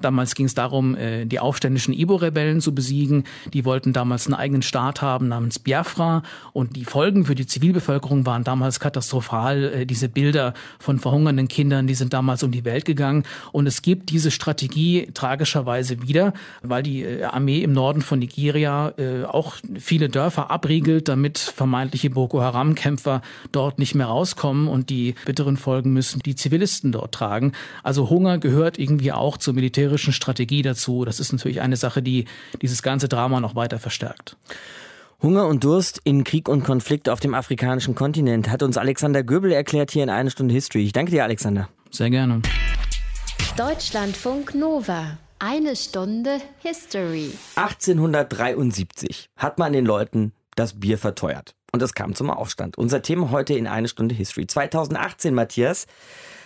Damals 0.00 0.34
ging 0.34 0.46
es 0.46 0.54
darum, 0.54 0.96
die 1.26 1.38
aufständischen 1.38 1.94
Ibo-Rebellen 1.94 2.60
zu 2.60 2.74
besiegen. 2.74 3.22
Die 3.52 3.64
wollten 3.64 3.92
damals 3.92 4.26
einen 4.26 4.34
eigenen 4.34 4.62
Staat 4.62 5.00
haben 5.00 5.28
namens 5.28 5.60
Biafra. 5.60 6.24
Und 6.52 6.74
die 6.74 6.84
Folgen 6.84 7.24
für 7.24 7.36
die 7.36 7.46
Zivilbevölkerung 7.46 8.26
waren 8.26 8.42
damals 8.42 8.80
katastrophal. 8.80 9.86
Diese 9.86 10.08
Bilder 10.08 10.54
von 10.80 10.98
verhungernden 10.98 11.46
Kindern, 11.46 11.86
die 11.86 11.94
sind 11.94 12.14
damals 12.14 12.42
um 12.42 12.50
die 12.50 12.64
Welt 12.64 12.84
gegangen. 12.84 13.22
Und 13.52 13.68
es 13.68 13.82
gibt 13.82 14.10
diese 14.10 14.32
Strategie 14.32 15.08
tragischerweise 15.14 16.02
wieder, 16.02 16.32
weil 16.62 16.82
die 16.82 17.22
Armee 17.22 17.62
im 17.62 17.72
Norden 17.72 18.02
von 18.02 18.18
Nigeria 18.18 18.92
auch 19.28 19.54
viele 19.78 20.08
Dörfer 20.08 20.50
abriegelt, 20.50 21.06
damit 21.06 21.38
vermeintliche 21.62 22.10
Boko 22.10 22.40
Haram-Kämpfer 22.40 23.22
dort 23.52 23.78
nicht 23.78 23.94
mehr 23.94 24.06
rauskommen 24.06 24.66
und 24.66 24.90
die 24.90 25.14
bitteren 25.26 25.56
Folgen 25.56 25.92
müssen 25.92 26.20
die 26.20 26.34
Zivilisten 26.34 26.90
dort 26.90 27.14
tragen. 27.14 27.52
Also 27.84 28.10
Hunger 28.10 28.38
gehört 28.38 28.80
irgendwie 28.80 29.12
auch 29.12 29.36
zur 29.36 29.54
militärischen 29.54 30.12
Strategie 30.12 30.62
dazu. 30.62 31.04
Das 31.04 31.20
ist 31.20 31.32
natürlich 31.32 31.60
eine 31.60 31.76
Sache, 31.76 32.02
die 32.02 32.24
dieses 32.60 32.82
ganze 32.82 33.08
Drama 33.08 33.38
noch 33.38 33.54
weiter 33.54 33.78
verstärkt. 33.78 34.36
Hunger 35.22 35.46
und 35.46 35.62
Durst 35.62 36.00
in 36.02 36.24
Krieg 36.24 36.48
und 36.48 36.64
Konflikt 36.64 37.08
auf 37.08 37.20
dem 37.20 37.32
afrikanischen 37.32 37.94
Kontinent 37.94 38.50
hat 38.50 38.64
uns 38.64 38.76
Alexander 38.76 39.22
Göbel 39.22 39.52
erklärt 39.52 39.92
hier 39.92 40.02
in 40.02 40.10
eine 40.10 40.32
Stunde 40.32 40.52
History. 40.52 40.82
Ich 40.82 40.92
danke 40.92 41.12
dir, 41.12 41.22
Alexander. 41.22 41.68
Sehr 41.92 42.10
gerne. 42.10 42.42
Deutschlandfunk 43.56 44.56
Nova. 44.56 45.16
Eine 45.38 45.76
Stunde 45.76 46.38
History. 46.58 47.30
1873 47.54 49.26
hat 49.36 49.58
man 49.58 49.72
den 49.72 49.86
Leuten 49.86 50.32
das 50.54 50.78
Bier 50.78 50.98
verteuert. 50.98 51.54
Und 51.72 51.82
es 51.82 51.94
kam 51.94 52.14
zum 52.14 52.30
Aufstand. 52.30 52.76
Unser 52.76 53.02
Thema 53.02 53.30
heute 53.30 53.54
in 53.54 53.66
eine 53.66 53.88
Stunde 53.88 54.14
History. 54.14 54.46
2018, 54.46 55.34
Matthias, 55.34 55.86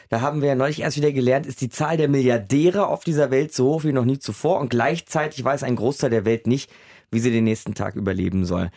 da 0.09 0.21
haben 0.21 0.41
wir 0.41 0.51
ja 0.51 0.55
neulich 0.55 0.81
erst 0.81 0.97
wieder 0.97 1.13
gelernt, 1.13 1.47
ist 1.47 1.61
die 1.61 1.69
Zahl 1.69 1.97
der 1.97 2.09
Milliardäre 2.09 2.87
auf 2.87 3.03
dieser 3.03 3.31
Welt 3.31 3.53
so 3.53 3.75
hoch 3.75 3.85
wie 3.85 3.93
noch 3.93 4.05
nie 4.05 4.19
zuvor. 4.19 4.61
Und 4.61 4.71
gleichzeitig 4.71 5.45
weiß 5.45 5.65
ein 5.65 5.77
Großteil 5.77 6.11
der 6.11 6.25
Welt 6.25 6.47
nicht, 6.47 6.71
wie 7.11 7.19
sie 7.19 7.33
den 7.33 7.45
nächsten 7.45 7.75
Tag 7.75 7.97
überleben 7.97 8.45
soll. 8.45 8.71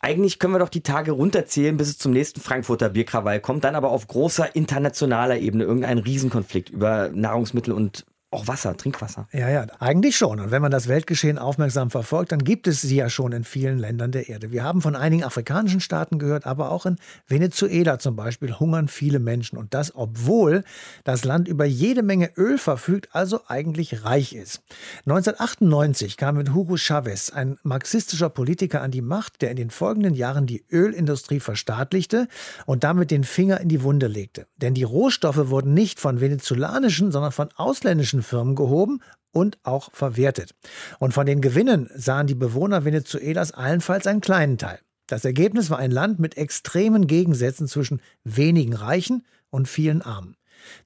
Eigentlich 0.00 0.38
können 0.38 0.54
wir 0.54 0.60
doch 0.60 0.68
die 0.68 0.82
Tage 0.82 1.12
runterzählen, 1.12 1.76
bis 1.76 1.88
es 1.88 1.98
zum 1.98 2.12
nächsten 2.12 2.40
Frankfurter 2.40 2.90
Bierkrawall 2.90 3.40
kommt, 3.40 3.64
dann 3.64 3.74
aber 3.74 3.90
auf 3.90 4.06
großer 4.06 4.54
internationaler 4.54 5.38
Ebene 5.38 5.64
irgendein 5.64 5.98
Riesenkonflikt 5.98 6.70
über 6.70 7.10
Nahrungsmittel 7.12 7.72
und 7.72 8.06
auch 8.32 8.46
Wasser, 8.46 8.76
Trinkwasser. 8.76 9.26
Ja, 9.32 9.48
ja, 9.48 9.66
eigentlich 9.80 10.16
schon. 10.16 10.38
Und 10.38 10.52
wenn 10.52 10.62
man 10.62 10.70
das 10.70 10.86
Weltgeschehen 10.86 11.36
aufmerksam 11.36 11.90
verfolgt, 11.90 12.30
dann 12.30 12.44
gibt 12.44 12.68
es 12.68 12.80
sie 12.80 12.94
ja 12.94 13.10
schon 13.10 13.32
in 13.32 13.42
vielen 13.42 13.76
Ländern 13.76 14.12
der 14.12 14.28
Erde. 14.28 14.52
Wir 14.52 14.62
haben 14.62 14.82
von 14.82 14.94
einigen 14.94 15.24
afrikanischen 15.24 15.80
Staaten 15.80 16.20
gehört, 16.20 16.46
aber 16.46 16.70
auch 16.70 16.86
in 16.86 16.96
Venezuela 17.26 17.98
zum 17.98 18.14
Beispiel 18.14 18.54
hungern 18.60 18.86
viele 18.86 19.18
Menschen. 19.18 19.58
Und 19.58 19.74
das, 19.74 19.96
obwohl 19.96 20.62
das 21.02 21.24
Land 21.24 21.48
über 21.48 21.64
jede 21.64 22.04
Menge 22.04 22.30
Öl 22.36 22.58
verfügt, 22.58 23.08
also 23.12 23.40
eigentlich 23.48 24.04
reich 24.04 24.32
ist. 24.32 24.62
1998 25.06 26.16
kam 26.16 26.36
mit 26.36 26.54
Hugo 26.54 26.76
Chavez 26.76 27.30
ein 27.30 27.58
marxistischer 27.64 28.30
Politiker 28.30 28.80
an 28.80 28.92
die 28.92 29.02
Macht, 29.02 29.42
der 29.42 29.50
in 29.50 29.56
den 29.56 29.70
folgenden 29.70 30.14
Jahren 30.14 30.46
die 30.46 30.64
Ölindustrie 30.70 31.40
verstaatlichte 31.40 32.28
und 32.64 32.84
damit 32.84 33.10
den 33.10 33.24
Finger 33.24 33.60
in 33.60 33.68
die 33.68 33.82
Wunde 33.82 34.06
legte. 34.06 34.46
Denn 34.56 34.74
die 34.74 34.84
Rohstoffe 34.84 35.48
wurden 35.50 35.74
nicht 35.74 35.98
von 35.98 36.20
venezolanischen, 36.20 37.10
sondern 37.10 37.32
von 37.32 37.48
ausländischen 37.56 38.19
deutschen 38.20 38.22
Firmen 38.22 38.54
gehoben 38.54 39.00
und 39.32 39.58
auch 39.62 39.90
verwertet. 39.92 40.54
Und 40.98 41.14
von 41.14 41.26
den 41.26 41.40
Gewinnen 41.40 41.88
sahen 41.94 42.26
die 42.26 42.34
Bewohner 42.34 42.84
Venezuelas 42.84 43.52
allenfalls 43.52 44.06
einen 44.06 44.20
kleinen 44.20 44.58
Teil. 44.58 44.78
Das 45.06 45.24
Ergebnis 45.24 45.70
war 45.70 45.78
ein 45.78 45.90
Land 45.90 46.18
mit 46.20 46.36
extremen 46.36 47.06
Gegensätzen 47.06 47.66
zwischen 47.66 48.00
wenigen 48.24 48.74
Reichen 48.74 49.24
und 49.50 49.68
vielen 49.68 50.02
Armen. 50.02 50.36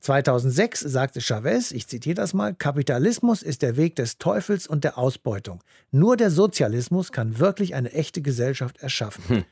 2006 0.00 0.80
sagte 0.80 1.20
Chavez, 1.20 1.72
ich 1.72 1.88
zitiere 1.88 2.14
das 2.14 2.32
mal, 2.32 2.54
Kapitalismus 2.54 3.42
ist 3.42 3.60
der 3.60 3.76
Weg 3.76 3.96
des 3.96 4.18
Teufels 4.18 4.66
und 4.66 4.84
der 4.84 4.96
Ausbeutung. 4.96 5.62
Nur 5.90 6.16
der 6.16 6.30
Sozialismus 6.30 7.10
kann 7.10 7.38
wirklich 7.38 7.74
eine 7.74 7.92
echte 7.92 8.22
Gesellschaft 8.22 8.78
erschaffen. 8.78 9.24
Hm. 9.28 9.44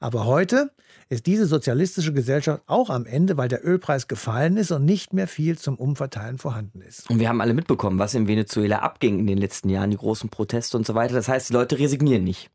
Aber 0.00 0.24
heute 0.24 0.70
ist 1.10 1.26
diese 1.26 1.44
sozialistische 1.44 2.12
Gesellschaft 2.12 2.62
auch 2.66 2.88
am 2.88 3.04
Ende, 3.04 3.36
weil 3.36 3.48
der 3.48 3.66
Ölpreis 3.66 4.06
gefallen 4.06 4.56
ist 4.56 4.70
und 4.70 4.84
nicht 4.84 5.12
mehr 5.12 5.26
viel 5.26 5.58
zum 5.58 5.74
Umverteilen 5.74 6.38
vorhanden 6.38 6.82
ist. 6.82 7.10
Und 7.10 7.18
wir 7.18 7.28
haben 7.28 7.40
alle 7.40 7.52
mitbekommen, 7.52 7.98
was 7.98 8.14
in 8.14 8.28
Venezuela 8.28 8.78
abging 8.78 9.18
in 9.18 9.26
den 9.26 9.36
letzten 9.36 9.68
Jahren, 9.68 9.90
die 9.90 9.96
großen 9.96 10.30
Proteste 10.30 10.76
und 10.76 10.86
so 10.86 10.94
weiter. 10.94 11.14
Das 11.14 11.28
heißt, 11.28 11.48
die 11.48 11.52
Leute 11.52 11.78
resignieren 11.78 12.22
nicht. 12.22 12.50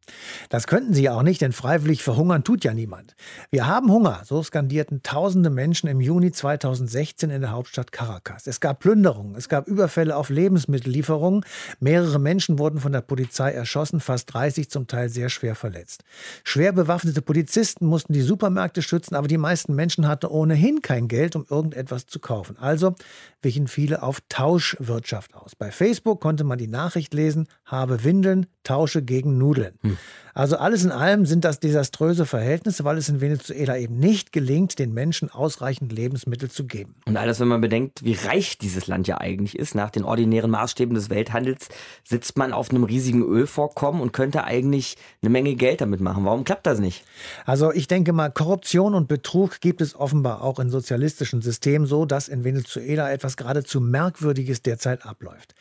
Das 0.50 0.68
könnten 0.68 0.94
sie 0.94 1.04
ja 1.04 1.16
auch 1.16 1.22
nicht, 1.22 1.42
denn 1.42 1.52
freiwillig 1.52 2.02
verhungern 2.02 2.46
tut 2.46 2.64
ja 2.64 2.74
niemand. 2.74 3.16
Wir 3.52 3.68
haben 3.68 3.92
Hunger, 3.92 4.22
so 4.24 4.42
skandierten 4.42 5.04
tausende 5.04 5.50
Menschen 5.50 5.90
im 5.90 6.00
Juni 6.00 6.32
2016 6.32 7.30
in 7.30 7.42
der 7.42 7.52
Hauptstadt 7.52 7.92
Caracas. 7.92 8.48
Es 8.48 8.62
gab 8.62 8.80
Plünderungen, 8.80 9.36
es 9.36 9.50
gab 9.50 9.68
Überfälle 9.68 10.16
auf 10.16 10.30
Lebensmittellieferungen, 10.30 11.44
mehrere 11.82 12.20
Menschen 12.20 12.58
wurden 12.58 12.80
von 12.80 12.94
der 12.94 13.02
Polizei 13.02 13.52
erschossen, 13.52 14.00
fast 14.00 14.34
30 14.34 14.70
zum 14.70 14.88
Teil 14.88 15.10
sehr 15.10 15.28
schwer 15.28 15.56
verletzt. 15.56 16.06
Schwer 16.46 16.72
bewaffnete 16.72 17.22
Polizisten 17.36 17.86
mussten 17.88 18.14
die 18.14 18.22
Supermärkte 18.22 18.82
schützen, 18.82 19.14
aber 19.14 19.28
die 19.28 19.38
meisten 19.38 19.76
Menschen 19.76 20.08
hatten 20.08 20.28
ohnehin 20.28 20.82
kein 20.82 21.10
Geld, 21.10 21.36
um 21.36 21.46
irgendetwas 21.50 22.06
zu 22.06 22.20
kaufen. 22.20 22.58
Also 22.58 22.96
wichen 23.42 23.68
viele 23.68 24.04
auf 24.04 24.22
Tauschwirtschaft 24.30 25.36
aus. 25.36 25.54
Bei 25.54 25.70
Facebook 25.70 26.22
konnte 26.22 26.46
man 26.46 26.58
die 26.58 26.70
Nachricht 26.70 27.14
lesen, 27.14 27.50
habe 27.66 28.06
Windeln, 28.06 28.46
tausche 28.64 29.02
gegen 29.02 29.38
Nudeln. 29.38 29.78
Hm. 29.82 29.98
Also 30.38 30.58
alles 30.58 30.84
in 30.84 30.92
allem 30.92 31.26
sind 31.26 31.46
das 31.46 31.62
desaströse 31.62 32.26
Verhältnisse, 32.26 32.84
weil 32.84 32.98
es 32.98 33.08
in 33.08 33.22
Venezuela 33.22 33.78
eben 33.78 33.98
nicht 33.98 34.34
gelingt, 34.34 34.78
den 34.80 34.94
Menschen 34.94 35.32
ausreichend 35.32 35.94
Lebensmittel 35.94 36.52
zu 36.52 36.66
geben. 36.66 36.96
Und 37.06 37.16
alles, 37.16 37.40
wenn 37.40 37.48
man 37.48 37.62
bedenkt, 37.62 38.04
wie 38.04 38.16
reich 38.16 38.58
dieses 38.58 38.88
Land 38.88 39.08
ja 39.08 39.22
eigentlich 39.22 39.58
ist, 39.58 39.76
nach 39.76 39.92
den 39.92 40.04
ordinären 40.04 40.52
Maßstäben 40.52 40.94
des 40.94 41.10
Welthandels, 41.10 41.70
sitzt 42.04 42.38
man 42.38 42.52
auf 42.52 42.70
einem 42.70 42.84
riesigen 42.84 43.24
Ölvorkommen 43.24 44.02
und 44.02 44.12
könnte 44.12 44.44
eigentlich 44.44 44.98
eine 45.22 45.30
Menge 45.30 45.56
Geld 45.56 45.80
damit 45.80 46.02
machen. 46.02 46.26
Warum 46.26 46.44
klappt 46.44 46.68
das 46.68 46.80
nicht? 46.80 47.06
Also 47.46 47.72
ich 47.72 47.88
denke 47.88 48.12
mal, 48.12 48.30
Korruption 48.30 48.94
und 48.94 49.08
Betrug 49.08 49.62
gibt 49.62 49.80
es 49.80 49.96
offenbar 49.96 50.42
auch 50.42 50.60
in 50.60 50.70
sozialistischen 50.70 51.42
Systemen 51.42 51.88
so, 51.88 52.06
dass 52.06 52.28
in 52.28 52.44
Venezuela 52.44 53.10
etwas 53.10 53.38
geradezu 53.38 53.80
Merkwürdiges 53.80 54.62
derzeit 54.62 55.06
abläuft. 55.06 55.56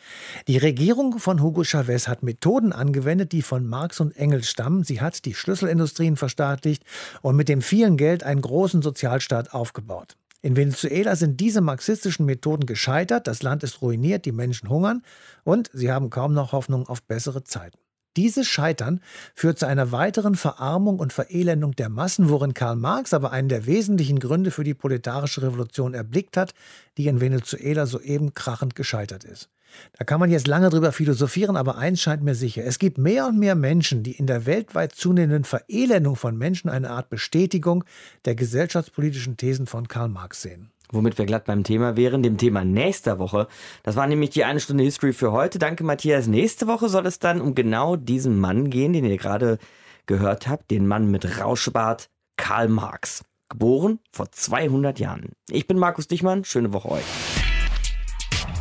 Die 0.49 0.57
Regierung 0.57 1.17
von 1.17 1.41
Hugo 1.41 1.63
Chavez 1.63 2.09
hat 2.09 2.23
Methoden 2.23 2.73
angewendet, 2.73 3.31
die 3.31 3.41
von 3.41 3.65
Marx 3.65 4.01
und 4.01 4.17
Engels 4.17 4.49
stammen 4.49 4.64
Stamm. 4.65 4.83
Sie 4.83 5.01
hat 5.01 5.25
die 5.25 5.35
Schlüsselindustrien 5.35 6.17
verstaatlicht 6.17 6.83
und 7.21 7.35
mit 7.35 7.49
dem 7.49 7.61
vielen 7.61 7.97
Geld 7.97 8.23
einen 8.23 8.41
großen 8.41 8.81
Sozialstaat 8.81 9.53
aufgebaut. 9.53 10.17
In 10.41 10.55
Venezuela 10.55 11.15
sind 11.15 11.39
diese 11.39 11.61
marxistischen 11.61 12.25
Methoden 12.25 12.65
gescheitert, 12.65 13.27
das 13.27 13.41
Land 13.41 13.63
ist 13.63 13.81
ruiniert, 13.81 14.25
die 14.25 14.31
Menschen 14.31 14.69
hungern 14.69 15.01
und 15.43 15.69
sie 15.73 15.91
haben 15.91 16.09
kaum 16.09 16.33
noch 16.33 16.51
Hoffnung 16.51 16.87
auf 16.87 17.01
bessere 17.03 17.43
Zeiten. 17.43 17.77
Dieses 18.17 18.47
Scheitern 18.47 19.01
führt 19.33 19.59
zu 19.59 19.67
einer 19.67 19.91
weiteren 19.91 20.35
Verarmung 20.35 20.99
und 20.99 21.11
Verelendung 21.11 21.75
der 21.75 21.89
Massen, 21.89 22.29
worin 22.29 22.53
Karl 22.53 22.75
Marx 22.75 23.13
aber 23.13 23.31
einen 23.31 23.49
der 23.49 23.65
wesentlichen 23.65 24.19
Gründe 24.19 24.51
für 24.51 24.63
die 24.63 24.73
proletarische 24.73 25.41
Revolution 25.41 25.93
erblickt 25.93 26.37
hat, 26.37 26.53
die 26.97 27.07
in 27.07 27.19
Venezuela 27.19 27.85
soeben 27.85 28.33
krachend 28.33 28.75
gescheitert 28.75 29.23
ist. 29.23 29.49
Da 29.97 30.05
kann 30.05 30.19
man 30.19 30.31
jetzt 30.31 30.47
lange 30.47 30.69
drüber 30.69 30.91
philosophieren, 30.91 31.57
aber 31.57 31.77
eins 31.77 32.01
scheint 32.01 32.23
mir 32.23 32.35
sicher. 32.35 32.63
Es 32.63 32.79
gibt 32.79 32.97
mehr 32.97 33.27
und 33.27 33.37
mehr 33.37 33.55
Menschen, 33.55 34.03
die 34.03 34.13
in 34.13 34.27
der 34.27 34.45
weltweit 34.45 34.93
zunehmenden 34.93 35.43
Verelendung 35.43 36.15
von 36.15 36.37
Menschen 36.37 36.69
eine 36.69 36.89
Art 36.89 37.09
Bestätigung 37.09 37.83
der 38.23 38.35
gesellschaftspolitischen 38.35 39.37
Thesen 39.37 39.67
von 39.67 39.87
Karl 39.87 40.09
Marx 40.09 40.41
sehen. 40.41 40.71
Womit 40.91 41.17
wir 41.17 41.25
glatt 41.25 41.45
beim 41.45 41.63
Thema 41.63 41.97
wären, 41.97 42.23
dem 42.23 42.37
Thema 42.37 42.63
nächster 42.63 43.19
Woche. 43.19 43.47
Das 43.83 43.95
war 43.95 44.07
nämlich 44.07 44.31
die 44.31 44.43
eine 44.43 44.59
Stunde 44.59 44.83
History 44.83 45.13
für 45.13 45.31
heute. 45.31 45.59
Danke, 45.59 45.83
Matthias. 45.83 46.27
Nächste 46.27 46.67
Woche 46.67 46.89
soll 46.89 47.05
es 47.05 47.19
dann 47.19 47.41
um 47.41 47.55
genau 47.55 47.95
diesen 47.95 48.39
Mann 48.39 48.69
gehen, 48.69 48.93
den 48.93 49.05
ihr 49.05 49.17
gerade 49.17 49.57
gehört 50.05 50.47
habt. 50.47 50.71
Den 50.71 50.87
Mann 50.87 51.09
mit 51.09 51.39
Rauschbart, 51.39 52.09
Karl 52.37 52.67
Marx. 52.67 53.23
Geboren 53.49 53.99
vor 54.11 54.31
200 54.31 54.99
Jahren. 54.99 55.33
Ich 55.49 55.67
bin 55.67 55.77
Markus 55.77 56.07
Dichmann. 56.07 56.43
Schöne 56.43 56.73
Woche 56.73 56.89
euch. 56.89 57.05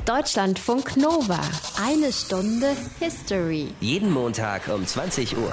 Deutschlandfunk 0.04 0.98
Nova. 0.98 1.40
Eine 1.82 2.12
Stunde 2.12 2.76
History. 3.00 3.68
Jeden 3.80 4.12
Montag 4.12 4.68
um 4.68 4.86
20 4.86 5.34
Uhr. 5.38 5.52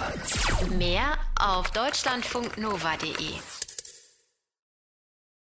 Mehr 0.78 1.18
auf 1.40 1.72
deutschlandfunknova.de. 1.72 3.61